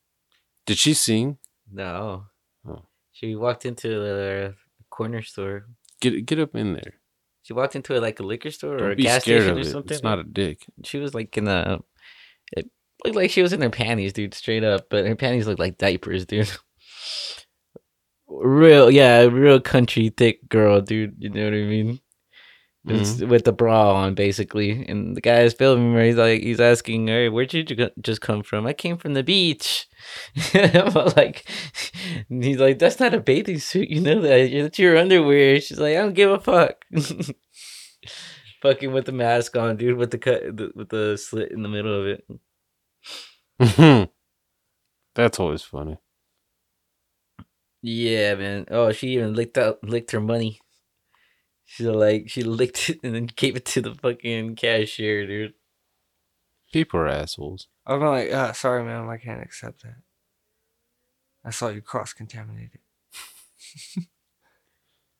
Did 0.66 0.78
she 0.78 0.94
sing? 0.94 1.38
No, 1.70 2.26
Oh. 2.68 2.82
she 3.12 3.34
walked 3.36 3.64
into 3.66 3.88
the 3.88 4.54
corner 4.90 5.22
store. 5.22 5.66
Get 6.02 6.26
get 6.26 6.40
up 6.40 6.54
in 6.56 6.74
there. 6.74 6.94
She 7.42 7.52
walked 7.54 7.76
into 7.76 7.98
like 8.00 8.20
a 8.20 8.24
liquor 8.24 8.50
store 8.50 8.74
or 8.74 8.78
Don't 8.78 8.92
a 8.92 8.96
be 8.96 9.04
gas 9.04 9.22
station 9.22 9.58
or 9.58 9.64
something. 9.64 9.94
It's 9.94 10.02
not 10.02 10.18
a 10.18 10.24
dick. 10.24 10.66
she 10.84 10.98
was 10.98 11.14
like 11.14 11.36
in 11.38 11.46
a 11.46 11.78
it 12.56 12.68
looked 13.04 13.16
like 13.16 13.30
she 13.30 13.42
was 13.42 13.52
in 13.52 13.62
her 13.62 13.70
panties, 13.70 14.12
dude, 14.12 14.34
straight 14.34 14.64
up. 14.64 14.86
But 14.90 15.06
her 15.06 15.16
panties 15.16 15.46
looked 15.46 15.60
like 15.60 15.78
diapers, 15.78 16.26
dude. 16.26 16.50
Real, 18.34 18.90
yeah, 18.90 19.24
real 19.24 19.60
country 19.60 20.08
thick 20.08 20.48
girl, 20.48 20.80
dude. 20.80 21.16
You 21.18 21.28
know 21.28 21.44
what 21.44 21.52
I 21.52 21.64
mean? 21.64 22.00
It's 22.84 23.12
mm-hmm. 23.12 23.28
with 23.28 23.44
the 23.44 23.52
bra 23.52 23.94
on, 23.94 24.14
basically. 24.14 24.84
And 24.88 25.16
the 25.16 25.20
guy 25.20 25.42
is 25.42 25.54
filming 25.54 25.94
her. 25.94 26.02
He's 26.02 26.16
like, 26.16 26.42
he's 26.42 26.60
asking, 26.60 27.06
"Hey, 27.06 27.28
where'd 27.28 27.54
you 27.54 27.62
just 28.00 28.20
come 28.20 28.42
from?" 28.42 28.66
I 28.66 28.72
came 28.72 28.96
from 28.96 29.14
the 29.14 29.22
beach. 29.22 29.88
Like, 31.16 31.48
he's 32.28 32.58
like, 32.58 32.80
"That's 32.80 32.98
not 32.98 33.14
a 33.14 33.20
bathing 33.20 33.60
suit, 33.60 33.88
you 33.88 34.00
know 34.00 34.20
that? 34.20 34.50
That's 34.52 34.78
your 34.80 34.96
underwear." 34.96 35.60
She's 35.60 35.78
like, 35.78 35.96
"I 35.96 36.00
don't 36.00 36.14
give 36.14 36.30
a 36.30 36.40
fuck." 36.40 36.84
Fucking 38.62 38.92
with 38.92 39.06
the 39.06 39.12
mask 39.12 39.56
on, 39.56 39.76
dude, 39.76 39.96
with 39.96 40.10
the 40.10 40.18
cut, 40.18 40.42
the, 40.56 40.72
with 40.74 40.88
the 40.88 41.16
slit 41.16 41.52
in 41.52 41.62
the 41.62 41.68
middle 41.68 42.00
of 42.00 42.06
it. 42.06 42.24
Mm-hmm. 43.60 44.10
That's 45.14 45.38
always 45.38 45.62
funny. 45.62 45.98
Yeah, 47.82 48.34
man. 48.34 48.66
Oh, 48.70 48.90
she 48.92 49.14
even 49.14 49.34
licked 49.34 49.58
out, 49.58 49.84
licked 49.84 50.12
her 50.12 50.20
money. 50.20 50.61
She's 51.72 51.86
like, 51.86 52.28
she 52.28 52.42
licked 52.42 52.90
it 52.90 52.98
and 53.02 53.14
then 53.14 53.30
gave 53.34 53.56
it 53.56 53.64
to 53.64 53.80
the 53.80 53.94
fucking 53.94 54.56
cashier, 54.56 55.26
dude. 55.26 55.54
People 56.70 57.00
are 57.00 57.08
assholes. 57.08 57.68
I'm 57.86 58.00
like, 58.02 58.28
ah, 58.30 58.52
sorry, 58.52 58.84
ma'am, 58.84 59.08
I 59.08 59.16
can't 59.16 59.42
accept 59.42 59.82
that. 59.82 59.96
I 61.42 61.48
saw 61.48 61.68
you 61.68 61.80
cross 61.80 62.12
contaminated. 62.12 62.80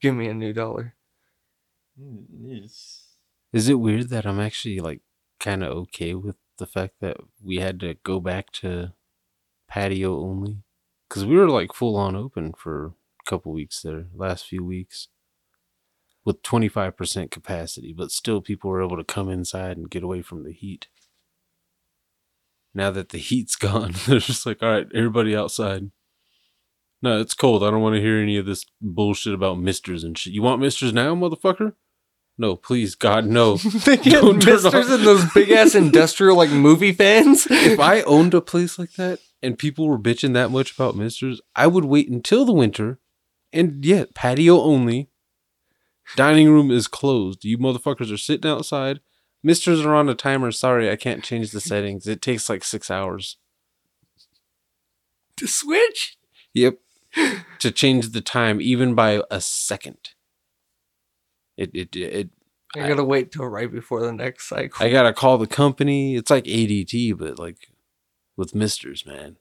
Give 0.03 0.15
me 0.15 0.29
a 0.29 0.35
new 0.35 0.53
dollar. 0.53 0.95
Yes. 1.97 3.05
Is 3.55 3.71
it 3.71 3.81
weird 3.81 4.11
that 4.11 4.27
I'm 4.27 4.39
actually 4.39 4.79
like 4.81 5.01
kind 5.41 5.65
of 5.65 5.73
okay 5.73 6.13
with 6.13 6.37
the 6.59 6.67
fact 6.67 6.97
that 7.01 7.17
we 7.43 7.57
had 7.57 7.81
to 7.81 7.95
go 8.05 8.21
back 8.21 8.53
to 8.61 8.93
patio 9.71 10.21
only? 10.21 10.59
Because 11.09 11.25
we 11.25 11.35
were 11.35 11.49
like 11.49 11.73
full 11.73 11.97
on 11.97 12.15
open 12.15 12.53
for 12.53 12.93
a 13.27 13.31
couple 13.31 13.53
weeks 13.53 13.81
there, 13.81 14.05
last 14.15 14.47
few 14.47 14.63
weeks, 14.63 15.09
with 16.25 16.43
25% 16.43 17.31
capacity, 17.31 17.93
but 17.93 18.11
still 18.11 18.41
people 18.41 18.71
were 18.71 18.83
able 18.83 18.97
to 18.97 19.05
come 19.05 19.29
inside 19.29 19.77
and 19.77 19.91
get 19.91 20.03
away 20.03 20.23
from 20.23 20.45
the 20.45 20.53
heat. 20.53 20.89
Now 22.75 22.91
that 22.91 23.11
the 23.11 23.19
heat's 23.19 23.57
gone, 23.57 23.95
they're 24.07 24.19
just 24.19 24.47
like, 24.47 24.63
all 24.63 24.71
right, 24.71 24.87
everybody 24.95 25.37
outside. 25.37 25.91
No, 27.03 27.21
it's 27.21 27.35
cold. 27.35 27.65
I 27.65 27.71
don't 27.71 27.83
want 27.83 27.97
to 27.97 28.01
hear 28.01 28.19
any 28.19 28.37
of 28.37 28.47
this 28.47 28.65
bullshit 28.81 29.35
about 29.35 29.59
misters 29.59 30.05
and 30.05 30.17
shit. 30.17 30.33
You 30.33 30.43
want 30.43 30.61
misters 30.61 30.93
now, 30.93 31.17
motherfucker? 31.17 31.75
No, 32.39 32.57
please, 32.57 32.95
God, 32.95 33.27
no. 33.27 33.57
they 33.85 33.97
get 33.97 34.23
Don't 34.23 34.45
misters 34.45 34.89
and 34.89 35.05
those 35.05 35.31
big 35.33 35.51
ass 35.51 35.75
industrial 35.75 36.37
like 36.37 36.51
movie 36.51 36.93
fans. 36.93 37.47
if 37.51 37.79
I 37.79 38.03
owned 38.03 38.35
a 38.35 38.41
place 38.41 38.79
like 38.79 38.93
that 38.93 39.19
and 39.43 39.59
people 39.59 39.89
were 39.89 39.99
bitching 39.99 40.33
that 40.35 40.51
much 40.51 40.73
about 40.73 40.97
misters, 40.97 41.41
I 41.55 41.67
would 41.67 41.85
wait 41.85 42.09
until 42.09 42.45
the 42.45 42.53
winter 42.53 43.01
and 43.53 43.85
yet 43.85 44.15
patio 44.15 44.61
only. 44.61 45.11
Dining 46.17 46.51
room 46.51 46.71
is 46.71 46.89
closed. 46.89 47.45
You 47.45 47.59
motherfuckers 47.59 48.13
are 48.13 48.19
sitting 48.19 48.51
outside. 48.51 49.01
Misters 49.43 49.85
are 49.85 49.95
on 49.95 50.09
a 50.09 50.15
timer. 50.15 50.53
Sorry, 50.53 50.91
I 50.91 50.97
can't 50.97 51.25
change 51.25 51.51
the 51.51 51.61
settings. 51.61 52.07
It 52.07 52.23
takes 52.23 52.49
like 52.49 52.63
six 52.65 52.91
hours. 52.91 53.37
to 55.37 55.47
switch. 55.47 56.17
Yep. 56.55 56.79
to 57.59 57.71
change 57.71 58.11
the 58.11 58.21
time 58.21 58.61
even 58.61 58.95
by 58.95 59.23
a 59.31 59.41
second. 59.41 60.11
It 61.57 61.71
it 61.75 61.97
it 61.97 62.31
I 62.75 62.89
gotta 62.89 63.05
wait 63.05 63.33
till 63.33 63.47
right 63.47 63.71
before 63.71 64.01
the 64.01 64.13
next 64.13 64.49
cycle. 64.49 64.85
I 64.85 64.91
gotta 64.91 65.13
call 65.13 65.39
the 65.39 65.47
company. 65.47 66.17
It's 66.17 66.31
like 66.31 66.45
ADT, 66.45 67.19
but 67.19 67.39
like 67.39 67.69
with 68.37 68.55
misters, 68.55 69.05
man. 69.05 69.37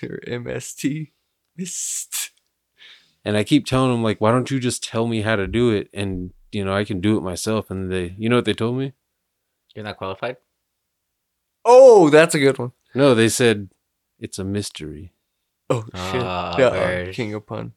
Your 0.00 0.20
MST. 0.26 1.10
Mist. 1.56 2.30
And 3.24 3.36
I 3.36 3.44
keep 3.44 3.66
telling 3.66 3.92
them 3.92 4.02
like, 4.02 4.20
why 4.20 4.32
don't 4.32 4.50
you 4.50 4.58
just 4.58 4.82
tell 4.82 5.06
me 5.06 5.22
how 5.22 5.36
to 5.36 5.46
do 5.46 5.70
it, 5.70 5.88
and 5.92 6.32
you 6.50 6.64
know 6.64 6.74
I 6.74 6.84
can 6.84 7.00
do 7.00 7.16
it 7.16 7.22
myself. 7.22 7.70
And 7.70 7.90
they, 7.90 8.14
you 8.18 8.28
know 8.28 8.36
what 8.36 8.44
they 8.44 8.54
told 8.54 8.78
me? 8.78 8.92
You're 9.74 9.84
not 9.84 9.96
qualified. 9.96 10.36
Oh, 11.64 12.10
that's 12.10 12.34
a 12.34 12.38
good 12.38 12.58
one. 12.58 12.72
No, 12.94 13.14
they 13.14 13.28
said 13.28 13.70
it's 14.18 14.38
a 14.38 14.44
mystery. 14.44 15.12
Oh 15.70 15.84
shit. 15.84 15.94
Ah, 15.94 16.56
yeah, 16.58 16.70
word. 16.70 17.14
king 17.14 17.34
of 17.34 17.46
pun. 17.46 17.72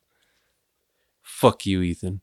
Fuck 1.22 1.66
you, 1.66 1.82
Ethan. 1.82 2.22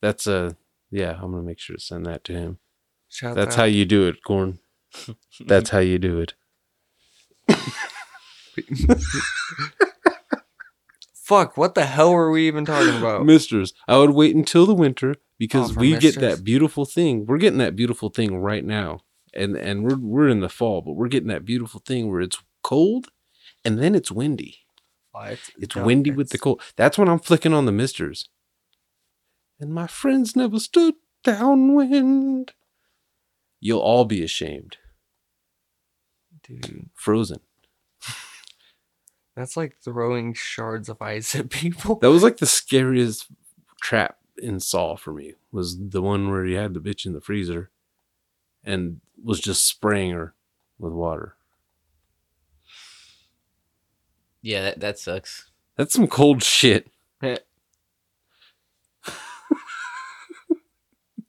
That's 0.00 0.26
a 0.26 0.56
yeah. 0.90 1.18
I'm 1.20 1.32
gonna 1.32 1.42
make 1.42 1.58
sure 1.58 1.76
to 1.76 1.82
send 1.82 2.06
that 2.06 2.24
to 2.24 2.32
him. 2.32 2.58
Shout 3.08 3.34
That's 3.34 3.54
out. 3.54 3.60
how 3.60 3.64
you 3.64 3.84
do 3.84 4.06
it, 4.06 4.22
Corn. 4.22 4.60
That's 5.40 5.70
how 5.70 5.80
you 5.80 5.98
do 5.98 6.20
it. 6.20 6.34
Fuck, 11.30 11.56
what 11.56 11.74
the 11.76 11.86
hell 11.86 12.12
were 12.12 12.30
we 12.30 12.46
even 12.48 12.64
talking 12.64 12.96
about? 13.02 13.24
Misters. 13.24 13.72
I 13.86 13.96
would 13.98 14.10
wait 14.10 14.34
until 14.34 14.66
the 14.66 14.74
winter 14.74 15.14
because 15.38 15.76
Oh, 15.76 15.80
we 15.80 15.96
get 15.96 16.18
that 16.18 16.42
beautiful 16.42 16.84
thing. 16.84 17.24
We're 17.26 17.38
getting 17.38 17.60
that 17.60 17.76
beautiful 17.76 18.08
thing 18.10 18.36
right 18.38 18.64
now. 18.64 19.00
And 19.32 19.56
and 19.56 19.84
we're 19.84 19.96
we're 19.96 20.28
in 20.28 20.40
the 20.40 20.48
fall, 20.48 20.82
but 20.82 20.94
we're 20.94 21.06
getting 21.14 21.28
that 21.28 21.44
beautiful 21.44 21.80
thing 21.86 22.10
where 22.10 22.20
it's 22.20 22.38
cold 22.64 23.06
and 23.64 23.78
then 23.80 23.94
it's 23.94 24.10
windy. 24.10 24.58
Oh, 25.14 25.20
it's 25.22 25.50
It's 25.58 25.76
windy 25.76 26.10
with 26.10 26.30
the 26.30 26.38
cold. 26.38 26.60
That's 26.76 26.98
when 26.98 27.08
I'm 27.08 27.20
flicking 27.20 27.54
on 27.54 27.64
the 27.66 27.72
misters. 27.72 28.28
and 29.60 29.72
my 29.72 29.86
friends 29.86 30.34
never 30.34 30.58
stood 30.58 30.94
downwind. 31.22 32.52
You'll 33.60 33.80
all 33.90 34.04
be 34.04 34.24
ashamed. 34.24 34.78
Dude, 36.42 36.88
Frozen. 36.94 37.40
That's 39.40 39.56
like 39.56 39.76
throwing 39.82 40.34
shards 40.34 40.88
of 40.88 41.00
ice 41.00 41.34
at 41.34 41.50
people. 41.50 41.96
That 41.96 42.10
was 42.10 42.22
like 42.22 42.36
the 42.36 42.46
scariest 42.46 43.26
trap 43.80 44.18
in 44.38 44.60
Saw 44.60 44.96
for 44.96 45.12
me. 45.12 45.34
Was 45.52 45.76
the 45.78 46.02
one 46.02 46.30
where 46.30 46.44
he 46.44 46.54
had 46.54 46.74
the 46.74 46.80
bitch 46.80 47.06
in 47.06 47.12
the 47.12 47.20
freezer 47.20 47.70
and 48.64 49.00
was 49.22 49.40
just 49.40 49.66
spraying 49.66 50.12
her 50.12 50.34
with 50.78 50.92
water. 50.92 51.36
Yeah, 54.42 54.62
that, 54.62 54.80
that 54.80 54.98
sucks. 54.98 55.50
That's 55.76 55.92
some 55.92 56.06
cold 56.06 56.42
shit. 56.42 56.88
Get 57.20 57.40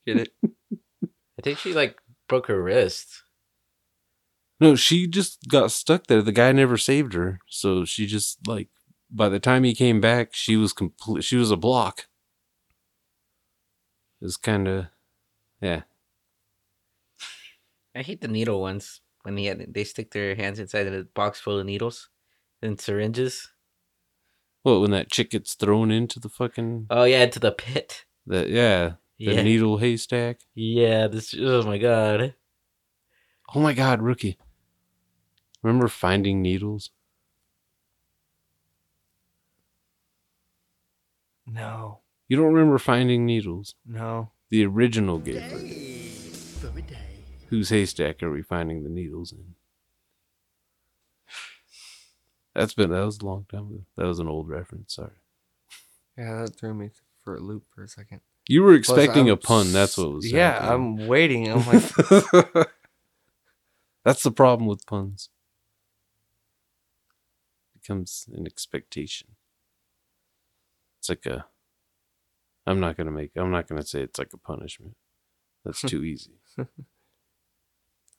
it? 0.06 0.34
I 0.44 1.42
think 1.44 1.58
she 1.58 1.74
like 1.74 1.98
broke 2.28 2.48
her 2.48 2.62
wrist. 2.62 3.24
No, 4.62 4.76
she 4.76 5.08
just 5.08 5.48
got 5.50 5.72
stuck 5.72 6.06
there. 6.08 6.22
The 6.22 6.32
guy 6.32 6.52
never 6.52 6.78
saved 6.78 7.14
her, 7.14 7.40
so 7.50 7.84
she 7.84 8.06
just 8.06 8.48
like 8.48 8.70
by 9.10 9.28
the 9.28 9.40
time 9.40 9.64
he 9.64 9.74
came 9.74 10.00
back, 10.00 10.34
she 10.34 10.56
was 10.56 10.72
complete. 10.72 11.24
She 11.24 11.36
was 11.36 11.50
a 11.52 11.58
block. 11.58 12.06
It 14.22 14.26
was 14.26 14.38
kind 14.38 14.68
of, 14.68 14.86
yeah. 15.62 15.82
I 17.96 18.04
hate 18.04 18.22
the 18.22 18.28
needle 18.28 18.62
ones 18.62 19.02
when 19.24 19.36
he 19.36 19.48
had, 19.48 19.74
they 19.74 19.84
stick 19.84 20.12
their 20.12 20.36
hands 20.36 20.60
inside 20.60 20.88
of 20.88 20.94
a 20.94 21.04
box 21.04 21.40
full 21.40 21.60
of 21.60 21.66
needles 21.66 22.10
and 22.62 22.80
syringes. 22.80 23.50
What 24.64 24.80
when 24.80 24.92
that 24.92 25.10
chick 25.12 25.32
gets 25.32 25.56
thrown 25.56 25.90
into 25.92 26.20
the 26.20 26.30
fucking 26.30 26.86
Oh 26.92 27.04
yeah, 27.06 27.26
to 27.26 27.40
the 27.40 27.52
pit. 27.52 28.06
that 28.28 28.48
yeah 28.50 28.94
the 29.18 29.34
Yeah, 29.34 29.42
needle 29.44 29.78
haystack. 29.80 30.42
yeah. 30.54 31.08
This. 31.08 31.36
Oh 31.38 31.64
my 31.64 31.80
god. 31.80 32.36
Oh 33.56 33.60
my 33.60 33.74
god, 33.74 34.02
rookie! 34.02 34.38
Remember 35.64 35.88
finding 35.88 36.42
needles? 36.42 36.90
No, 41.46 42.00
You 42.30 42.38
don't 42.38 42.54
remember 42.54 42.78
finding 42.78 43.26
needles? 43.26 43.76
no. 43.86 44.32
The 44.50 44.66
original 44.66 45.18
Gabriel. 45.18 45.60
Whose 47.48 47.70
haystack 47.70 48.22
are 48.22 48.30
we 48.32 48.42
finding 48.42 48.84
the 48.84 48.90
needles 48.90 49.32
in? 49.32 49.56
That's 52.54 52.74
been 52.74 52.90
that 52.92 53.06
was 53.06 53.20
a 53.20 53.26
long 53.26 53.46
time 53.50 53.68
ago. 53.68 53.86
That 53.96 54.08
was 54.08 54.20
an 54.20 54.28
old 54.28 54.50
reference. 54.50 54.96
Sorry. 54.96 55.12
Yeah, 56.18 56.42
that 56.42 56.58
threw 56.58 56.74
me 56.74 56.90
for 57.24 57.36
a 57.38 57.40
loop 57.40 57.64
for 57.74 57.84
a 57.84 57.88
second. 57.88 58.20
You 58.50 58.64
were 58.64 58.74
expecting 58.76 59.30
a 59.30 59.38
pun. 59.38 59.72
That's 59.72 59.98
what 59.98 60.12
was. 60.12 60.30
Yeah, 60.30 60.52
happening. 60.52 60.72
I'm 60.74 61.08
waiting. 61.08 61.50
I'm 61.50 61.66
like, 61.66 61.84
That's 64.04 64.24
the 64.24 64.32
problem 64.32 64.68
with 64.68 64.86
puns. 64.86 65.30
Becomes 67.82 68.28
an 68.34 68.46
expectation. 68.46 69.30
It's 71.00 71.10
like 71.10 71.26
a. 71.26 71.46
I'm 72.68 72.80
not 72.80 72.98
gonna 72.98 73.12
make. 73.12 73.32
I'm 73.36 73.52
not 73.52 73.68
gonna 73.68 73.86
say 73.86 74.02
it's 74.02 74.20
like 74.20 74.34
a 74.34 74.38
punishment. 74.38 74.96
That's 75.66 75.82
too 75.82 76.04
easy. 76.04 76.34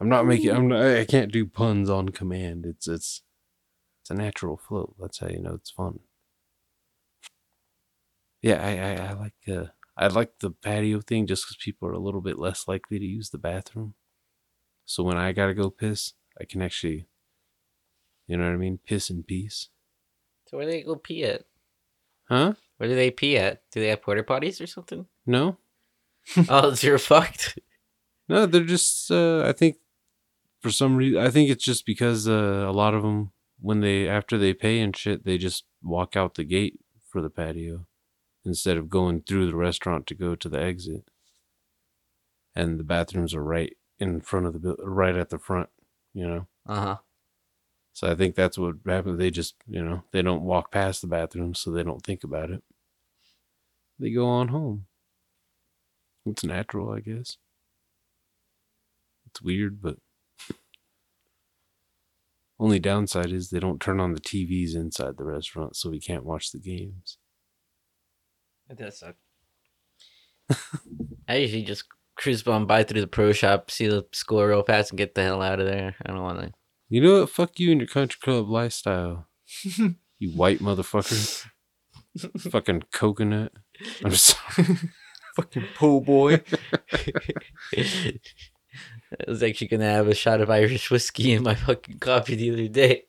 I'm 0.00 0.08
not 0.08 0.26
making. 0.26 0.50
I'm. 0.50 0.68
Not, 0.68 0.82
I 0.82 1.04
can't 1.04 1.32
do 1.32 1.46
puns 1.46 1.88
on 1.88 2.08
command. 2.10 2.66
It's 2.66 2.88
it's. 2.88 3.22
It's 4.02 4.10
a 4.10 4.14
natural 4.14 4.56
flow. 4.56 4.96
That's 4.98 5.18
how 5.18 5.28
you 5.28 5.40
know 5.40 5.54
it's 5.54 5.70
fun. 5.70 6.00
Yeah, 8.42 8.60
I 8.60 9.04
I, 9.04 9.10
I 9.10 9.12
like. 9.12 9.34
Uh, 9.48 9.66
I 9.96 10.08
like 10.08 10.38
the 10.40 10.50
patio 10.50 11.00
thing 11.00 11.26
just 11.26 11.44
because 11.44 11.56
people 11.62 11.86
are 11.88 11.92
a 11.92 11.98
little 11.98 12.22
bit 12.22 12.38
less 12.38 12.66
likely 12.66 12.98
to 12.98 13.04
use 13.04 13.30
the 13.30 13.38
bathroom. 13.38 13.94
So 14.86 15.02
when 15.02 15.16
I 15.16 15.32
gotta 15.32 15.54
go 15.54 15.70
piss, 15.70 16.14
I 16.40 16.44
can 16.44 16.62
actually, 16.62 17.06
you 18.32 18.38
know 18.38 18.44
what 18.44 18.54
I 18.54 18.56
mean, 18.56 18.78
piss 18.86 19.10
in 19.10 19.24
peace. 19.24 19.68
So 20.46 20.56
where 20.56 20.64
do 20.64 20.72
they 20.72 20.82
go 20.82 20.96
pee 20.96 21.22
at? 21.24 21.42
Huh? 22.30 22.54
Where 22.78 22.88
do 22.88 22.94
they 22.94 23.10
pee 23.10 23.36
at? 23.36 23.60
Do 23.70 23.80
they 23.80 23.88
have 23.88 24.00
porta 24.00 24.22
potties 24.22 24.58
or 24.58 24.66
something? 24.66 25.04
No, 25.26 25.58
oh, 26.48 26.74
you're 26.80 26.96
fucked. 26.96 27.58
no, 28.30 28.46
they're 28.46 28.64
just. 28.64 29.10
Uh, 29.10 29.42
I 29.42 29.52
think 29.52 29.76
for 30.60 30.70
some 30.70 30.96
reason, 30.96 31.20
I 31.20 31.28
think 31.28 31.50
it's 31.50 31.62
just 31.62 31.84
because 31.84 32.26
uh, 32.26 32.64
a 32.66 32.72
lot 32.72 32.94
of 32.94 33.02
them, 33.02 33.32
when 33.60 33.80
they 33.80 34.08
after 34.08 34.38
they 34.38 34.54
pay 34.54 34.80
and 34.80 34.96
shit, 34.96 35.26
they 35.26 35.36
just 35.36 35.64
walk 35.82 36.16
out 36.16 36.36
the 36.36 36.44
gate 36.44 36.80
for 37.10 37.20
the 37.20 37.28
patio 37.28 37.86
instead 38.46 38.78
of 38.78 38.88
going 38.88 39.20
through 39.20 39.46
the 39.46 39.56
restaurant 39.56 40.06
to 40.06 40.14
go 40.14 40.34
to 40.34 40.48
the 40.48 40.58
exit. 40.58 41.04
And 42.54 42.80
the 42.80 42.84
bathrooms 42.84 43.34
are 43.34 43.44
right 43.44 43.76
in 43.98 44.22
front 44.22 44.46
of 44.46 44.62
the 44.62 44.74
right 44.82 45.16
at 45.16 45.28
the 45.28 45.38
front, 45.38 45.68
you 46.14 46.26
know. 46.26 46.46
Uh 46.66 46.80
huh. 46.80 46.96
So 47.92 48.10
I 48.10 48.14
think 48.14 48.34
that's 48.34 48.56
what 48.56 48.76
happens. 48.86 49.18
They 49.18 49.30
just, 49.30 49.54
you 49.66 49.82
know, 49.82 50.02
they 50.12 50.22
don't 50.22 50.42
walk 50.42 50.72
past 50.72 51.02
the 51.02 51.06
bathroom, 51.06 51.54
so 51.54 51.70
they 51.70 51.82
don't 51.82 52.02
think 52.02 52.24
about 52.24 52.50
it. 52.50 52.62
They 53.98 54.10
go 54.10 54.26
on 54.26 54.48
home. 54.48 54.86
It's 56.24 56.44
natural, 56.44 56.90
I 56.90 57.00
guess. 57.00 57.36
It's 59.26 59.42
weird, 59.42 59.82
but 59.82 59.96
only 62.58 62.78
downside 62.78 63.30
is 63.30 63.50
they 63.50 63.60
don't 63.60 63.80
turn 63.80 64.00
on 64.00 64.14
the 64.14 64.20
TVs 64.20 64.74
inside 64.74 65.16
the 65.16 65.24
restaurant, 65.24 65.76
so 65.76 65.90
we 65.90 66.00
can't 66.00 66.24
watch 66.24 66.50
the 66.50 66.58
games. 66.58 67.18
It 68.70 68.78
does 68.78 68.98
suck. 68.98 69.16
I 71.28 71.36
usually 71.36 71.62
just 71.62 71.84
cruise 72.16 72.46
on 72.46 72.66
by 72.66 72.84
through 72.84 73.00
the 73.02 73.06
pro 73.06 73.32
shop, 73.32 73.70
see 73.70 73.86
the 73.86 74.06
score 74.12 74.48
real 74.48 74.62
fast, 74.62 74.90
and 74.90 74.98
get 74.98 75.14
the 75.14 75.22
hell 75.22 75.42
out 75.42 75.60
of 75.60 75.66
there. 75.66 75.94
I 76.04 76.10
don't 76.10 76.22
want 76.22 76.40
to. 76.40 76.52
You 76.92 77.00
know 77.00 77.20
what? 77.20 77.30
Fuck 77.30 77.58
you 77.58 77.72
and 77.72 77.80
your 77.80 77.88
country 77.88 78.18
club 78.22 78.50
lifestyle. 78.50 79.26
you 80.18 80.28
white 80.32 80.58
motherfucker. 80.58 81.46
Fucking 82.50 82.82
coconut. 82.92 83.52
I'm 84.04 84.14
sorry. 84.14 84.76
fucking 85.36 85.68
po' 85.74 86.00
boy. 86.00 86.42
I 87.74 88.20
was 89.26 89.42
actually 89.42 89.68
gonna 89.68 89.90
have 89.90 90.06
a 90.06 90.14
shot 90.14 90.42
of 90.42 90.50
Irish 90.50 90.90
whiskey 90.90 91.32
in 91.32 91.44
my 91.44 91.54
fucking 91.54 91.98
coffee 91.98 92.34
the 92.34 92.50
other 92.50 92.68
day. 92.68 93.04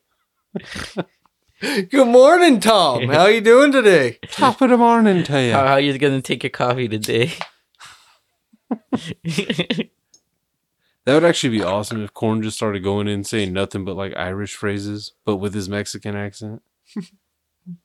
Good 1.60 2.08
morning, 2.08 2.60
Tom. 2.60 3.08
How 3.08 3.26
you 3.26 3.42
doing 3.42 3.70
today? 3.70 4.18
Top 4.30 4.62
of 4.62 4.70
the 4.70 4.78
morning 4.78 5.24
to 5.24 5.42
you. 5.42 5.52
How, 5.52 5.66
how 5.66 5.76
you 5.76 5.98
gonna 5.98 6.22
take 6.22 6.42
your 6.42 6.48
coffee 6.48 6.88
today? 6.88 7.34
That 11.04 11.14
would 11.14 11.24
actually 11.24 11.58
be 11.58 11.62
awesome 11.62 12.02
if 12.02 12.14
Corn 12.14 12.42
just 12.42 12.56
started 12.56 12.82
going 12.82 13.08
in 13.08 13.24
saying 13.24 13.52
nothing 13.52 13.84
but 13.84 13.96
like 13.96 14.16
Irish 14.16 14.54
phrases, 14.54 15.12
but 15.26 15.36
with 15.36 15.52
his 15.52 15.68
Mexican 15.68 16.16
accent. 16.16 16.62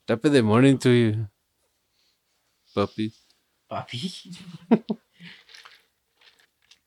Top 0.08 0.24
of 0.24 0.32
the 0.32 0.42
morning 0.42 0.78
to 0.80 0.90
you, 0.90 1.28
puppy. 2.74 3.12
Puppy. 3.70 4.12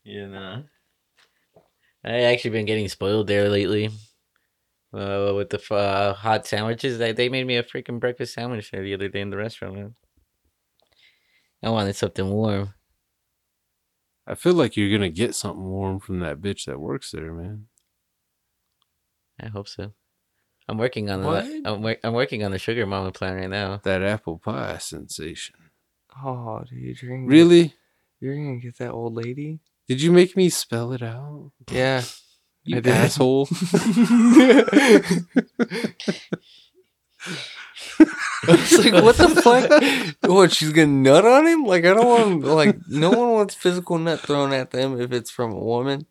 you 0.03 0.27
know. 0.27 0.63
I 2.05 2.21
actually 2.23 2.51
been 2.51 2.65
getting 2.65 2.89
spoiled 2.89 3.27
there 3.27 3.47
lately. 3.49 3.89
Uh, 4.93 5.33
with 5.35 5.49
the 5.49 5.73
uh, 5.73 6.13
hot 6.13 6.45
sandwiches, 6.45 6.97
they 6.97 7.13
they 7.13 7.29
made 7.29 7.47
me 7.47 7.57
a 7.57 7.63
freaking 7.63 7.99
breakfast 7.99 8.33
sandwich 8.33 8.69
there 8.71 8.83
the 8.83 8.93
other 8.93 9.07
day 9.07 9.21
in 9.21 9.29
the 9.29 9.37
restaurant. 9.37 9.75
Man. 9.75 9.95
I 11.63 11.69
wanted 11.69 11.95
something 11.95 12.29
warm. 12.29 12.73
I 14.25 14.35
feel 14.35 14.53
like 14.53 14.77
you're 14.77 14.91
gonna 14.95 15.09
get 15.09 15.35
something 15.35 15.65
warm 15.65 15.99
from 15.99 16.19
that 16.19 16.39
bitch 16.41 16.65
that 16.65 16.79
works 16.79 17.11
there, 17.11 17.33
man. 17.33 17.67
I 19.39 19.47
hope 19.47 19.67
so. 19.67 19.93
I'm 20.69 20.77
working 20.77 21.09
on 21.09 21.23
What? 21.23 21.45
the 21.45 21.61
I'm, 21.65 21.81
wor- 21.81 21.97
I'm 22.03 22.13
working 22.13 22.43
on 22.43 22.51
the 22.51 22.59
sugar 22.59 22.85
mama 22.85 23.11
plan 23.11 23.35
right 23.35 23.49
now. 23.49 23.81
That 23.83 24.01
apple 24.01 24.37
pie 24.37 24.77
sensation. 24.77 25.55
Oh, 26.23 26.63
dude, 26.69 27.01
you're 27.01 27.11
gonna, 27.11 27.27
Really? 27.27 27.73
You're 28.21 28.35
gonna 28.35 28.57
get 28.59 28.77
that 28.77 28.91
old 28.91 29.15
lady? 29.15 29.59
Did 29.87 30.01
you 30.01 30.11
make 30.13 30.37
me 30.37 30.47
spell 30.49 30.93
it 30.93 31.01
out? 31.01 31.51
Yeah. 31.71 32.03
You 32.65 32.77
I 32.77 32.79
did. 32.79 32.93
asshole. 32.93 33.45
It's 38.47 38.77
like, 38.77 39.01
what 39.01 39.15
the 39.15 39.29
fuck? 39.29 40.29
What, 40.29 40.51
she's 40.51 40.73
gonna 40.73 40.87
nut 40.87 41.25
on 41.25 41.47
him? 41.47 41.63
Like, 41.63 41.85
I 41.85 41.93
don't 41.93 42.05
want, 42.05 42.43
like, 42.43 42.77
no 42.89 43.09
one 43.11 43.31
wants 43.31 43.55
physical 43.55 43.97
nut 43.97 44.19
thrown 44.19 44.51
at 44.51 44.71
them 44.71 44.99
if 44.99 45.13
it's 45.13 45.31
from 45.31 45.53
a 45.53 45.59
woman. 45.59 46.05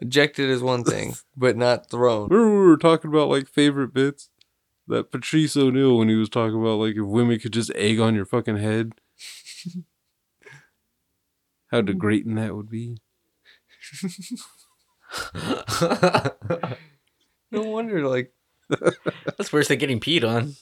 Ejected 0.00 0.50
is 0.50 0.60
one 0.62 0.82
thing, 0.82 1.14
but 1.36 1.56
not 1.56 1.88
thrown. 1.88 2.28
Remember 2.28 2.60
we 2.62 2.66
were 2.66 2.76
talking 2.76 3.10
about 3.10 3.28
like 3.28 3.48
favorite 3.48 3.94
bits? 3.94 4.30
That 4.88 5.10
Patrice 5.12 5.56
O'Neal 5.56 5.96
when 5.96 6.08
he 6.08 6.16
was 6.16 6.28
talking 6.28 6.60
about 6.60 6.78
like 6.78 6.96
if 6.96 7.04
women 7.04 7.38
could 7.38 7.52
just 7.52 7.72
egg 7.74 8.00
on 8.00 8.14
your 8.14 8.26
fucking 8.26 8.58
head. 8.58 8.92
How 11.70 11.80
degrading 11.80 12.34
that 12.34 12.54
would 12.54 12.68
be. 12.68 12.98
No 17.54 17.62
wonder, 17.62 18.06
like, 18.06 18.32
That's 19.24 19.52
worse 19.52 19.68
than 19.68 19.78
getting 19.78 20.00
peed 20.00 20.28
on. 20.28 20.54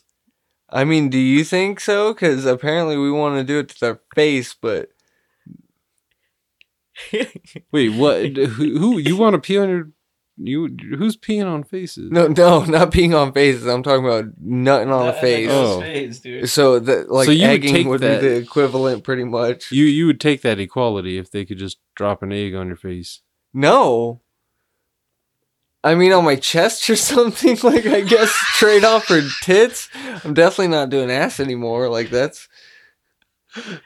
I 0.71 0.85
mean, 0.85 1.11
do 1.11 1.19
you 1.19 1.45
think 1.45 1.81
so? 1.81 2.15
Because 2.15 2.47
apparently 2.47 2.97
we 2.97 3.11
want 3.11 3.37
to 3.37 3.45
do 3.45 3.59
it 3.59 3.69
to 3.71 3.81
their 3.81 4.01
face, 4.15 4.55
but 4.55 4.89
Wait, 7.73 7.91
what? 7.91 8.37
who, 8.37 8.79
who? 8.79 8.99
You 8.99 9.17
want 9.17 9.35
to 9.35 9.41
pee 9.41 9.59
on 9.59 9.69
your? 9.69 9.91
You? 10.39 10.75
Who's 10.97 11.17
peeing 11.17 11.47
on 11.47 11.63
faces? 11.63 12.11
no, 12.11 12.27
no, 12.27 12.65
not 12.65 12.91
peeing 12.91 13.15
on 13.15 13.33
faces. 13.33 13.67
I'm 13.67 13.83
talking 13.83 14.05
about 14.05 14.25
nutting 14.41 14.91
on 14.91 15.07
the 15.07 15.13
face. 15.13 15.49
Oh. 15.51 16.47
So 16.47 16.79
that 16.79 17.11
like 17.11 17.27
So 17.27 17.33
you 17.33 17.43
would 17.49 17.51
egging 17.55 17.75
take 17.75 17.87
would, 17.87 18.01
that- 18.01 18.21
be 18.23 18.29
the 18.29 18.37
equivalent, 18.37 19.05
pretty 19.05 19.25
much. 19.25 19.71
You 19.71 19.85
you 19.85 20.07
would 20.07 20.21
take 20.21 20.41
that 20.43 20.59
equality 20.59 21.19
if 21.19 21.31
they 21.31 21.45
could 21.45 21.59
just 21.59 21.79
drop 21.95 22.23
an 22.23 22.33
egg 22.33 22.55
on 22.55 22.67
your 22.67 22.77
face. 22.77 23.21
No. 23.53 24.23
I 25.85 25.95
mean, 25.97 26.13
on 26.13 26.25
my 26.25 26.37
chest 26.37 26.89
or 26.89 26.97
something. 27.11 27.59
Like, 27.63 27.87
I 27.87 28.01
guess 28.03 28.33
trade 28.55 28.85
off 28.85 29.05
for 29.07 29.21
tits. 29.43 29.89
I'm 30.25 30.35
definitely 30.35 30.69
not 30.69 30.91
doing 30.91 31.11
ass 31.11 31.41
anymore. 31.41 31.89
Like, 31.89 32.11
that's 32.11 32.49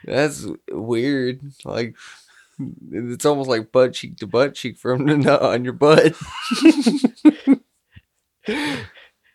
that's 0.05 0.45
weird. 0.71 1.41
Like, 1.65 1.95
it's 2.91 3.25
almost 3.25 3.49
like 3.49 3.71
butt 3.71 3.93
cheek 3.93 4.17
to 4.17 4.27
butt 4.27 4.55
cheek 4.55 4.77
for 4.77 4.91
him 4.93 5.05
to 5.07 5.17
nut 5.17 5.41
on 5.41 5.63
your 5.63 5.73
butt. 5.73 6.15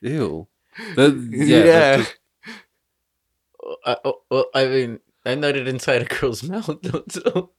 Ew. 0.00 0.48
That, 0.96 1.28
yeah. 1.32 1.64
Yeah. 1.64 1.96
just- 1.98 2.16
I, 3.84 3.96
well, 4.30 4.46
I 4.54 4.66
mean, 4.66 5.00
I 5.24 5.30
nutted 5.34 5.66
inside 5.68 6.02
a 6.02 6.04
girl's 6.04 6.42
mouth, 6.42 6.78
though. 6.82 7.04
So. 7.08 7.50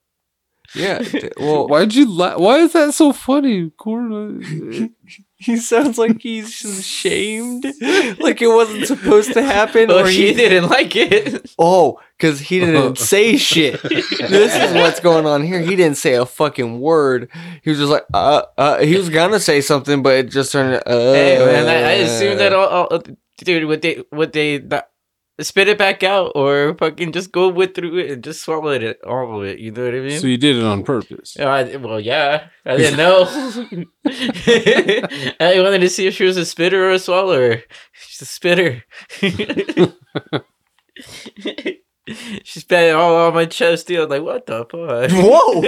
Yeah. 0.76 1.04
Well, 1.38 1.68
why'd 1.68 1.94
you? 1.94 2.10
laugh? 2.10 2.38
why 2.38 2.60
is 2.60 2.74
that 2.74 2.94
so 2.94 3.12
funny, 3.12 3.70
Corn? 3.72 4.94
he 5.36 5.58
sounds 5.58 5.98
like 5.98 6.22
he's 6.22 6.64
ashamed. 6.64 7.66
Like 8.20 8.42
it 8.42 8.48
wasn't 8.48 8.88
supposed 8.88 9.34
to 9.34 9.44
happen. 9.44 9.92
Oh, 9.92 10.02
or 10.02 10.08
she 10.08 10.28
he 10.28 10.34
didn't 10.34 10.70
like 10.70 10.96
it. 10.96 11.54
Oh, 11.60 12.00
because 12.18 12.40
he 12.40 12.60
didn't 12.60 12.98
say 12.98 13.38
shit. 13.38 13.82
this 13.82 14.56
is 14.56 14.74
what's 14.74 15.00
going 15.00 15.26
on 15.26 15.44
here. 15.44 15.60
He 15.60 15.76
didn't 15.76 15.98
say 15.98 16.14
a 16.14 16.26
fucking 16.26 16.80
word. 16.80 17.30
He 17.64 17.70
was 17.70 17.80
just 17.80 17.92
like, 17.92 18.06
uh, 18.14 18.44
uh. 18.58 18.80
He 18.80 18.96
was 18.96 19.10
gonna 19.10 19.40
say 19.40 19.62
something, 19.62 20.04
but 20.04 20.14
it 20.16 20.30
just 20.30 20.52
turned. 20.52 20.82
Uh, 20.86 21.14
Hey, 21.14 21.38
man, 21.40 21.68
I, 21.68 21.74
I 21.74 21.94
assume 22.04 22.38
that 22.38 22.54
all, 22.54 22.68
all, 22.68 23.04
dude, 23.38 23.68
what 23.68 23.82
they, 23.82 24.04
would 24.12 24.32
they 24.32 24.60
not 24.60 24.88
spit 25.40 25.68
it 25.68 25.78
back 25.78 26.04
out 26.04 26.32
or 26.36 26.76
fucking 26.78 27.12
just 27.12 27.32
go 27.32 27.50
with 27.50 27.74
through 27.74 27.98
it 27.98 28.12
and 28.12 28.24
just 28.24 28.44
swallow 28.44 28.70
it, 28.70 29.00
all 29.06 29.40
of 29.40 29.48
it? 29.48 29.60
You 29.60 29.72
know 29.72 29.86
what 29.86 29.96
I 29.96 30.00
mean? 30.00 30.20
so 30.20 30.28
you 30.28 30.38
did 30.38 30.58
it 30.58 30.64
on 30.64 30.84
purpose. 30.84 31.36
Yeah, 31.38 31.50
I, 31.50 31.76
well, 31.78 32.00
yeah, 32.00 32.48
I 32.66 32.78
didn't 32.78 32.98
know. 32.98 33.24
I 35.40 35.62
wanted 35.62 35.82
to 35.82 35.90
see 35.90 36.08
if 36.08 36.16
she 36.16 36.26
was 36.26 36.38
a 36.38 36.46
spitter 36.46 36.86
or 36.86 36.92
a 36.92 37.00
swallower. 37.00 37.64
She's 37.94 38.22
a 38.22 38.26
spitter. 38.26 38.84
she 42.44 42.60
spat 42.60 42.90
it 42.90 42.96
all 42.96 43.16
on 43.16 43.34
my 43.34 43.46
chest. 43.46 43.90
I 43.90 44.00
was 44.00 44.10
like, 44.10 44.22
what 44.22 44.46
the 44.46 44.66
fuck? 44.66 45.10
Whoa! 45.12 45.64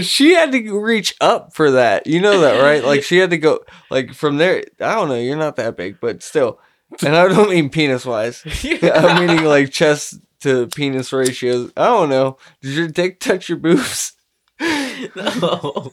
she 0.00 0.32
had 0.32 0.50
to 0.52 0.80
reach 0.80 1.14
up 1.20 1.54
for 1.54 1.70
that. 1.72 2.06
You 2.06 2.20
know 2.20 2.40
that, 2.40 2.60
right? 2.60 2.82
Like 2.84 3.04
she 3.04 3.18
had 3.18 3.30
to 3.30 3.38
go 3.38 3.60
like 3.90 4.14
from 4.14 4.38
there. 4.38 4.64
I 4.80 4.94
don't 4.96 5.08
know. 5.08 5.14
You're 5.14 5.36
not 5.36 5.56
that 5.56 5.76
big, 5.76 6.00
but 6.00 6.22
still. 6.22 6.58
And 7.04 7.16
I 7.16 7.28
don't 7.28 7.50
mean 7.50 7.68
penis 7.68 8.04
wise. 8.06 8.42
I'm 8.82 9.26
meaning 9.26 9.44
like 9.44 9.70
chest 9.70 10.18
to 10.40 10.66
penis 10.68 11.12
ratios. 11.12 11.72
I 11.76 11.86
don't 11.86 12.08
know. 12.08 12.38
Did 12.62 12.74
your 12.74 12.88
dick 12.88 13.20
touch 13.20 13.48
your 13.48 13.58
boobs? 13.58 14.12
no. 14.60 15.92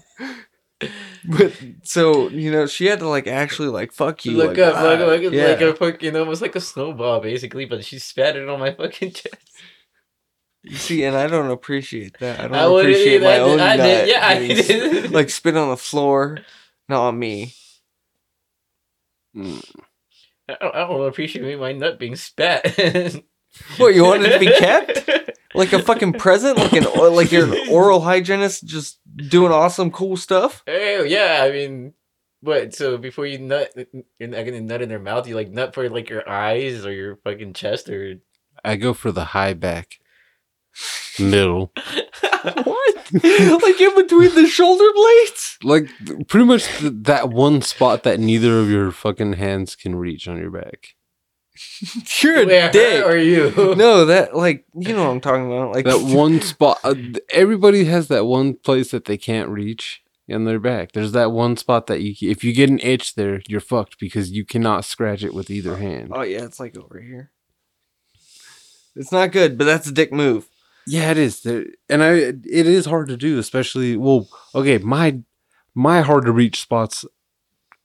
But 1.25 1.53
so 1.83 2.27
you 2.29 2.51
know, 2.51 2.65
she 2.67 2.85
had 2.85 2.99
to 2.99 3.07
like 3.07 3.27
actually 3.27 3.69
like 3.69 3.91
fuck 3.91 4.25
you. 4.25 4.37
Look 4.37 4.49
like, 4.57 4.59
up, 4.59 4.75
look, 4.83 4.99
ah, 4.99 5.05
look, 5.05 5.33
yeah. 5.33 5.47
like 5.47 5.61
a 5.61 5.73
fucking, 5.73 6.15
almost 6.15 6.41
like 6.41 6.55
a 6.55 6.61
snowball, 6.61 7.21
basically. 7.21 7.65
But 7.65 7.85
she 7.85 7.99
spat 7.99 8.35
it 8.35 8.47
on 8.47 8.59
my 8.59 8.73
fucking 8.73 9.11
chest. 9.13 9.35
You 10.63 10.75
see, 10.77 11.03
and 11.03 11.15
I 11.15 11.27
don't 11.27 11.51
appreciate 11.51 12.19
that. 12.19 12.39
I 12.39 12.47
don't 12.47 12.55
I 12.77 12.81
appreciate 12.81 13.21
my 13.21 13.27
I 13.27 13.37
did- 13.37 13.41
own 13.41 13.59
I 13.59 13.77
did- 13.77 14.09
yeah, 14.09 14.27
I 14.27 14.39
did. 14.47 15.11
Like 15.11 15.29
spit 15.29 15.57
on 15.57 15.69
the 15.69 15.77
floor, 15.77 16.39
not 16.87 17.01
on 17.01 17.19
me. 17.19 17.53
Mm. 19.35 19.63
I 20.49 20.55
don't, 20.59 20.75
I 20.75 20.79
don't 20.87 21.07
appreciate 21.07 21.59
my 21.59 21.71
nut 21.71 21.99
being 21.99 22.15
spat. 22.15 23.23
What 23.77 23.93
you 23.93 24.03
want 24.03 24.23
it 24.23 24.33
to 24.33 24.39
be 24.39 24.47
kept? 24.47 25.09
Like 25.55 25.71
a 25.71 25.83
fucking 25.83 26.13
present, 26.13 26.57
like 26.57 26.73
an 26.73 26.85
like 27.13 27.31
you're 27.31 27.55
oral 27.69 27.99
hygienist, 27.99 28.65
just 28.65 28.99
doing 29.15 29.51
awesome, 29.51 29.91
cool 29.91 30.17
stuff. 30.17 30.63
Oh 30.67 31.03
yeah, 31.03 31.41
I 31.43 31.51
mean, 31.51 31.93
what? 32.41 32.73
So 32.73 32.97
before 32.97 33.27
you 33.27 33.37
nut, 33.37 33.71
you're 34.17 34.29
not 34.29 34.45
gonna 34.45 34.61
nut 34.61 34.81
in 34.81 34.89
their 34.89 34.97
mouth. 34.97 35.27
You 35.27 35.35
like 35.35 35.51
nut 35.51 35.75
for 35.75 35.87
like 35.91 36.09
your 36.09 36.27
eyes 36.27 36.87
or 36.87 36.91
your 36.91 37.17
fucking 37.17 37.53
chest 37.53 37.87
or. 37.87 38.15
I 38.65 38.77
go 38.77 38.95
for 38.95 39.11
the 39.11 39.25
high 39.25 39.53
back, 39.53 39.99
middle, 41.19 41.71
What? 42.43 43.11
like 43.13 43.81
in 43.81 43.95
between 43.95 44.33
the 44.35 44.47
shoulder 44.47 44.85
blades? 44.93 45.57
like 45.63 45.89
pretty 46.27 46.45
much 46.45 46.65
th- 46.79 46.93
that 47.03 47.29
one 47.29 47.61
spot 47.61 48.03
that 48.03 48.19
neither 48.19 48.59
of 48.59 48.69
your 48.69 48.91
fucking 48.91 49.33
hands 49.33 49.75
can 49.75 49.95
reach 49.95 50.27
on 50.27 50.37
your 50.37 50.51
back. 50.51 50.95
You're 52.21 52.41
a 52.41 52.45
Where 52.47 52.71
dick. 52.71 53.05
are 53.05 53.17
you? 53.17 53.53
No, 53.75 54.05
that 54.05 54.35
like 54.35 54.65
you 54.73 54.93
know 54.93 55.03
what 55.05 55.11
I'm 55.11 55.21
talking 55.21 55.45
about. 55.45 55.71
Like 55.73 55.85
That 55.85 56.01
one 56.01 56.41
spot. 56.41 56.79
Uh, 56.83 56.95
everybody 57.29 57.85
has 57.85 58.07
that 58.07 58.25
one 58.25 58.55
place 58.55 58.89
that 58.91 59.05
they 59.05 59.17
can't 59.17 59.49
reach 59.49 60.01
in 60.27 60.45
their 60.45 60.59
back. 60.59 60.93
There's 60.93 61.11
that 61.11 61.31
one 61.31 61.55
spot 61.57 61.85
that 61.87 62.01
you, 62.01 62.15
if 62.31 62.43
you 62.43 62.53
get 62.53 62.69
an 62.71 62.79
itch 62.81 63.13
there, 63.15 63.43
you're 63.47 63.59
fucked 63.59 63.99
because 63.99 64.31
you 64.31 64.43
cannot 64.45 64.83
scratch 64.85 65.23
it 65.23 65.33
with 65.35 65.51
either 65.51 65.77
hand. 65.77 66.11
Oh 66.11 66.23
yeah, 66.23 66.43
it's 66.43 66.59
like 66.59 66.75
over 66.75 66.99
here. 66.99 67.29
It's 68.95 69.11
not 69.11 69.31
good, 69.31 69.57
but 69.57 69.65
that's 69.65 69.87
a 69.87 69.91
dick 69.93 70.11
move. 70.11 70.47
Yeah, 70.85 71.11
it 71.11 71.17
is. 71.17 71.45
And 71.45 72.03
I 72.03 72.13
it 72.13 72.45
is 72.45 72.85
hard 72.85 73.07
to 73.09 73.17
do, 73.17 73.39
especially 73.39 73.95
well, 73.97 74.27
okay, 74.53 74.77
my 74.79 75.21
my 75.73 76.01
hard 76.01 76.25
to 76.25 76.31
reach 76.31 76.61
spots 76.61 77.05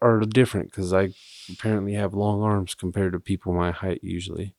are 0.01 0.21
different 0.21 0.73
cuz 0.73 0.93
I 0.93 1.11
apparently 1.51 1.95
have 1.95 2.15
long 2.15 2.43
arms 2.43 2.75
compared 2.75 3.13
to 3.13 3.21
people 3.21 3.53
my 3.53 3.71
height 3.71 4.01
usually. 4.03 4.55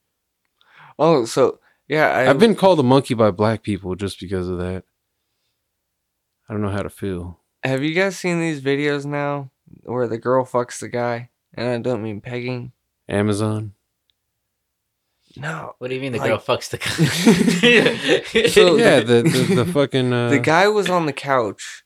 Oh, 0.98 1.26
so 1.26 1.60
yeah, 1.88 2.10
I, 2.10 2.30
I've 2.30 2.40
been 2.40 2.56
called 2.56 2.80
a 2.80 2.84
monkey 2.84 3.14
by 3.14 3.32
black 3.32 3.64
people 3.64 3.96
just 3.96 4.20
because 4.20 4.48
of 4.48 4.58
that. 4.60 4.84
I 6.48 6.54
don't 6.54 6.62
know 6.62 6.70
how 6.70 6.84
to 6.84 6.90
feel. 6.90 7.40
Have 7.64 7.84
you 7.84 7.94
guys 7.94 8.18
seen 8.18 8.40
these 8.40 8.62
videos 8.62 9.06
now 9.06 9.52
where 9.84 10.08
the 10.08 10.18
girl 10.18 10.46
fucks 10.46 10.80
the 10.80 10.88
guy? 10.88 11.30
And 11.54 11.68
I 11.68 11.78
don't 11.80 12.04
mean 12.04 12.22
pegging. 12.22 12.72
Amazon. 13.08 13.74
No. 15.38 15.76
What 15.78 15.90
do 15.90 15.96
you 15.96 16.02
mean 16.02 16.12
the 16.14 16.18
Like- 16.20 16.30
girl 16.30 16.40
fucks 16.40 16.70
the 16.70 16.78
guy? 16.78 18.50
So- 18.50 18.78
yeah, 18.78 19.00
the 19.02 19.22
the, 19.24 19.64
the 19.64 19.66
fucking 19.72 20.12
uh, 20.12 20.30
The 20.30 20.40
guy 20.40 20.68
was 20.68 20.90
on 20.90 21.06
the 21.06 21.14
couch 21.14 21.84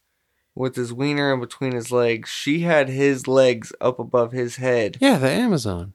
with 0.55 0.75
his 0.75 0.93
wiener 0.93 1.33
in 1.33 1.39
between 1.39 1.73
his 1.73 1.91
legs. 1.91 2.29
She 2.29 2.59
had 2.61 2.87
his 2.89 3.27
legs 3.27 3.73
up 3.81 3.99
above 3.99 4.31
his 4.31 4.57
head. 4.57 4.97
Yeah, 5.01 5.17
the 5.17 5.29
Amazon. 5.29 5.93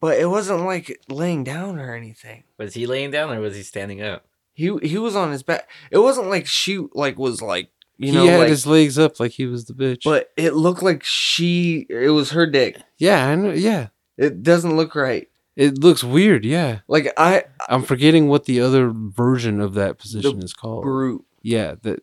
But 0.00 0.18
it 0.18 0.26
wasn't 0.26 0.64
like 0.64 1.00
laying 1.08 1.44
down 1.44 1.78
or 1.78 1.94
anything. 1.94 2.44
was 2.58 2.74
he 2.74 2.86
laying 2.86 3.10
down 3.10 3.32
or 3.32 3.40
was 3.40 3.56
he 3.56 3.62
standing 3.62 4.02
up? 4.02 4.26
He 4.52 4.76
he 4.82 4.98
was 4.98 5.16
on 5.16 5.32
his 5.32 5.42
back. 5.42 5.68
It 5.90 5.98
wasn't 5.98 6.28
like 6.28 6.46
she 6.46 6.78
like 6.92 7.18
was 7.18 7.40
like 7.42 7.70
you 7.96 8.08
he 8.08 8.12
know 8.12 8.26
had 8.26 8.40
like, 8.40 8.48
his 8.48 8.66
legs 8.66 8.98
up 8.98 9.18
like 9.18 9.32
he 9.32 9.46
was 9.46 9.64
the 9.64 9.72
bitch. 9.72 10.04
but 10.04 10.30
it 10.36 10.54
looked 10.54 10.82
like 10.82 11.02
she 11.04 11.86
it 11.88 12.10
was 12.10 12.30
her 12.32 12.46
dick. 12.46 12.80
yeah, 12.98 13.26
I 13.28 13.34
know. 13.34 13.50
Yeah, 13.52 13.88
It 14.18 14.42
doesn't 14.42 14.76
look 14.76 14.94
right. 14.94 15.28
It 15.56 15.78
looks 15.78 16.02
weird. 16.04 16.44
Yeah, 16.44 16.80
Like 16.88 17.12
I 17.16 17.44
I'm 17.68 17.82
forgetting 17.82 18.28
what 18.28 18.44
the 18.44 18.60
other 18.60 18.90
version 18.94 19.60
of 19.60 19.74
that 19.74 19.98
position 19.98 20.42
is 20.42 20.52
called. 20.52 20.82
brute. 20.84 21.24
Yeah, 21.42 21.74
that 21.82 22.00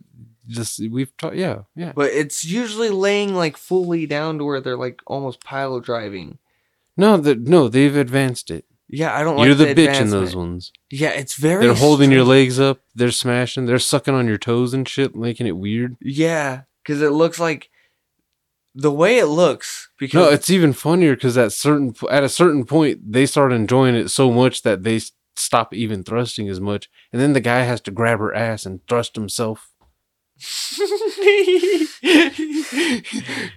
just 0.47 0.79
we've 0.89 1.15
talked. 1.17 1.35
Yeah, 1.35 1.61
yeah. 1.75 1.93
But 1.95 2.11
it's 2.11 2.45
usually 2.45 2.89
laying 2.89 3.35
like 3.35 3.57
fully 3.57 4.05
down 4.05 4.37
to 4.37 4.43
where 4.45 4.61
they're 4.61 4.77
like 4.77 5.01
almost 5.07 5.43
pile 5.43 5.79
driving. 5.79 6.37
No, 6.97 7.17
that 7.17 7.39
no, 7.39 7.67
they've 7.67 7.95
advanced 7.95 8.51
it. 8.51 8.65
Yeah, 8.87 9.17
I 9.17 9.23
don't 9.23 9.37
like. 9.37 9.45
You're 9.45 9.55
like 9.55 9.75
the, 9.75 9.87
bitch 9.87 10.01
in 10.01 10.09
those 10.09 10.35
ones. 10.35 10.71
Yeah, 10.89 11.11
it's 11.11 11.35
very. 11.35 11.65
They're 11.65 11.73
holding 11.73 12.11
your 12.11 12.25
legs 12.25 12.59
up. 12.59 12.81
They're 12.93 13.09
smashing. 13.09 13.65
They're 13.65 13.79
sucking 13.79 14.13
on 14.13 14.27
your 14.27 14.37
toes 14.37 14.73
and 14.73 14.87
shit, 14.87 15.15
making 15.15 15.47
it 15.47 15.55
weird. 15.57 15.95
Yeah, 16.01 16.63
because 16.83 17.01
it 17.01 17.11
looks 17.11 17.39
like 17.39 17.70
the 18.73 18.91
way 18.91 19.17
it 19.17 19.25
looks. 19.27 19.89
Because 19.99 20.15
No, 20.15 20.29
it's 20.29 20.49
even 20.49 20.73
funnier 20.73 21.15
because 21.15 21.37
at 21.37 21.51
certain 21.51 21.93
at 22.09 22.23
a 22.23 22.29
certain 22.29 22.65
point 22.65 23.11
they 23.11 23.25
start 23.25 23.51
enjoying 23.53 23.95
it 23.95 24.09
so 24.09 24.31
much 24.31 24.63
that 24.63 24.83
they 24.83 24.99
stop 25.35 25.73
even 25.73 26.03
thrusting 26.03 26.49
as 26.49 26.59
much, 26.59 26.89
and 27.11 27.21
then 27.21 27.33
the 27.33 27.39
guy 27.41 27.61
has 27.61 27.81
to 27.81 27.91
grab 27.91 28.19
her 28.19 28.33
ass 28.33 28.65
and 28.65 28.85
thrust 28.87 29.15
himself. 29.15 29.69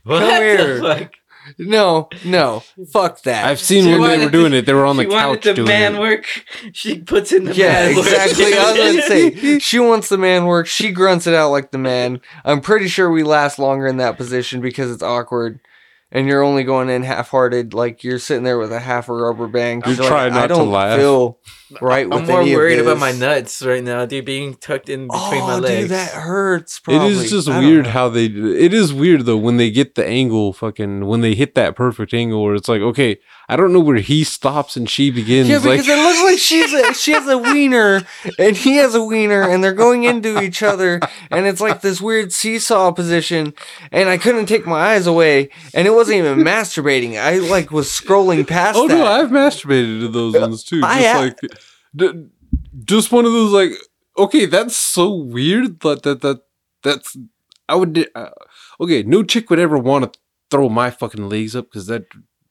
What 0.05 0.19
Come 0.19 0.29
the 0.29 0.37
here. 0.37 1.11
No, 1.59 2.09
no, 2.25 2.63
fuck 2.93 3.23
that. 3.23 3.45
I've 3.47 3.61
seen 3.61 3.85
She 3.85 3.91
when 3.91 4.01
they 4.01 4.09
wanted 4.09 4.25
were 4.25 4.31
doing 4.31 4.53
it. 4.53 4.67
They 4.67 4.73
were 4.75 4.85
on 4.87 4.97
the 4.97 5.05
couch. 5.05 5.13
she 5.13 5.17
wanted 5.17 5.35
couch 5.37 5.45
the 5.45 5.55
doing 5.55 5.69
man 5.69 5.95
it. 5.97 6.01
work. 6.01 6.27
She 6.73 6.99
puts 7.01 7.33
in 7.33 7.45
the 7.45 7.55
Yeah, 7.55 7.73
man 7.73 7.97
work. 7.97 8.07
exactly. 8.07 8.45
I 8.55 8.73
was 8.73 8.77
gonna 8.79 9.03
say 9.03 9.59
she 9.59 9.79
wants 9.79 10.09
the 10.09 10.19
man 10.19 10.47
work. 10.47 10.67
She 10.67 10.91
grunts 10.93 11.27
it 11.27 11.35
out 11.35 11.51
like 11.51 11.71
the 11.71 11.79
man. 11.79 12.21
I'm 12.45 12.61
pretty 12.61 12.89
sure 12.89 13.11
we 13.11 13.23
last 13.23 13.59
longer 13.59 13.87
in 13.87 13.99
that 13.99 14.17
position 14.17 14.61
because 14.61 14.91
it's 14.91 15.03
awkward, 15.03 15.61
and 16.11 16.27
you're 16.27 16.43
only 16.43 16.65
going 16.65 16.89
in 16.89 17.03
half-hearted, 17.03 17.75
like 17.75 18.03
you're 18.05 18.19
sitting 18.19 18.45
there 18.45 18.59
with 18.59 18.73
a 18.73 18.81
half 18.81 19.09
a 19.09 19.13
rubber 19.13 19.47
band. 19.49 19.83
'cause 19.85 19.97
You're 19.97 20.05
like, 20.05 20.11
trying 20.11 20.33
I 20.33 20.37
not 20.37 20.43
to 20.49 20.55
don't 20.55 20.71
laugh." 20.71 20.99
feel 20.99 21.39
right 21.81 22.09
with 22.09 22.21
I'm 22.21 22.27
more 22.27 22.41
any 22.41 22.53
of 22.53 22.57
worried 22.59 22.79
about 22.79 22.99
my 22.99 23.13
nuts 23.13 23.63
right 23.63 23.83
now, 23.83 24.07
dude, 24.07 24.25
being 24.25 24.55
tucked 24.55 24.89
in 24.89 25.09
between 25.09 25.43
oh, 25.43 25.47
my 25.47 25.57
legs. 25.57 25.83
dude, 25.83 25.91
that 25.91 26.13
hurts. 26.13 26.79
It 26.79 26.85
Probably. 26.85 27.13
is 27.13 27.31
just 27.31 27.49
I 27.49 27.61
weird 27.61 27.85
know. 27.85 27.91
how 27.91 28.09
they. 28.09 28.27
It 28.27 28.73
is 28.75 28.93
weird 28.93 29.27
though 29.27 29.37
when 29.37 29.57
they 29.57 29.71
get 29.71 29.95
the 29.95 30.07
angle, 30.07 30.53
fucking 30.53 31.07
when 31.07 31.21
they 31.21 31.35
hit 31.35 31.55
that 31.55 31.77
perfect 31.77 32.15
angle 32.15 32.43
where 32.43 32.55
it's 32.55 32.69
like, 32.69 32.81
okay, 32.81 33.19
I 33.49 33.57
don't 33.57 33.73
know 33.73 33.81
where 33.81 33.97
he 33.97 34.25
stops 34.25 34.77
and 34.77 34.89
she 34.89 35.11
begins. 35.11 35.49
Yeah, 35.49 35.57
like, 35.57 35.81
because 35.81 35.89
it 35.89 35.97
looks 35.97 36.23
like 36.25 36.39
she's 36.39 36.73
a, 36.73 36.95
she 36.95 37.13
has 37.13 37.29
a 37.29 37.39
wiener 37.39 38.03
and 38.39 38.57
he 38.57 38.77
has 38.77 38.95
a 38.95 39.03
wiener, 39.03 39.43
and 39.43 39.63
they're 39.63 39.73
going 39.73 40.05
into 40.05 40.41
each 40.43 40.63
other, 40.63 41.01
and 41.31 41.47
it's 41.47 41.61
like 41.61 41.81
this 41.81 42.01
weird 42.01 42.33
seesaw 42.33 42.93
position, 42.93 43.55
and 43.93 44.09
I 44.09 44.19
couldn't 44.19 44.47
take 44.47 44.67
my 44.67 44.95
eyes 44.95 45.07
away, 45.07 45.51
and 45.75 45.87
it 45.87 45.91
wasn't 45.91 46.19
even 46.19 46.39
masturbating. 46.41 47.21
I 47.21 47.39
like 47.39 47.71
was 47.71 47.89
scrolling 47.89 48.47
past. 48.47 48.79
oh 48.79 48.89
that. 48.89 48.95
no, 48.95 49.07
I've 49.07 49.31
masturbated 49.31 50.01
to 50.01 50.09
those 50.09 50.35
ones 50.35 50.65
too. 50.65 50.81
I 50.83 51.01
Just 51.01 51.15
ha- 51.15 51.21
like, 51.21 51.64
d- 51.95 52.27
just 52.85 53.13
one 53.13 53.25
of 53.25 53.33
those 53.33 53.53
like, 53.53 53.73
okay, 54.19 54.47
that's 54.47 54.77
so 54.77 55.15
weird. 55.15 55.79
But 55.79 56.03
that 56.03 56.21
that 56.23 56.41
that's 56.83 57.17
I 57.69 57.75
would. 57.77 58.09
Uh, 58.15 58.31
okay, 58.81 59.03
no 59.03 59.23
chick 59.23 59.51
would 59.51 59.59
ever 59.59 59.79
want 59.79 60.13
to 60.13 60.21
throw 60.51 60.69
my 60.69 60.91
fucking 60.91 61.29
legs 61.29 61.57
up 61.57 61.67
because 61.67 61.87
that 61.87 62.05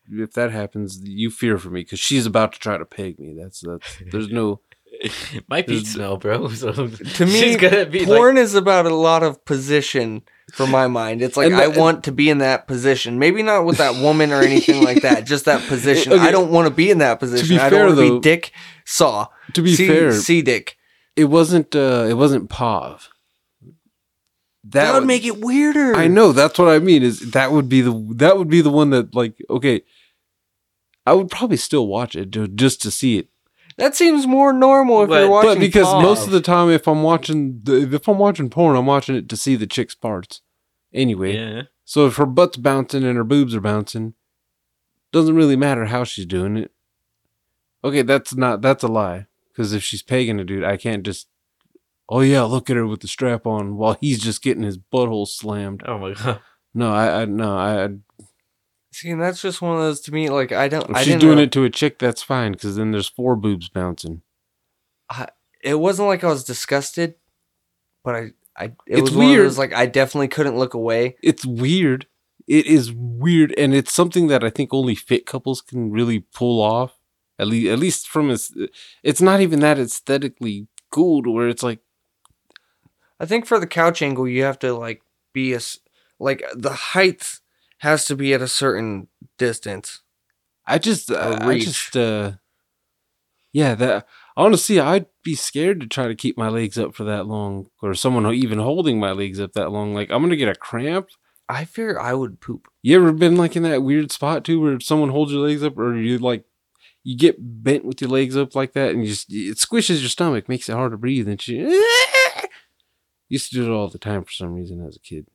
if 0.09 0.33
that 0.33 0.51
happens, 0.51 0.99
you 1.03 1.29
fear 1.29 1.57
for 1.57 1.69
me 1.69 1.81
because 1.81 1.99
she's 1.99 2.25
about 2.25 2.53
to 2.53 2.59
try 2.59 2.77
to 2.77 2.85
peg 2.85 3.19
me. 3.19 3.35
That's 3.39 3.61
that's 3.61 3.97
there's 4.11 4.29
no. 4.29 4.61
Might 5.49 5.65
be 5.65 5.77
There's- 5.77 5.89
smell, 5.93 6.17
bro. 6.17 6.47
So 6.53 6.71
to 6.71 7.25
me, 7.25 7.57
be 7.57 8.05
like, 8.05 8.05
porn 8.05 8.37
is 8.37 8.53
about 8.53 8.85
a 8.85 8.93
lot 8.93 9.23
of 9.23 9.43
position 9.43 10.21
for 10.53 10.67
my 10.67 10.87
mind. 10.87 11.23
It's 11.23 11.35
like 11.35 11.51
I 11.51 11.67
want 11.67 12.03
to 12.03 12.11
be 12.11 12.29
in 12.29 12.37
that 12.37 12.67
position. 12.67 13.17
Maybe 13.17 13.41
not 13.41 13.65
with 13.65 13.77
that 13.77 13.95
woman 14.01 14.31
or 14.31 14.41
anything 14.41 14.83
like 14.83 15.01
that. 15.01 15.25
Just 15.25 15.45
that 15.45 15.61
position. 15.67 16.13
Okay. 16.13 16.21
I 16.21 16.29
don't 16.31 16.51
want 16.51 16.67
to 16.67 16.73
be 16.73 16.91
in 16.91 16.99
that 16.99 17.19
position. 17.19 17.57
I 17.57 17.69
fair, 17.69 17.69
don't 17.71 17.87
want 17.87 17.97
to 17.97 18.01
though- 18.07 18.19
be 18.19 18.21
dick 18.21 18.51
saw. 18.85 19.27
To 19.53 19.61
be 19.61 19.75
C, 19.75 19.87
fair, 19.87 20.11
C 20.13 20.41
dick. 20.41 20.77
it 21.15 21.25
wasn't. 21.25 21.75
uh 21.75 22.05
It 22.09 22.15
wasn't 22.15 22.49
Pav. 22.49 23.09
That, 24.65 24.93
would 24.93 24.99
was- 25.01 25.07
make 25.07 25.25
it 25.25 25.39
weirder. 25.41 25.95
I 25.95 26.07
know 26.07 26.31
that's 26.31 26.57
what 26.57 26.69
I 26.69 26.79
mean. 26.79 27.03
Is 27.03 27.31
that 27.31 27.51
would 27.51 27.67
be 27.67 27.81
the 27.81 27.91
that 28.15 28.37
would 28.37 28.49
be 28.49 28.61
the 28.61 28.69
one 28.69 28.91
that 28.91 29.13
like 29.13 29.35
okay. 29.49 29.81
I 31.05 31.11
would 31.13 31.29
probably 31.29 31.57
still 31.57 31.85
watch 31.87 32.15
it 32.15 32.31
ju- 32.31 32.47
just 32.47 32.81
to 32.83 32.89
see 32.91 33.17
it, 33.17 33.27
That 33.77 33.93
seems 33.93 34.25
more 34.25 34.53
normal 34.53 35.03
if 35.03 35.09
But- 35.09 35.19
you're 35.19 35.29
watching. 35.29 35.49
but 35.55 35.59
because 35.59 35.85
Pav. 35.87 36.01
most 36.01 36.25
of 36.25 36.31
the 36.31 36.39
time, 36.39 36.69
if 36.69 36.87
I'm 36.87 37.03
watching 37.03 37.59
the, 37.63 37.93
if 37.93 38.07
I'm 38.07 38.17
watching 38.17 38.49
porn, 38.49 38.77
I'm 38.77 38.85
watching 38.85 39.15
it 39.17 39.27
to 39.27 39.35
see 39.35 39.57
the 39.57 39.67
chick's 39.67 39.95
parts. 39.95 40.39
Anyway, 40.93 41.35
yeah. 41.35 41.63
so 41.83 42.05
if 42.07 42.15
her 42.15 42.25
butt's 42.25 42.55
bouncing 42.55 43.03
and 43.03 43.17
her 43.17 43.23
boobs 43.25 43.53
are 43.53 43.59
bouncing, 43.59 44.13
doesn't 45.11 45.35
really 45.35 45.57
matter 45.57 45.85
how 45.87 46.03
she's 46.05 46.25
doing 46.25 46.55
it. 46.55 46.71
Okay, 47.83 48.01
that's 48.01 48.35
not 48.35 48.61
that's 48.61 48.83
a 48.83 48.87
lie. 48.87 49.27
Because 49.51 49.73
if 49.73 49.83
she's 49.83 50.01
pegging 50.01 50.39
a 50.39 50.43
dude, 50.43 50.63
I 50.63 50.77
can't 50.77 51.03
just. 51.03 51.27
Oh 52.09 52.19
yeah, 52.21 52.41
look 52.43 52.69
at 52.69 52.75
her 52.75 52.85
with 52.85 53.01
the 53.01 53.07
strap 53.07 53.45
on 53.47 53.77
while 53.77 53.97
he's 54.01 54.19
just 54.21 54.41
getting 54.41 54.63
his 54.63 54.77
butthole 54.77 55.27
slammed. 55.27 55.83
Oh 55.85 55.97
my 55.97 56.13
god. 56.13 56.39
No, 56.73 56.91
I, 56.91 57.21
I 57.21 57.25
no, 57.25 57.55
I. 57.57 57.83
I 57.85 57.89
See, 58.91 59.09
and 59.09 59.21
that's 59.21 59.41
just 59.41 59.61
one 59.61 59.73
of 59.75 59.79
those 59.81 60.01
to 60.01 60.11
me. 60.13 60.29
Like 60.29 60.51
I 60.51 60.67
don't. 60.67 60.89
If 60.89 60.95
I 60.95 60.99
she's 60.99 61.07
didn't 61.13 61.21
doing 61.21 61.35
know- 61.37 61.43
it 61.43 61.51
to 61.53 61.63
a 61.63 61.69
chick, 61.69 61.97
that's 61.99 62.21
fine 62.23 62.51
because 62.53 62.75
then 62.75 62.91
there's 62.91 63.07
four 63.09 63.35
boobs 63.35 63.69
bouncing. 63.69 64.21
It 65.63 65.79
wasn't 65.79 66.07
like 66.09 66.23
I 66.23 66.27
was 66.27 66.43
disgusted, 66.43 67.15
but 68.03 68.15
I. 68.15 68.31
I. 68.57 68.65
It 68.65 68.73
It's 68.87 69.01
was 69.01 69.15
one 69.15 69.25
of 69.25 69.31
weird. 69.31 69.45
those, 69.45 69.57
like 69.57 69.73
I 69.73 69.85
definitely 69.85 70.27
couldn't 70.27 70.57
look 70.57 70.73
away. 70.73 71.15
It's 71.23 71.45
weird. 71.45 72.05
It 72.47 72.65
is 72.65 72.91
weird, 72.91 73.53
and 73.57 73.73
it's 73.73 73.93
something 73.93 74.27
that 74.27 74.43
I 74.43 74.49
think 74.49 74.73
only 74.73 74.95
fit 74.95 75.25
couples 75.25 75.61
can 75.61 75.91
really 75.91 76.19
pull 76.19 76.61
off. 76.61 76.93
At 77.43 77.47
least, 77.49 77.71
at 77.71 77.79
least 77.79 78.07
from 78.07 78.31
its, 78.31 78.51
it's 79.03 79.21
not 79.21 79.41
even 79.41 79.59
that 79.59 79.77
aesthetically 79.77 80.67
cool 80.91 81.21
to 81.23 81.29
where 81.29 81.49
it's 81.49 81.63
like, 81.63 81.79
I 83.19 83.25
think 83.25 83.45
for 83.45 83.59
the 83.59 83.67
couch 83.67 84.01
angle, 84.01 84.27
you 84.27 84.43
have 84.43 84.59
to 84.59 84.73
like 84.73 85.01
be 85.33 85.53
a 85.53 85.59
like 86.19 86.43
the 86.55 86.73
height 86.73 87.39
has 87.79 88.05
to 88.05 88.15
be 88.15 88.33
at 88.33 88.41
a 88.41 88.47
certain 88.47 89.07
distance. 89.37 90.01
I 90.65 90.77
just, 90.77 91.11
Or 91.11 91.43
I 91.43 91.59
just, 91.59 91.97
uh, 91.97 92.33
yeah, 93.51 93.75
that 93.75 94.07
honestly, 94.35 94.79
I'd 94.79 95.07
be 95.23 95.35
scared 95.35 95.81
to 95.81 95.87
try 95.87 96.07
to 96.07 96.15
keep 96.15 96.37
my 96.37 96.49
legs 96.49 96.77
up 96.77 96.95
for 96.95 97.03
that 97.03 97.27
long, 97.27 97.67
or 97.81 97.93
someone 97.93 98.25
even 98.33 98.59
holding 98.59 98.99
my 98.99 99.11
legs 99.11 99.39
up 99.39 99.53
that 99.53 99.71
long. 99.71 99.93
Like 99.93 100.09
I'm 100.11 100.21
gonna 100.21 100.35
get 100.35 100.49
a 100.49 100.55
cramp. 100.55 101.09
I 101.49 101.65
fear 101.65 101.99
I 101.99 102.13
would 102.13 102.39
poop. 102.39 102.67
You 102.81 102.95
ever 102.95 103.11
been 103.11 103.35
like 103.35 103.55
in 103.55 103.63
that 103.63 103.83
weird 103.83 104.11
spot 104.11 104.43
too, 104.43 104.59
where 104.59 104.79
someone 104.79 105.09
holds 105.09 105.31
your 105.31 105.45
legs 105.45 105.63
up, 105.63 105.77
or 105.77 105.95
you 105.95 106.17
like 106.17 106.45
you 107.03 107.17
get 107.17 107.35
bent 107.39 107.85
with 107.85 108.01
your 108.01 108.09
legs 108.09 108.37
up 108.37 108.55
like 108.55 108.73
that, 108.73 108.91
and 108.91 109.01
you 109.03 109.09
just 109.09 109.31
it 109.31 109.57
squishes 109.57 109.99
your 109.99 110.09
stomach, 110.09 110.47
makes 110.47 110.69
it 110.69 110.73
hard 110.73 110.91
to 110.91 110.97
breathe, 110.97 111.27
and 111.27 111.41
she 111.41 111.57
used 113.29 113.49
to 113.49 113.55
do 113.55 113.65
it 113.71 113.75
all 113.75 113.87
the 113.89 113.97
time 113.97 114.23
for 114.23 114.31
some 114.31 114.53
reason 114.53 114.85
as 114.85 114.95
a 114.95 114.99
kid. 114.99 115.27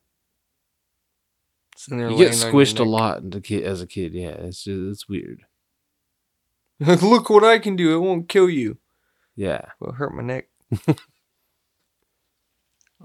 You 1.89 1.91
get 1.91 1.97
laying 1.97 2.13
on 2.13 2.19
your 2.19 2.31
squished 2.31 2.81
a 2.81 2.85
lot 2.85 3.25
as 3.25 3.35
a 3.35 3.41
kid. 3.41 3.65
As 3.65 3.83
a 3.83 3.87
kid, 3.87 4.13
yeah, 4.13 4.31
it's 4.31 4.65
just, 4.65 4.81
it's 4.91 5.09
weird. 5.09 5.45
Look 6.81 7.31
what 7.31 7.45
I 7.45 7.59
can 7.59 7.77
do. 7.77 7.95
It 7.95 8.01
won't 8.01 8.29
kill 8.29 8.49
you. 8.49 8.79
Yeah, 9.37 9.67
It'll 9.81 9.95
hurt 9.95 10.15
my 10.15 10.23
neck. 10.23 10.49
I 10.73 10.97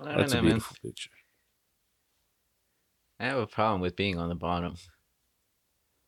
don't 0.05 0.17
that's 0.17 0.33
know, 0.33 0.39
a 0.39 0.41
man. 0.41 0.51
beautiful 0.53 0.77
picture. 0.83 1.11
I 3.19 3.25
have 3.25 3.37
a 3.37 3.47
problem 3.47 3.81
with 3.81 3.95
being 3.95 4.17
on 4.17 4.29
the 4.29 4.35
bottom. 4.35 4.75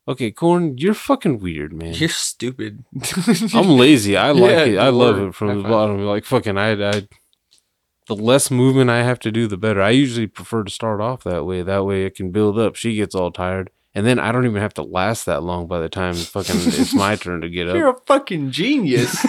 Okay, 0.08 0.30
Corn, 0.30 0.78
you're 0.78 0.94
fucking 0.94 1.40
weird, 1.40 1.72
man. 1.72 1.92
You're 1.94 2.08
stupid. 2.08 2.84
I'm 3.54 3.70
lazy. 3.70 4.16
I 4.16 4.30
like 4.32 4.50
Yeah, 4.50 4.64
it. 4.64 4.76
I 4.78 4.88
love 4.90 5.18
it 5.18 5.34
from 5.34 5.60
the 5.62 5.68
bottom. 5.68 6.04
Like 6.04 6.24
fucking, 6.24 6.56
I, 6.56 6.72
I. 6.90 7.08
The 8.08 8.14
less 8.14 8.52
movement 8.52 8.88
I 8.88 9.02
have 9.02 9.18
to 9.20 9.32
do, 9.32 9.48
the 9.48 9.56
better. 9.56 9.82
I 9.82 9.90
usually 9.90 10.28
prefer 10.28 10.62
to 10.62 10.70
start 10.70 11.00
off 11.00 11.24
that 11.24 11.44
way. 11.44 11.62
That 11.62 11.84
way, 11.84 12.04
it 12.04 12.14
can 12.14 12.30
build 12.30 12.56
up. 12.56 12.76
She 12.76 12.94
gets 12.94 13.16
all 13.16 13.32
tired, 13.32 13.68
and 13.96 14.06
then 14.06 14.20
I 14.20 14.30
don't 14.30 14.46
even 14.46 14.62
have 14.62 14.74
to 14.74 14.82
last 14.84 15.26
that 15.26 15.42
long. 15.42 15.66
By 15.66 15.80
the 15.80 15.88
time 15.88 16.14
fucking 16.14 16.54
it's 16.56 16.94
my 16.94 17.16
turn 17.16 17.40
to 17.40 17.48
get 17.48 17.68
up, 17.68 17.74
You're 17.74 17.90
a 17.90 17.98
fucking 18.06 18.52
genius. 18.52 19.20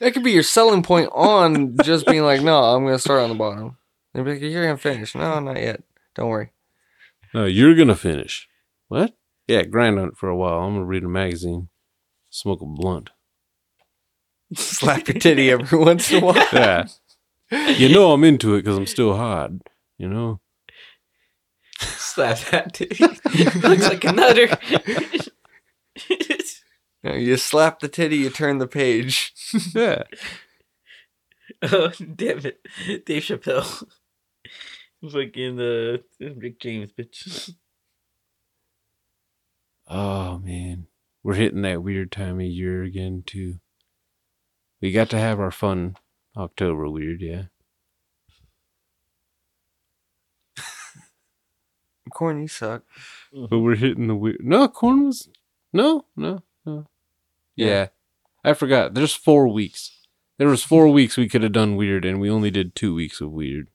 that 0.00 0.12
could 0.14 0.22
be 0.22 0.30
your 0.32 0.42
selling 0.44 0.84
point 0.84 1.10
on 1.12 1.76
just 1.82 2.06
being 2.06 2.22
like, 2.22 2.42
no, 2.42 2.56
I'm 2.62 2.84
gonna 2.84 2.98
start 3.00 3.22
on 3.22 3.30
the 3.30 3.34
bottom. 3.34 3.76
They'd 4.14 4.24
be 4.24 4.32
like, 4.34 4.40
you're 4.42 4.62
gonna 4.64 4.76
finish. 4.78 5.16
No, 5.16 5.40
not 5.40 5.56
yet. 5.56 5.82
Don't 6.14 6.28
worry. 6.28 6.50
No, 7.34 7.44
you're 7.46 7.74
gonna 7.74 7.96
finish. 7.96 8.48
What? 8.88 9.14
Yeah, 9.48 9.62
grind 9.62 9.98
on 9.98 10.08
it 10.08 10.16
for 10.16 10.28
a 10.28 10.36
while. 10.36 10.60
I'm 10.60 10.74
gonna 10.74 10.84
read 10.84 11.04
a 11.04 11.08
magazine, 11.08 11.68
smoke 12.30 12.60
a 12.60 12.66
blunt. 12.66 13.10
Slap 14.54 15.08
your 15.08 15.18
titty 15.18 15.50
every 15.50 15.78
once 15.78 16.10
in 16.12 16.22
a 16.22 16.26
while. 16.26 16.46
Yeah, 17.50 17.72
you 17.76 17.90
know 17.90 18.12
I'm 18.12 18.24
into 18.24 18.54
it 18.54 18.62
because 18.62 18.78
I'm 18.78 18.86
still 18.86 19.14
hot. 19.14 19.50
You 19.98 20.08
know. 20.08 20.40
Slap 21.80 22.38
that 22.50 22.72
titty. 22.72 23.04
Looks 23.60 23.88
like 23.88 24.04
a 24.04 24.12
nutter. 24.12 24.48
No, 27.04 27.14
you 27.14 27.36
slap 27.36 27.80
the 27.80 27.88
titty, 27.88 28.16
you 28.18 28.30
turn 28.30 28.58
the 28.58 28.68
page. 28.68 29.32
Yeah. 29.74 30.04
oh, 31.62 31.90
damn 32.14 32.46
it. 32.46 32.66
Dave 33.04 33.24
Chappelle. 33.24 33.84
Fucking 35.10 35.58
uh, 35.60 35.96
Rick 36.36 36.60
James, 36.60 36.90
bitch. 36.92 37.54
Oh 39.88 40.38
man, 40.38 40.86
we're 41.22 41.34
hitting 41.34 41.62
that 41.62 41.82
weird 41.82 42.12
time 42.12 42.40
of 42.40 42.46
year 42.46 42.82
again 42.82 43.24
too. 43.26 43.56
We 44.80 44.90
got 44.90 45.10
to 45.10 45.18
have 45.18 45.38
our 45.38 45.50
fun 45.50 45.96
October 46.34 46.88
weird, 46.88 47.20
yeah. 47.20 47.42
Corn, 52.14 52.40
you 52.40 52.48
suck. 52.48 52.84
But 53.32 53.58
we're 53.58 53.74
hitting 53.74 54.06
the 54.06 54.14
weird. 54.14 54.40
No, 54.40 54.66
corn 54.68 55.06
was 55.06 55.28
no, 55.72 56.06
no, 56.16 56.42
no. 56.64 56.86
Yeah. 57.56 57.66
Yeah. 57.66 57.88
I 58.44 58.54
forgot. 58.54 58.94
There's 58.94 59.14
four 59.14 59.48
weeks. 59.48 59.98
There 60.38 60.48
was 60.48 60.62
four 60.64 60.88
weeks 60.88 61.16
we 61.18 61.28
could 61.28 61.42
have 61.42 61.52
done 61.52 61.76
weird, 61.76 62.04
and 62.04 62.20
we 62.20 62.30
only 62.30 62.50
did 62.50 62.74
two 62.74 62.94
weeks 62.94 63.20
of 63.20 63.30
weird. 63.30 63.68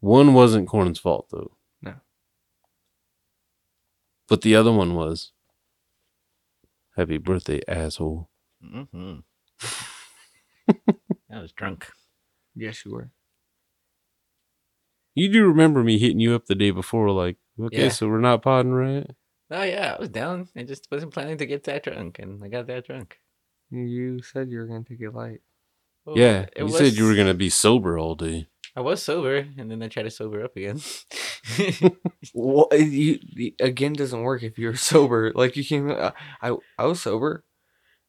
One 0.00 0.34
wasn't 0.34 0.68
Corn's 0.68 0.98
fault 0.98 1.28
though. 1.30 1.52
No. 1.82 1.94
But 4.28 4.42
the 4.42 4.54
other 4.56 4.72
one 4.72 4.94
was. 4.94 5.32
Happy 6.96 7.18
birthday, 7.18 7.60
asshole. 7.68 8.28
Mm-hmm. 8.64 9.18
I 11.32 11.40
was 11.40 11.52
drunk. 11.52 11.88
Yes, 12.56 12.84
you 12.84 12.92
were. 12.92 13.10
You 15.14 15.32
do 15.32 15.46
remember 15.46 15.82
me 15.82 15.98
hitting 15.98 16.20
you 16.20 16.34
up 16.34 16.46
the 16.46 16.54
day 16.54 16.70
before, 16.70 17.10
like, 17.10 17.36
okay, 17.60 17.84
Yeah. 17.84 17.88
so 17.88 18.08
we're 18.08 18.20
not 18.20 18.42
podding, 18.42 18.72
right? 18.72 19.06
Oh 19.50 19.62
yeah, 19.62 19.94
I 19.96 20.00
was 20.00 20.10
down. 20.10 20.48
I 20.56 20.62
just 20.64 20.88
wasn't 20.90 21.12
planning 21.14 21.38
to 21.38 21.46
get 21.46 21.64
that 21.64 21.82
drunk, 21.84 22.18
and 22.18 22.44
I 22.44 22.48
got 22.48 22.66
that 22.66 22.86
drunk. 22.86 23.18
You 23.70 24.20
said 24.22 24.50
you 24.50 24.58
were 24.58 24.66
gonna 24.66 24.84
take 24.84 25.00
it 25.00 25.14
light. 25.14 25.40
Well, 26.04 26.18
yeah, 26.18 26.46
it 26.54 26.58
you 26.58 26.68
said 26.70 26.92
you 26.94 27.06
were 27.06 27.14
gonna 27.14 27.34
be 27.34 27.48
sober 27.50 27.98
all 27.98 28.14
day. 28.14 28.46
I 28.78 28.80
was 28.80 29.02
sober, 29.02 29.38
and 29.58 29.68
then 29.68 29.82
I 29.82 29.88
tried 29.88 30.04
to 30.04 30.10
sober 30.10 30.44
up 30.44 30.56
again. 30.56 30.80
Well, 32.34 32.68
you, 32.72 33.18
you- 33.22 33.52
again 33.58 33.94
doesn't 33.94 34.22
work 34.22 34.42
if 34.44 34.58
you're 34.58 34.76
sober. 34.76 35.32
Like 35.34 35.56
you 35.56 35.64
can, 35.64 35.90
I, 35.90 36.12
I, 36.42 36.54
I 36.78 36.84
was 36.84 37.00
sober, 37.02 37.42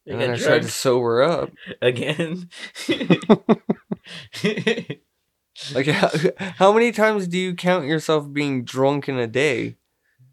I 0.06 0.12
and 0.12 0.20
then 0.20 0.30
I 0.30 0.36
got 0.36 0.44
tried 0.44 0.62
to 0.62 0.68
sober 0.68 1.22
up. 1.22 1.50
again. 1.82 2.48
Like 5.74 5.86
how, 5.86 6.10
how 6.38 6.72
many 6.72 6.92
times 6.92 7.26
do 7.26 7.36
you 7.36 7.54
count 7.54 7.86
yourself 7.86 8.32
being 8.32 8.64
drunk 8.64 9.08
in 9.08 9.18
a 9.18 9.26
day? 9.26 9.76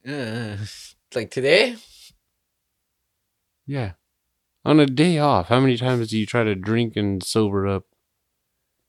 uh, 0.08 0.58
like 1.16 1.32
today, 1.32 1.76
Yeah. 3.66 3.94
On 4.64 4.80
a 4.80 4.86
day 4.86 5.18
off, 5.18 5.48
how 5.50 5.60
many 5.60 5.76
times 5.78 6.10
do 6.10 6.18
you 6.20 6.26
try 6.26 6.44
to 6.44 6.56
drink 6.56 6.96
and 6.96 7.24
sober 7.24 7.68
up 7.68 7.86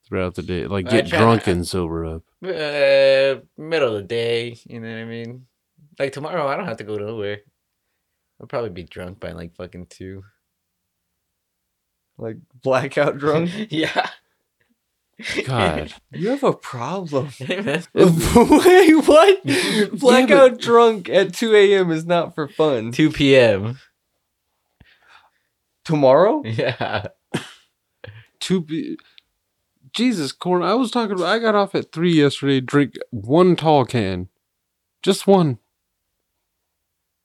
throughout 0.09 0.35
the 0.35 0.43
day? 0.43 0.67
Like 0.67 0.89
get 0.89 1.07
try- 1.09 1.19
drunk 1.19 1.47
and 1.47 1.67
sober 1.67 2.05
up. 2.07 2.23
uh, 2.43 3.41
middle 3.57 3.95
of 3.95 4.03
the 4.03 4.07
day. 4.09 4.57
You 4.67 4.81
know 4.81 4.89
what 4.91 4.99
I 4.99 5.05
mean? 5.05 5.47
Like 5.99 6.13
tomorrow, 6.13 6.47
I 6.49 6.57
don't 6.57 6.67
have 6.67 6.79
to 6.79 6.85
go 6.85 6.97
nowhere. 6.97 7.41
I'll 8.41 8.47
probably 8.47 8.71
be 8.71 8.85
drunk 8.85 9.21
by 9.21 9.33
like 9.33 9.55
fucking 9.57 9.87
two. 9.87 10.25
Like 12.17 12.37
blackout 12.63 13.19
drunk? 13.19 13.51
yeah. 13.71 14.09
God. 15.45 15.93
you 16.13 16.29
have 16.31 16.45
a 16.45 16.53
problem. 16.53 17.29
Hey. 17.39 17.83
Wait, 17.95 18.93
what? 19.09 19.43
Blackout 19.99 20.59
drunk 20.61 21.09
at 21.09 21.35
2 21.35 21.55
a.m. 21.55 21.91
is 21.91 22.07
not 22.07 22.35
for 22.35 22.47
fun. 22.49 22.93
2 22.93 23.11
p.m. 23.11 23.79
Tomorrow? 25.85 26.43
Yeah. 26.45 27.07
Two 28.41 28.61
be- 28.61 28.99
Jesus, 29.93 30.33
corn. 30.33 30.63
I 30.63 30.75
was 30.75 30.91
talking 30.91 31.13
about. 31.17 31.27
I 31.27 31.39
got 31.39 31.55
off 31.55 31.75
at 31.75 31.93
three 31.93 32.13
yesterday. 32.13 32.61
Drink 32.61 32.95
one 33.11 33.57
tall 33.57 33.85
can, 33.85 34.29
just 35.03 35.27
one, 35.27 35.59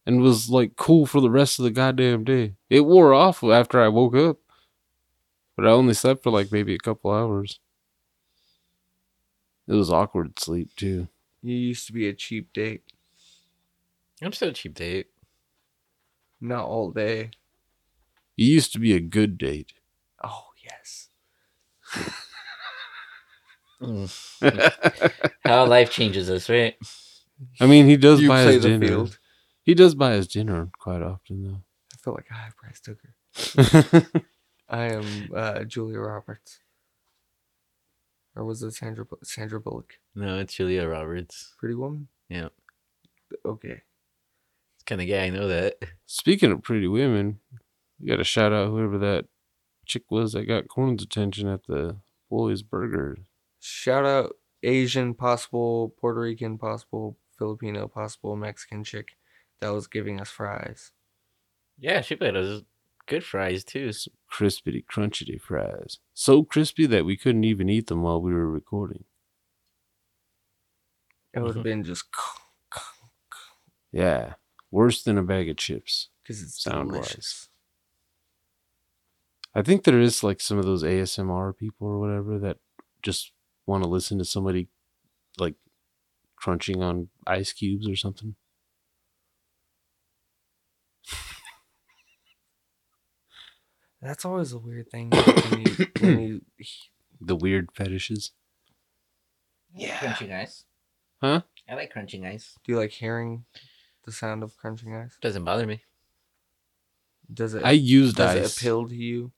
and 0.05 0.22
was 0.22 0.49
like 0.49 0.76
cool 0.76 1.05
for 1.05 1.22
the 1.22 1.30
rest 1.32 1.59
of 1.59 1.64
the 1.64 1.72
goddamn 1.72 2.24
day. 2.24 2.55
It 2.70 2.82
wore 2.82 3.14
off 3.14 3.43
after 3.43 3.82
I 3.82 3.88
woke 3.88 4.16
up, 4.16 4.38
but 5.55 5.66
I 5.66 5.72
only 5.72 5.93
slept 5.93 6.24
for 6.24 6.32
like 6.32 6.51
maybe 6.51 6.76
a 6.76 6.80
couple 6.80 7.11
hours. 7.11 7.59
It 9.68 9.74
was 9.74 9.91
awkward 9.91 10.39
sleep 10.39 10.76
too. 10.76 11.07
You 11.41 11.55
used 11.55 11.88
to 11.88 11.93
be 11.93 12.07
a 12.07 12.14
cheap 12.14 12.53
date. 12.53 12.84
I'm 14.22 14.34
still 14.34 14.49
a 14.49 14.53
cheap 14.53 14.76
date. 14.76 15.07
Not 16.39 16.66
all 16.66 16.91
day. 16.91 17.32
You 18.36 18.47
used 18.47 18.74
to 18.74 18.80
be 18.80 18.93
a 18.93 18.99
good 18.99 19.38
date. 19.38 19.74
Oh, 20.24 20.47
yes. 20.64 21.09
How 25.46 25.66
life 25.66 25.92
changes 25.92 26.30
us, 26.30 26.50
right? 26.50 26.76
I 27.60 27.66
mean, 27.68 27.88
he 27.88 27.98
does 27.98 28.22
You 28.22 28.28
buy 28.30 28.44
play 28.44 28.54
his 28.54 28.64
the 28.64 28.70
dinner. 28.70 28.88
field. 28.88 29.20
He 29.64 29.74
does 29.74 29.96
buy 29.96 30.14
his 30.14 30.28
dinner 30.28 30.70
quite 30.80 31.02
often 31.02 31.44
though. 31.44 31.62
I 31.94 31.98
feel 32.04 32.14
like 32.14 32.28
I 32.32 32.36
have 32.36 32.56
Bryce 32.58 32.80
Tucker. 32.82 34.04
though. 34.14 34.22
I 34.70 34.94
am 34.94 35.30
uh, 35.36 35.64
Julia 35.66 36.00
Roberts. 36.00 36.60
Or 38.36 38.44
was 38.46 38.64
it 38.64 38.74
Sandra 38.74 39.06
Bu- 39.06 39.18
Sandra 39.24 39.60
Bullock? 39.60 39.94
No, 40.16 40.40
it's 40.40 40.54
Julia 40.56 40.88
Roberts. 40.88 41.54
Pretty 41.60 41.76
Woman? 41.76 42.08
Yeah. 42.30 42.50
Okay. 43.46 43.82
It's 44.76 44.84
kind 44.86 45.02
of 45.02 45.08
gay. 45.08 45.26
I 45.26 45.30
know 45.30 45.48
that. 45.48 45.76
Speaking 46.08 46.52
of 46.52 46.64
pretty 46.64 46.88
women, 46.88 47.40
you 48.00 48.08
got 48.08 48.16
to 48.18 48.24
shout 48.24 48.52
out 48.54 48.70
whoever 48.70 48.98
that 48.98 49.26
chick 49.86 50.04
was 50.10 50.34
that 50.34 50.46
got 50.48 50.68
Corn's 50.68 51.04
attention 51.04 51.48
at 51.48 51.66
the 51.68 51.98
Boys 52.30 52.64
Burger. 52.64 53.18
Shout 53.66 54.05
out 54.05 54.36
Asian 54.61 55.14
possible, 55.14 55.95
Puerto 56.01 56.20
Rican 56.20 56.57
possible, 56.57 57.18
Filipino 57.38 57.88
possible, 57.88 58.36
Mexican 58.36 58.84
chick 58.84 59.16
that 59.61 59.70
was 59.70 59.88
giving 59.88 60.20
us 60.20 60.30
fries. 60.30 60.91
Yeah, 61.80 62.01
she 62.01 62.18
made 62.20 62.36
us 62.36 62.64
good 63.07 63.24
fries 63.24 63.64
too. 63.64 63.91
Crispity, 64.30 64.84
crunchity 64.86 65.39
fries. 65.39 65.99
So 66.14 66.43
crispy 66.43 66.86
that 66.88 67.05
we 67.05 67.16
couldn't 67.16 67.45
even 67.45 67.70
eat 67.70 67.88
them 67.88 68.01
while 68.01 68.22
we 68.22 68.34
were 68.34 68.51
recording. 68.51 69.05
It 71.34 71.39
would 71.39 71.47
have 71.47 71.55
mm-hmm. 71.55 71.64
been 71.64 71.84
just 71.86 72.03
Yeah. 73.93 74.34
Worse 74.72 75.03
than 75.03 75.18
a 75.18 75.24
bag 75.24 75.47
of 75.47 75.55
chips. 75.55 76.09
because 76.22 76.41
it's 76.41 76.61
Sound-wise. 76.61 76.95
delicious. 76.95 77.49
I 79.55 79.61
think 79.61 79.86
there 79.86 80.01
is 80.01 80.22
like 80.22 80.41
some 80.41 80.57
of 80.57 80.66
those 80.66 80.84
ASMR 80.84 81.55
people 81.55 81.88
or 81.88 81.99
whatever 81.99 82.39
that 82.39 82.57
just 83.01 83.33
want 83.66 83.84
to 83.84 83.89
listen 83.89 84.18
to 84.20 84.26
somebody 84.26 84.68
like 85.38 85.55
crunching 86.36 86.82
on 86.82 87.09
ice 87.26 87.53
cubes 87.53 87.88
or 87.88 87.95
something. 87.95 88.36
That's 94.01 94.26
always 94.26 94.51
a 94.51 94.57
weird 94.59 94.89
thing 94.91 95.09
when 95.11 95.61
you, 95.66 95.88
when 96.01 96.20
you 96.20 96.41
The 97.22 97.36
weird 97.38 97.70
fetishes. 97.74 98.32
Yeah. 99.74 99.97
Crunching 99.99 100.34
ice. 100.34 100.66
Huh? 101.22 101.41
I 101.70 101.76
like 101.76 101.91
crunching 101.91 102.26
ice. 102.26 102.57
do 102.66 102.74
you 102.74 102.78
like 102.78 102.91
hearing 102.91 103.45
the 104.03 104.11
sound 104.11 104.43
of 104.43 104.57
crunching 104.57 104.93
ice? 104.93 105.18
Doesn't 105.22 105.45
bother 105.45 105.66
me. 105.66 105.84
Does 107.34 107.53
it 107.53 107.64
I 107.64 107.72
used 107.72 108.18
does 108.18 108.36
ice. 108.36 108.45
it 108.45 108.57
appeal 108.57 108.88
to 108.89 108.95
you? 108.95 109.32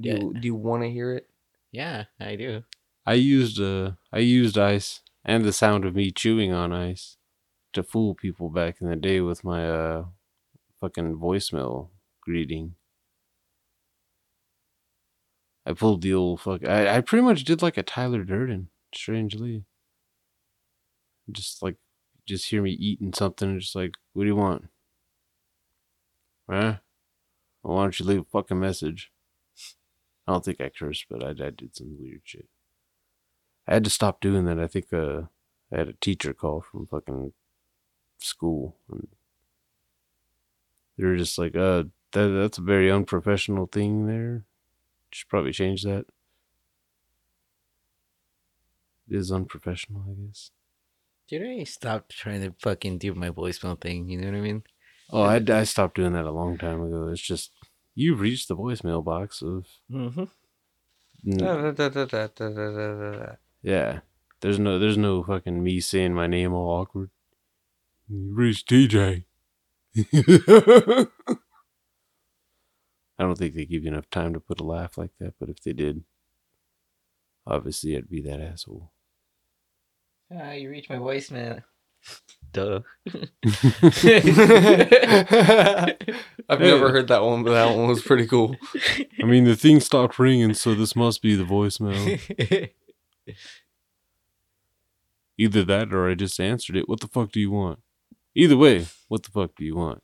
Do 0.00 0.08
Yeah. 0.08 0.16
you 0.16 0.34
do 0.34 0.46
you 0.48 0.54
want 0.56 0.82
to 0.82 0.90
hear 0.90 1.12
it? 1.14 1.29
Yeah, 1.72 2.04
I 2.18 2.36
do. 2.36 2.64
I 3.06 3.14
used 3.14 3.60
uh 3.60 3.92
I 4.12 4.18
used 4.18 4.58
ice 4.58 5.02
and 5.24 5.44
the 5.44 5.52
sound 5.52 5.84
of 5.84 5.94
me 5.94 6.10
chewing 6.10 6.52
on 6.52 6.72
ice 6.72 7.16
to 7.72 7.82
fool 7.82 8.14
people 8.14 8.50
back 8.50 8.80
in 8.80 8.88
the 8.88 8.96
day 8.96 9.20
with 9.20 9.44
my 9.44 9.68
uh 9.68 10.04
fucking 10.80 11.16
voicemail 11.16 11.90
greeting. 12.20 12.74
I 15.66 15.72
pulled 15.72 16.02
the 16.02 16.14
old 16.14 16.40
fuck 16.40 16.64
I, 16.66 16.96
I 16.96 17.00
pretty 17.00 17.22
much 17.22 17.44
did 17.44 17.62
like 17.62 17.76
a 17.76 17.82
Tyler 17.82 18.24
Durden, 18.24 18.70
strangely. 18.94 19.64
Just 21.30 21.62
like 21.62 21.76
just 22.26 22.50
hear 22.50 22.62
me 22.62 22.72
eating 22.72 23.12
something 23.12 23.50
and 23.50 23.60
just 23.60 23.74
like, 23.76 23.94
what 24.12 24.24
do 24.24 24.28
you 24.28 24.36
want? 24.36 24.66
Huh? 26.48 26.78
Well, 27.62 27.76
why 27.76 27.82
don't 27.84 27.98
you 28.00 28.06
leave 28.06 28.20
a 28.20 28.24
fucking 28.24 28.58
message? 28.58 29.10
I 30.30 30.34
don't 30.34 30.44
think 30.44 30.60
I 30.60 30.68
cursed, 30.68 31.06
but 31.10 31.24
I, 31.24 31.30
I 31.30 31.50
did 31.50 31.74
some 31.74 31.96
weird 31.98 32.20
shit. 32.22 32.46
I 33.66 33.74
had 33.74 33.82
to 33.82 33.90
stop 33.90 34.20
doing 34.20 34.44
that. 34.44 34.60
I 34.60 34.68
think 34.68 34.92
uh, 34.92 35.22
I 35.72 35.78
had 35.78 35.88
a 35.88 35.94
teacher 35.94 36.32
call 36.32 36.60
from 36.60 36.86
fucking 36.86 37.32
school, 38.20 38.76
and 38.88 39.08
they 40.96 41.04
were 41.04 41.16
just 41.16 41.36
like, 41.36 41.56
"Uh, 41.56 41.84
that 42.12 42.28
that's 42.28 42.58
a 42.58 42.62
very 42.62 42.92
unprofessional 42.92 43.66
thing 43.66 44.06
there. 44.06 44.44
Should 45.10 45.28
probably 45.28 45.50
change 45.50 45.82
that." 45.82 46.06
It 49.08 49.16
is 49.16 49.32
unprofessional, 49.32 50.04
I 50.08 50.12
guess. 50.12 50.52
Dude, 51.26 51.42
I 51.42 51.64
stopped 51.64 52.16
trying 52.16 52.42
to 52.42 52.54
fucking 52.62 52.98
do 52.98 53.14
my 53.14 53.30
voicemail 53.30 53.80
thing. 53.80 54.08
You 54.08 54.20
know 54.20 54.28
what 54.28 54.36
I 54.36 54.42
mean? 54.42 54.62
Oh, 55.10 55.22
I, 55.22 55.42
I 55.48 55.64
stopped 55.64 55.96
doing 55.96 56.12
that 56.12 56.24
a 56.24 56.30
long 56.30 56.56
time 56.56 56.80
ago. 56.82 57.08
It's 57.08 57.20
just 57.20 57.50
You've 57.94 58.20
reached 58.20 58.48
the 58.48 58.56
voicemail 58.56 59.04
box 59.04 59.42
of. 59.42 59.66
Mm-hmm. 59.90 60.24
Mm. 61.26 61.76
Da, 61.76 61.88
da, 61.88 62.04
da, 62.04 63.32
yeah. 63.62 64.00
There's 64.40 64.58
no 64.58 64.78
there's 64.78 64.96
no 64.96 65.22
fucking 65.22 65.62
me 65.62 65.80
saying 65.80 66.14
my 66.14 66.26
name 66.26 66.54
all 66.54 66.80
awkward. 66.80 67.10
You 68.08 68.32
reached 68.34 68.70
TJ. 68.70 69.24
I 73.18 73.24
don't 73.24 73.36
think 73.36 73.54
they 73.54 73.66
give 73.66 73.84
you 73.84 73.90
enough 73.90 74.08
time 74.08 74.32
to 74.32 74.40
put 74.40 74.60
a 74.60 74.64
laugh 74.64 74.96
like 74.96 75.10
that, 75.20 75.34
but 75.38 75.50
if 75.50 75.62
they 75.62 75.74
did, 75.74 76.04
obviously 77.46 77.92
it'd 77.92 78.08
be 78.08 78.22
that 78.22 78.40
asshole. 78.40 78.90
Ah, 80.32 80.48
uh, 80.48 80.52
you 80.52 80.70
reached 80.70 80.88
my 80.88 80.96
voicemail. 80.96 81.62
Duh. 82.52 82.80
I've 86.48 86.60
never 86.60 86.90
heard 86.90 87.08
that 87.08 87.22
one, 87.22 87.42
but 87.44 87.52
that 87.52 87.76
one 87.76 87.88
was 87.88 88.02
pretty 88.02 88.26
cool. 88.26 88.56
I 89.22 89.24
mean 89.26 89.44
the 89.44 89.56
thing 89.56 89.80
stopped 89.80 90.18
ringing, 90.18 90.54
so 90.54 90.74
this 90.74 90.96
must 90.96 91.22
be 91.22 91.34
the 91.36 91.44
voicemail. 91.44 92.20
Either 95.38 95.64
that 95.64 95.92
or 95.94 96.08
I 96.10 96.14
just 96.14 96.38
answered 96.40 96.76
it. 96.76 96.88
What 96.88 97.00
the 97.00 97.08
fuck 97.08 97.32
do 97.32 97.40
you 97.40 97.50
want? 97.50 97.78
Either 98.34 98.56
way, 98.56 98.86
what 99.08 99.22
the 99.22 99.30
fuck 99.30 99.54
do 99.56 99.64
you 99.64 99.74
want? 99.76 100.02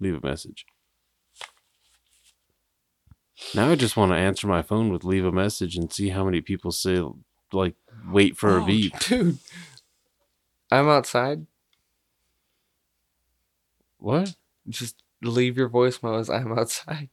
Leave 0.00 0.14
a 0.22 0.26
message. 0.26 0.64
Now 3.54 3.70
I 3.70 3.74
just 3.74 3.96
want 3.96 4.12
to 4.12 4.16
answer 4.18 4.46
my 4.46 4.62
phone 4.62 4.90
with 4.92 5.04
leave 5.04 5.24
a 5.24 5.32
message 5.32 5.76
and 5.76 5.92
see 5.92 6.10
how 6.10 6.24
many 6.24 6.40
people 6.40 6.70
say 6.70 7.02
like 7.52 7.74
wait 8.08 8.36
for 8.36 8.56
a 8.56 8.62
Oh, 8.62 8.66
beep. 8.66 8.98
dude. 9.00 9.38
I'm 10.70 10.88
outside. 10.88 11.46
What? 14.02 14.34
Just 14.68 14.96
leave 15.22 15.56
your 15.56 15.68
voicemail 15.68 16.18
as 16.18 16.28
I'm 16.28 16.58
outside. 16.58 17.08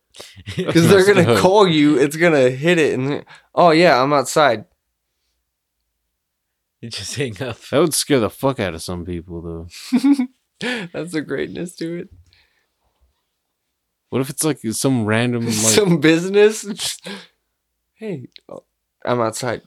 because 0.56 0.88
they're 0.88 1.04
gonna 1.04 1.26
Must- 1.26 1.42
call 1.42 1.66
you. 1.68 1.98
It's 1.98 2.16
gonna 2.16 2.50
hit 2.50 2.78
it, 2.78 2.98
and 2.98 3.24
oh 3.54 3.70
yeah, 3.70 4.00
I'm 4.02 4.12
outside. 4.12 4.64
You 6.80 6.90
just 6.90 7.16
hang 7.16 7.32
up. 7.42 7.58
That 7.70 7.80
would 7.80 7.92
scare 7.92 8.20
the 8.20 8.30
fuck 8.30 8.60
out 8.60 8.72
of 8.72 8.80
some 8.80 9.04
people, 9.04 9.42
though. 9.42 10.28
That's 10.60 11.10
the 11.10 11.22
greatness 11.22 11.74
to 11.74 11.98
it. 12.02 12.08
What 14.10 14.20
if 14.20 14.30
it's 14.30 14.44
like 14.44 14.60
some 14.60 15.04
random 15.04 15.46
like 15.46 15.54
Some 15.54 15.98
business. 15.98 17.00
Hey, 17.94 18.28
oh, 18.48 18.62
I'm 19.04 19.20
outside. 19.20 19.62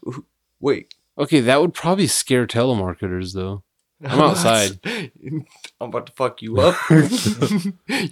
Wait, 0.61 0.93
Okay, 1.17 1.41
that 1.41 1.59
would 1.59 1.73
probably 1.73 2.07
scare 2.07 2.47
telemarketers 2.47 3.33
though. 3.33 3.63
I'm 4.03 4.19
outside. 4.19 4.79
I'm 4.85 5.45
about 5.79 6.07
to 6.07 6.13
fuck 6.13 6.41
you 6.41 6.59
up. 6.59 6.75
you 6.89 6.99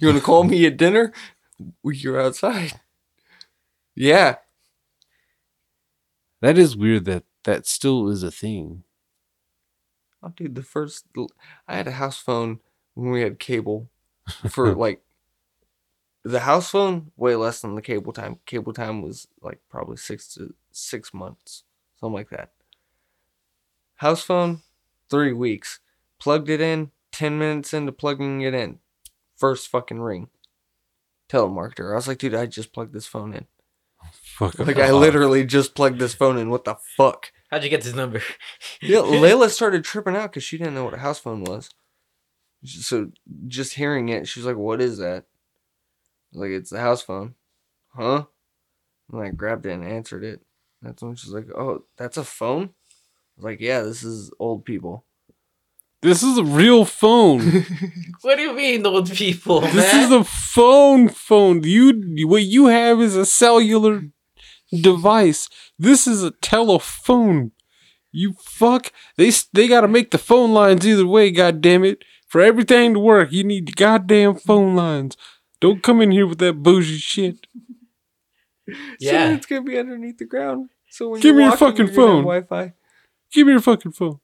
want 0.02 0.16
to 0.16 0.20
call 0.20 0.44
me 0.44 0.66
at 0.66 0.76
dinner? 0.76 1.12
You're 1.84 2.20
outside. 2.20 2.80
Yeah. 3.94 4.36
That 6.40 6.58
is 6.58 6.76
weird 6.76 7.04
that 7.06 7.24
that 7.44 7.66
still 7.66 8.08
is 8.08 8.22
a 8.22 8.30
thing. 8.30 8.84
Oh, 10.22 10.32
dude, 10.36 10.54
the 10.54 10.62
first 10.62 11.06
I 11.66 11.76
had 11.76 11.88
a 11.88 11.92
house 11.92 12.18
phone 12.18 12.60
when 12.94 13.10
we 13.10 13.22
had 13.22 13.38
cable 13.38 13.88
for 14.48 14.74
like 14.74 15.02
the 16.22 16.40
house 16.40 16.70
phone 16.70 17.12
way 17.16 17.34
less 17.36 17.60
than 17.60 17.74
the 17.74 17.82
cable 17.82 18.12
time. 18.12 18.38
Cable 18.46 18.72
time 18.72 19.02
was 19.02 19.28
like 19.40 19.60
probably 19.70 19.96
six 19.96 20.32
to 20.34 20.54
six 20.70 21.14
months, 21.14 21.64
something 21.98 22.14
like 22.14 22.30
that. 22.30 22.50
House 23.96 24.22
phone, 24.22 24.60
three 25.10 25.32
weeks. 25.32 25.80
Plugged 26.18 26.48
it 26.48 26.60
in, 26.60 26.90
ten 27.12 27.38
minutes 27.38 27.74
into 27.74 27.92
plugging 27.92 28.42
it 28.42 28.54
in, 28.54 28.78
first 29.36 29.68
fucking 29.68 30.00
ring. 30.00 30.28
Telemarketer. 31.30 31.92
I 31.92 31.96
was 31.96 32.08
like, 32.08 32.18
dude, 32.18 32.34
I 32.34 32.46
just 32.46 32.72
plugged 32.72 32.92
this 32.92 33.06
phone 33.06 33.32
in. 33.34 33.46
Fuck. 34.12 34.58
Like 34.58 34.78
I 34.78 34.90
off. 34.90 35.00
literally 35.00 35.44
just 35.44 35.74
plugged 35.74 35.98
this 35.98 36.14
phone 36.14 36.38
in. 36.38 36.50
What 36.50 36.64
the 36.64 36.76
fuck? 36.96 37.32
How'd 37.50 37.64
you 37.64 37.70
get 37.70 37.82
this 37.82 37.94
number? 37.94 38.22
Yeah, 38.80 38.98
Layla 38.98 39.50
started 39.50 39.84
tripping 39.84 40.16
out 40.16 40.30
because 40.30 40.44
she 40.44 40.56
didn't 40.58 40.74
know 40.74 40.84
what 40.84 40.94
a 40.94 40.98
house 40.98 41.18
phone 41.18 41.44
was. 41.44 41.70
So 42.64 43.10
just 43.46 43.74
hearing 43.74 44.08
it, 44.08 44.28
she's 44.28 44.44
like, 44.44 44.56
"What 44.56 44.80
is 44.80 44.98
that?" 44.98 45.24
Like, 46.32 46.50
"It's 46.50 46.70
the 46.70 46.80
house 46.80 47.02
phone." 47.02 47.34
Huh? 47.94 48.26
And 49.12 49.22
I 49.22 49.30
grabbed 49.30 49.66
it 49.66 49.72
and 49.72 49.84
answered 49.84 50.24
it. 50.24 50.42
That's 50.82 51.02
when 51.02 51.14
she's 51.14 51.32
like, 51.32 51.48
"Oh, 51.56 51.84
that's 51.96 52.16
a 52.16 52.24
phone." 52.24 52.70
I 53.40 53.42
was 53.42 53.52
like, 53.52 53.60
"Yeah, 53.60 53.82
this 53.82 54.02
is 54.02 54.30
old 54.38 54.64
people." 54.64 55.04
This 56.02 56.22
is 56.22 56.38
a 56.38 56.44
real 56.44 56.84
phone. 56.84 57.66
What 58.22 58.36
do 58.36 58.42
you 58.42 58.52
mean, 58.52 58.84
old 58.84 59.10
people, 59.10 59.62
man? 59.62 59.74
this 59.74 59.94
is 59.94 60.10
a 60.10 60.24
phone 60.24 61.08
phone. 61.08 61.62
You 61.62 62.26
what 62.28 62.42
you 62.42 62.66
have 62.66 63.00
is 63.00 63.16
a 63.16 63.24
cellular 63.24 64.02
device. 64.70 65.48
This 65.78 66.06
is 66.06 66.22
a 66.22 66.32
telephone. 66.32 67.52
You 68.12 68.34
fuck. 68.42 68.92
They 69.16 69.30
they 69.54 69.68
got 69.68 69.80
to 69.80 69.88
make 69.88 70.10
the 70.10 70.18
phone 70.18 70.52
lines 70.52 70.86
either 70.86 71.06
way, 71.06 71.30
god 71.30 71.62
damn 71.62 71.84
it. 71.84 72.04
For 72.28 72.42
everything 72.42 72.92
to 72.92 73.00
work, 73.00 73.32
you 73.32 73.42
need 73.42 73.68
the 73.68 73.72
goddamn 73.72 74.34
phone 74.34 74.76
lines. 74.76 75.16
Don't 75.60 75.82
come 75.82 76.02
in 76.02 76.10
here 76.10 76.26
with 76.26 76.38
that 76.38 76.62
bougie 76.62 76.98
shit. 76.98 77.46
Yeah. 78.98 79.28
so 79.28 79.34
it's 79.34 79.46
gonna 79.46 79.62
be 79.62 79.78
underneath 79.78 80.18
the 80.18 80.26
ground. 80.26 80.68
So 80.90 81.08
when 81.08 81.20
Give 81.20 81.30
you're 81.34 81.38
me 81.38 81.44
your 81.44 81.56
fucking 81.56 81.86
you're 81.86 81.94
phone. 81.94 82.22
Wi-Fi. 82.22 82.74
Give 83.32 83.46
me 83.46 83.52
your 83.52 83.60
fucking 83.60 83.92
phone. 83.92 84.20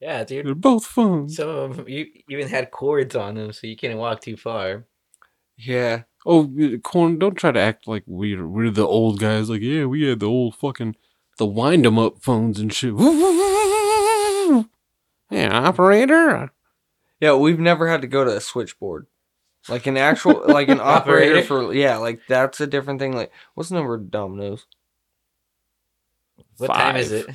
yeah, 0.00 0.24
dude. 0.24 0.46
They're 0.46 0.54
both 0.54 0.84
phones. 0.86 1.36
Some 1.36 1.48
of 1.48 1.76
them 1.76 1.88
you 1.88 2.06
even 2.28 2.48
had 2.48 2.70
cords 2.70 3.14
on 3.16 3.34
them, 3.36 3.52
so 3.52 3.66
you 3.66 3.76
couldn't 3.76 3.98
walk 3.98 4.20
too 4.20 4.36
far. 4.36 4.86
Yeah. 5.56 6.02
Oh, 6.26 6.50
corn! 6.82 7.18
Don't 7.18 7.36
try 7.36 7.52
to 7.52 7.60
act 7.60 7.86
like 7.86 8.02
we're 8.06 8.46
we're 8.46 8.70
the 8.70 8.86
old 8.86 9.20
guys. 9.20 9.48
Like, 9.48 9.62
yeah, 9.62 9.84
we 9.84 10.02
had 10.02 10.18
the 10.20 10.26
old 10.26 10.56
fucking 10.56 10.96
the 11.38 11.46
wind 11.46 11.86
'em 11.86 11.98
up 11.98 12.18
phones 12.20 12.58
and 12.58 12.72
shit. 12.72 12.94
Yeah, 15.30 15.50
operator. 15.58 16.52
Yeah, 17.20 17.34
we've 17.34 17.58
never 17.58 17.88
had 17.88 18.02
to 18.02 18.06
go 18.06 18.24
to 18.24 18.36
a 18.36 18.40
switchboard. 18.40 19.06
Like 19.68 19.86
an 19.86 19.96
actual, 19.96 20.44
like 20.46 20.68
an 20.68 20.80
operator 20.82 21.38
Operator? 21.38 21.46
for, 21.46 21.74
yeah, 21.74 21.96
like 21.96 22.20
that's 22.28 22.60
a 22.60 22.66
different 22.66 23.00
thing. 23.00 23.12
Like, 23.16 23.32
what's 23.54 23.68
the 23.70 23.74
number 23.76 23.94
of 23.94 24.10
Domino's? 24.10 24.66
What 26.58 26.68
time 26.68 26.96
is 26.96 27.12
it? 27.12 27.26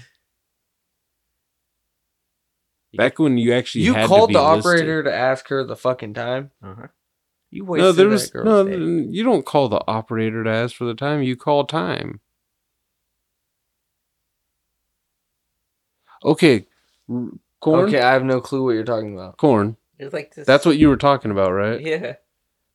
Back 2.96 3.20
when 3.20 3.38
you 3.38 3.54
actually 3.54 3.86
You 3.86 3.94
had 3.94 4.08
called 4.08 4.30
to 4.30 4.34
be 4.34 4.34
the 4.36 4.42
listed. 4.42 4.66
operator 4.66 5.04
to 5.04 5.14
ask 5.14 5.48
her 5.48 5.64
the 5.64 5.76
fucking 5.76 6.14
time. 6.14 6.52
Uh-huh. 6.64 6.88
You 7.50 7.66
wasted 7.66 7.84
No, 7.86 7.92
there 7.94 8.08
that 8.08 8.14
was 8.14 8.30
girl's 8.30 8.64
no. 8.64 8.66
day. 8.66 9.08
You 9.12 9.24
don't 9.24 9.46
call 9.46 9.70
the 9.70 9.82
operator 9.88 10.44
to 10.44 10.50
ask 10.50 10.76
for 10.76 10.86
the 10.86 10.94
time. 10.94 11.22
You 11.22 11.36
call 11.36 11.66
time. 11.66 12.20
Okay, 16.24 16.66
corn. 17.08 17.90
Okay, 17.90 18.00
I 18.02 18.14
have 18.14 18.24
no 18.24 18.42
clue 18.42 18.64
what 18.64 18.72
you're 18.72 18.84
talking 18.84 19.14
about. 19.14 19.38
Corn. 19.38 19.76
It's 19.98 20.14
like 20.14 20.34
this. 20.36 20.46
That's 20.48 20.66
what 20.66 20.78
you 20.78 20.90
were 20.90 20.98
talking 20.98 21.32
about, 21.32 21.52
right? 21.52 21.80
Yeah, 21.86 22.14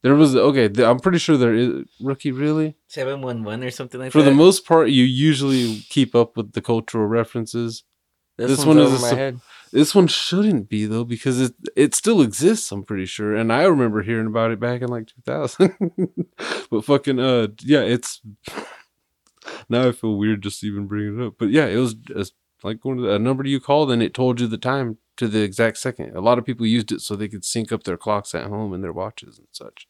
There 0.06 0.14
was 0.14 0.36
okay. 0.36 0.68
th- 0.68 0.86
I'm 0.86 1.00
pretty 1.00 1.18
sure 1.18 1.36
there 1.36 1.52
is 1.52 1.82
rookie. 2.00 2.30
Really, 2.30 2.76
seven 2.86 3.22
one 3.22 3.42
one 3.42 3.64
or 3.64 3.72
something 3.72 3.98
like 3.98 4.12
for 4.12 4.18
that. 4.18 4.24
For 4.24 4.30
the 4.30 4.36
most 4.36 4.64
part, 4.64 4.90
you 4.90 5.02
usually 5.02 5.80
keep 5.88 6.14
up 6.14 6.36
with 6.36 6.52
the 6.52 6.62
cultural 6.62 7.08
references. 7.08 7.82
This, 8.36 8.50
This 8.50 8.64
one's 8.64 8.78
one 8.78 8.86
is 8.86 9.02
a 9.02 9.10
my 9.10 9.14
head. 9.20 9.40
This 9.72 9.96
one 9.96 10.06
shouldn't 10.06 10.68
be 10.68 10.86
though 10.86 11.02
because 11.02 11.40
it 11.40 11.54
it 11.74 11.92
still 11.96 12.22
exists. 12.22 12.70
I'm 12.70 12.84
pretty 12.84 13.06
sure, 13.06 13.34
and 13.34 13.52
I 13.52 13.64
remember 13.64 14.00
hearing 14.02 14.28
about 14.28 14.52
it 14.52 14.60
back 14.60 14.80
in 14.80 14.90
like 14.90 15.08
2000. 15.08 15.74
but 16.70 16.84
fucking 16.84 17.18
uh, 17.18 17.48
yeah, 17.62 17.80
it's 17.80 18.20
now 19.68 19.88
I 19.88 19.90
feel 19.90 20.16
weird 20.16 20.40
just 20.40 20.62
even 20.62 20.86
bringing 20.86 21.20
it 21.20 21.26
up. 21.26 21.34
But 21.36 21.50
yeah, 21.50 21.66
it 21.66 21.78
was 21.78 21.96
it's 22.10 22.30
like 22.62 22.80
going 22.80 22.98
to 22.98 23.12
a 23.12 23.18
number 23.18 23.44
you 23.44 23.58
called 23.58 23.90
and 23.90 24.04
it 24.04 24.14
told 24.14 24.40
you 24.40 24.46
the 24.46 24.56
time 24.56 24.98
to 25.16 25.26
the 25.26 25.42
exact 25.42 25.78
second. 25.78 26.14
A 26.14 26.20
lot 26.20 26.38
of 26.38 26.44
people 26.44 26.64
used 26.64 26.92
it 26.92 27.00
so 27.00 27.16
they 27.16 27.26
could 27.26 27.44
sync 27.44 27.72
up 27.72 27.82
their 27.82 27.96
clocks 27.96 28.36
at 28.36 28.46
home 28.46 28.72
and 28.72 28.84
their 28.84 28.92
watches 28.92 29.36
and 29.36 29.48
such. 29.50 29.88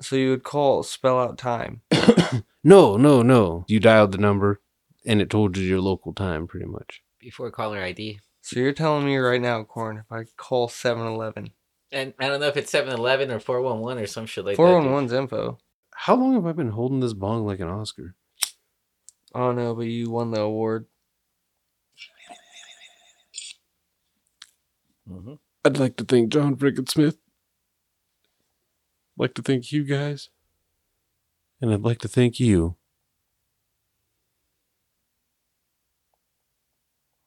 So 0.00 0.16
you 0.16 0.30
would 0.30 0.42
call, 0.44 0.82
spell 0.82 1.18
out 1.20 1.38
time. 1.38 1.82
No, 2.62 2.98
no, 2.98 3.22
no. 3.22 3.64
You 3.68 3.80
dialed 3.80 4.12
the 4.12 4.18
number 4.18 4.60
and 5.06 5.22
it 5.22 5.30
told 5.30 5.56
you 5.56 5.64
your 5.64 5.80
local 5.80 6.12
time 6.12 6.46
pretty 6.46 6.66
much. 6.66 7.00
before 7.18 7.50
caller 7.50 7.82
ID. 7.82 8.20
So 8.42 8.60
you're 8.60 8.74
telling 8.74 9.06
me 9.06 9.16
right 9.16 9.40
now, 9.40 9.62
Corn, 9.64 9.96
if 9.96 10.12
I 10.12 10.24
call 10.36 10.68
7-Eleven, 10.68 11.52
And 11.90 12.12
I 12.18 12.28
don't 12.28 12.38
know 12.38 12.48
if 12.48 12.58
it's 12.58 12.70
7-Eleven 12.70 13.30
or 13.30 13.40
411 13.40 14.02
or 14.02 14.06
some 14.06 14.26
shit 14.26 14.44
like 14.44 14.58
that. 14.58 14.62
411's 14.62 15.12
info. 15.14 15.58
How 15.94 16.16
long 16.16 16.34
have 16.34 16.44
I 16.44 16.52
been 16.52 16.70
holding 16.72 17.00
this 17.00 17.14
bong 17.14 17.46
like 17.46 17.60
an 17.60 17.68
Oscar? 17.68 18.14
Oh 19.34 19.52
no, 19.52 19.74
but 19.74 19.86
you 19.86 20.10
won 20.10 20.30
the 20.30 20.40
award. 20.40 20.84
hmm 25.08 25.34
I'd 25.64 25.78
like 25.78 25.96
to 25.96 26.04
thank 26.04 26.30
John 26.30 26.56
Friggin 26.56 26.88
Smith. 26.90 27.16
I'd 29.20 29.24
like 29.24 29.34
to 29.34 29.42
thank 29.42 29.70
you 29.70 29.84
guys. 29.84 30.30
And 31.60 31.70
I'd 31.70 31.82
like 31.82 31.98
to 31.98 32.08
thank 32.08 32.40
you. 32.40 32.76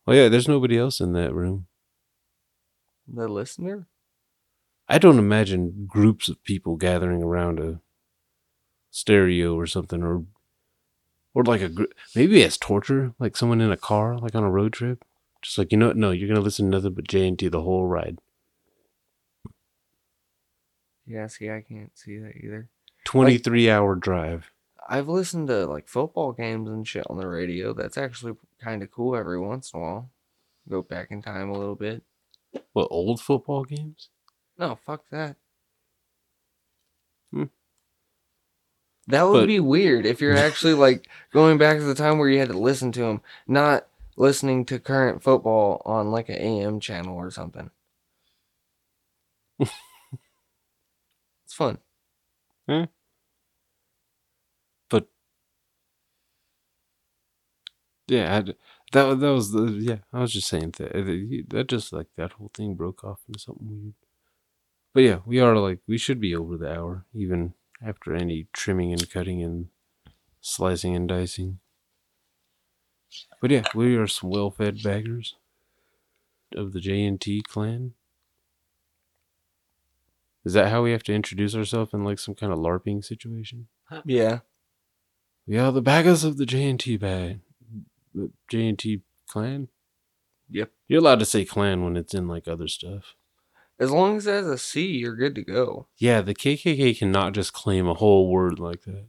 Oh 0.08 0.14
yeah, 0.14 0.28
there's 0.28 0.48
nobody 0.48 0.76
else 0.76 1.00
in 1.00 1.14
that 1.14 1.36
room. 1.36 1.68
The 3.08 3.28
listener? 3.28 3.86
I 4.90 4.98
don't 4.98 5.20
imagine 5.20 5.86
groups 5.88 6.30
of 6.30 6.44
people 6.44 6.78
gathering 6.78 7.22
around 7.22 7.60
a 7.60 7.80
stereo 8.90 9.54
or 9.56 9.68
something 9.68 10.02
or 10.02 10.26
or 11.36 11.44
like 11.44 11.62
a 11.62 11.70
gr- 11.70 11.84
maybe 12.16 12.44
as 12.44 12.58
torture, 12.58 13.14
like 13.20 13.38
someone 13.38 13.62
in 13.62 13.72
a 13.72 13.78
car, 13.78 14.18
like 14.18 14.34
on 14.34 14.44
a 14.44 14.50
road 14.50 14.74
trip. 14.74 15.06
Just 15.44 15.60
like, 15.60 15.72
you 15.72 15.78
know 15.78 15.90
what? 15.90 15.98
No, 15.98 16.10
you're 16.10 16.28
going 16.28 16.40
to 16.40 16.42
listen 16.42 16.72
to 16.72 16.78
nothing 16.78 16.94
but 16.94 17.08
J&T 17.08 17.48
the 17.50 17.62
whole 17.62 17.86
ride. 17.86 18.18
Yeah, 21.06 21.28
see, 21.28 21.50
I 21.50 21.62
can't 21.62 21.92
see 21.98 22.18
that 22.20 22.38
either. 22.38 22.70
23 23.06 23.70
hour 23.70 23.96
drive. 23.96 24.52
I've 24.88 25.08
listened 25.10 25.48
to 25.50 25.66
like 25.66 25.88
football 25.88 26.32
games 26.34 26.70
and 26.70 26.88
shit 26.88 27.06
on 27.10 27.18
the 27.18 27.28
radio. 27.28 27.74
That's 27.74 27.98
actually 27.98 28.36
kind 28.62 28.84
of 28.84 28.92
cool 28.92 29.16
every 29.16 29.40
once 29.40 29.72
in 29.74 29.80
a 29.80 29.84
while. 29.84 30.10
Go 30.70 30.82
back 30.82 31.12
in 31.12 31.22
time 31.22 31.50
a 31.50 31.58
little 31.58 31.76
bit. 31.76 32.04
What, 32.74 32.88
old 32.92 33.20
football 33.20 33.64
games? 33.66 34.10
No, 34.58 34.76
fuck 34.86 35.04
that. 35.12 35.36
Hmm. 37.32 37.46
That 39.08 39.24
would 39.24 39.42
But- 39.42 39.48
be 39.48 39.60
weird 39.60 40.06
if 40.06 40.22
you're 40.22 40.38
actually 40.38 40.74
like 40.74 41.08
going 41.32 41.58
back 41.58 41.78
to 41.78 41.84
the 41.84 41.96
time 41.96 42.18
where 42.18 42.30
you 42.30 42.40
had 42.40 42.50
to 42.50 42.58
listen 42.58 42.92
to 42.94 43.02
them, 43.02 43.22
not 43.48 43.88
listening 44.16 44.64
to 44.66 44.80
current 44.80 45.24
football 45.24 45.82
on 45.86 46.12
like 46.12 46.30
an 46.30 46.36
AM 46.36 46.80
channel 46.80 47.16
or 47.16 47.32
something. 47.32 47.72
it's 51.54 51.58
fun. 51.58 51.78
But 54.90 55.08
yeah, 58.08 58.38
I'd, 58.38 58.56
that 58.92 59.20
that 59.20 59.34
was 59.34 59.52
the 59.52 59.66
yeah. 59.80 59.98
I 60.12 60.22
was 60.22 60.34
just 60.34 60.48
saying 60.48 60.74
that 60.78 60.94
that 61.50 61.68
just 61.68 61.94
like 61.94 62.08
that 62.18 62.34
whole 62.34 62.52
thing 62.56 62.74
broke 62.76 63.04
off 63.04 63.20
into 63.28 63.40
something 63.40 63.68
weird. 63.70 63.94
But 64.94 65.04
yeah, 65.04 65.20
we 65.26 65.40
are 65.40 65.56
like 65.56 65.80
we 65.88 65.98
should 66.00 66.20
be 66.20 66.36
over 66.36 66.58
the 66.58 66.74
hour, 66.74 67.06
even 67.14 67.54
after 67.86 68.16
any 68.16 68.48
trimming 68.54 68.92
and 68.92 69.10
cutting 69.10 69.44
and 69.44 69.68
slicing 70.42 70.96
and 70.96 71.08
dicing. 71.08 71.60
But 73.40 73.52
yeah, 73.52 73.66
we 73.76 73.96
are 73.96 74.08
some 74.08 74.32
well-fed 74.32 74.82
baggers 74.82 75.36
of 76.56 76.74
the 76.74 76.80
JNT 76.80 77.44
clan. 77.44 77.94
Is 80.46 80.54
that 80.54 80.70
how 80.70 80.84
we 80.84 80.92
have 80.92 81.04
to 81.04 81.14
introduce 81.14 81.56
ourselves 81.56 81.94
in 81.94 82.04
like 82.04 82.20
some 82.20 82.36
kind 82.36 82.52
of 82.52 82.60
LARPing 82.60 83.04
situation? 83.04 83.68
Yeah. 84.06 84.40
We 85.48 85.58
are 85.58 85.72
the 85.72 85.82
baggers 85.82 86.24
of 86.24 86.38
the 86.38 86.46
JNT 86.46 87.00
bag, 87.00 87.40
the 88.14 88.32
JNT 88.52 89.02
clan. 89.28 89.70
Yep. 90.50 90.72
You're 90.88 91.00
allowed 91.02 91.20
to 91.20 91.26
say 91.26 91.46
clan 91.46 91.84
when 91.84 91.98
it's 91.98 92.14
in 92.14 92.28
like 92.28 92.48
other 92.48 92.68
stuff. 92.68 93.16
As 93.80 93.90
long 93.92 94.18
as 94.18 94.28
it 94.28 94.34
has 94.34 94.48
a 94.48 94.58
C, 94.58 94.86
you're 94.86 95.16
good 95.16 95.36
to 95.36 95.44
go. 95.44 95.88
Yeah, 95.98 96.22
the 96.22 96.36
KKK 96.36 96.98
cannot 96.98 97.34
just 97.34 97.54
claim 97.54 97.88
a 97.88 97.94
whole 97.96 98.30
word 98.32 98.60
like 98.60 98.84
that. 98.84 99.08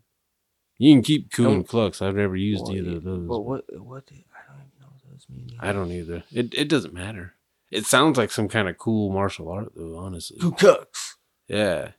You 0.78 0.94
can 0.94 1.02
keep 1.02 1.30
Ku 1.32 1.44
and 1.44 1.54
Don't- 1.56 1.68
Klux. 1.68 2.02
I've 2.02 2.16
never 2.16 2.34
used 2.34 2.64
Well, 2.64 2.76
either 2.76 2.90
yeah, 2.90 2.96
of 2.96 3.04
those. 3.04 3.28
But 3.28 3.40
what? 3.40 3.64
What? 3.80 4.06
Did, 4.06 4.24
I 4.34 4.50
don't 4.52 4.60
even 4.66 4.80
know 4.80 4.86
what 4.88 5.12
those 5.12 5.26
mean. 5.28 5.56
I 5.60 5.72
don't 5.72 5.92
either. 5.92 6.24
It 6.32 6.54
it 6.54 6.68
doesn't 6.68 6.94
matter. 6.94 7.34
It 7.70 7.86
sounds 7.86 8.16
like 8.18 8.30
some 8.32 8.48
kind 8.48 8.68
of 8.68 8.78
cool 8.78 9.12
martial 9.12 9.48
art 9.50 9.72
though, 9.76 9.96
honestly. 9.98 10.38
Who 10.40 10.52
cooks? 10.52 11.16
Yeah. 11.48 11.92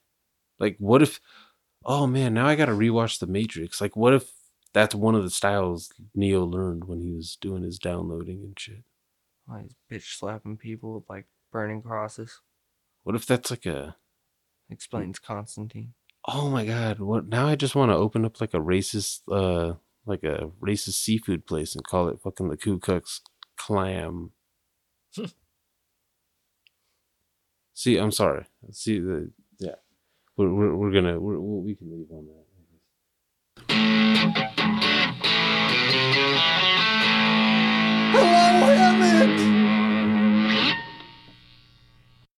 Like 0.60 0.78
what 0.80 1.02
if 1.02 1.20
oh 1.84 2.08
man, 2.08 2.34
now 2.34 2.48
I 2.48 2.56
gotta 2.56 2.72
rewatch 2.72 3.20
the 3.20 3.28
Matrix. 3.28 3.82
Like 3.82 3.96
what 3.96 4.14
if 4.14 4.32
that's 4.74 4.96
one 4.96 5.16
of 5.16 5.24
the 5.24 5.30
styles 5.30 5.92
Neo 6.14 6.44
learned 6.44 6.86
when 6.86 7.02
he 7.02 7.14
was 7.14 7.38
doing 7.40 7.64
his 7.64 7.80
downloading 7.80 8.42
and 8.44 8.60
shit? 8.60 8.84
Why 9.46 9.64
he's 9.64 9.76
bitch 9.92 10.18
slapping 10.18 10.58
people 10.58 10.96
with 10.96 11.10
like 11.10 11.28
burning 11.52 11.82
crosses. 11.82 12.42
What 13.04 13.16
if 13.16 13.26
that's 13.26 13.52
like 13.52 13.66
a 13.66 13.96
Explains 14.70 15.20
Constantine. 15.20 15.94
oh 16.28 16.50
my 16.50 16.66
god, 16.66 17.00
what 17.00 17.28
now 17.28 17.48
I 17.48 17.56
just 17.56 17.76
wanna 17.76 17.96
open 17.96 18.26
up 18.26 18.42
like 18.42 18.54
a 18.54 18.60
racist 18.60 19.22
uh 19.32 19.76
like 20.06 20.24
a 20.24 20.52
racist 20.62 20.96
seafood 20.96 21.46
place 21.46 21.76
and 21.76 21.86
call 21.86 22.10
it 22.10 22.20
fucking 22.22 22.50
the 22.50 22.58
Ku 22.58 22.80
Klux 22.80 23.22
Clam. 23.58 24.32
See, 27.76 27.98
I'm 27.98 28.12
sorry. 28.12 28.46
See 28.72 29.00
the 29.00 29.30
yeah. 29.60 29.76
We're 30.38 30.50
we're, 30.50 30.76
we're 30.76 30.92
gonna 30.94 31.20
we're, 31.20 31.38
we 31.38 31.76
can 31.76 31.92
leave 31.92 32.10
on 32.10 32.26
that. 32.28 32.46
Hello. 38.14 38.85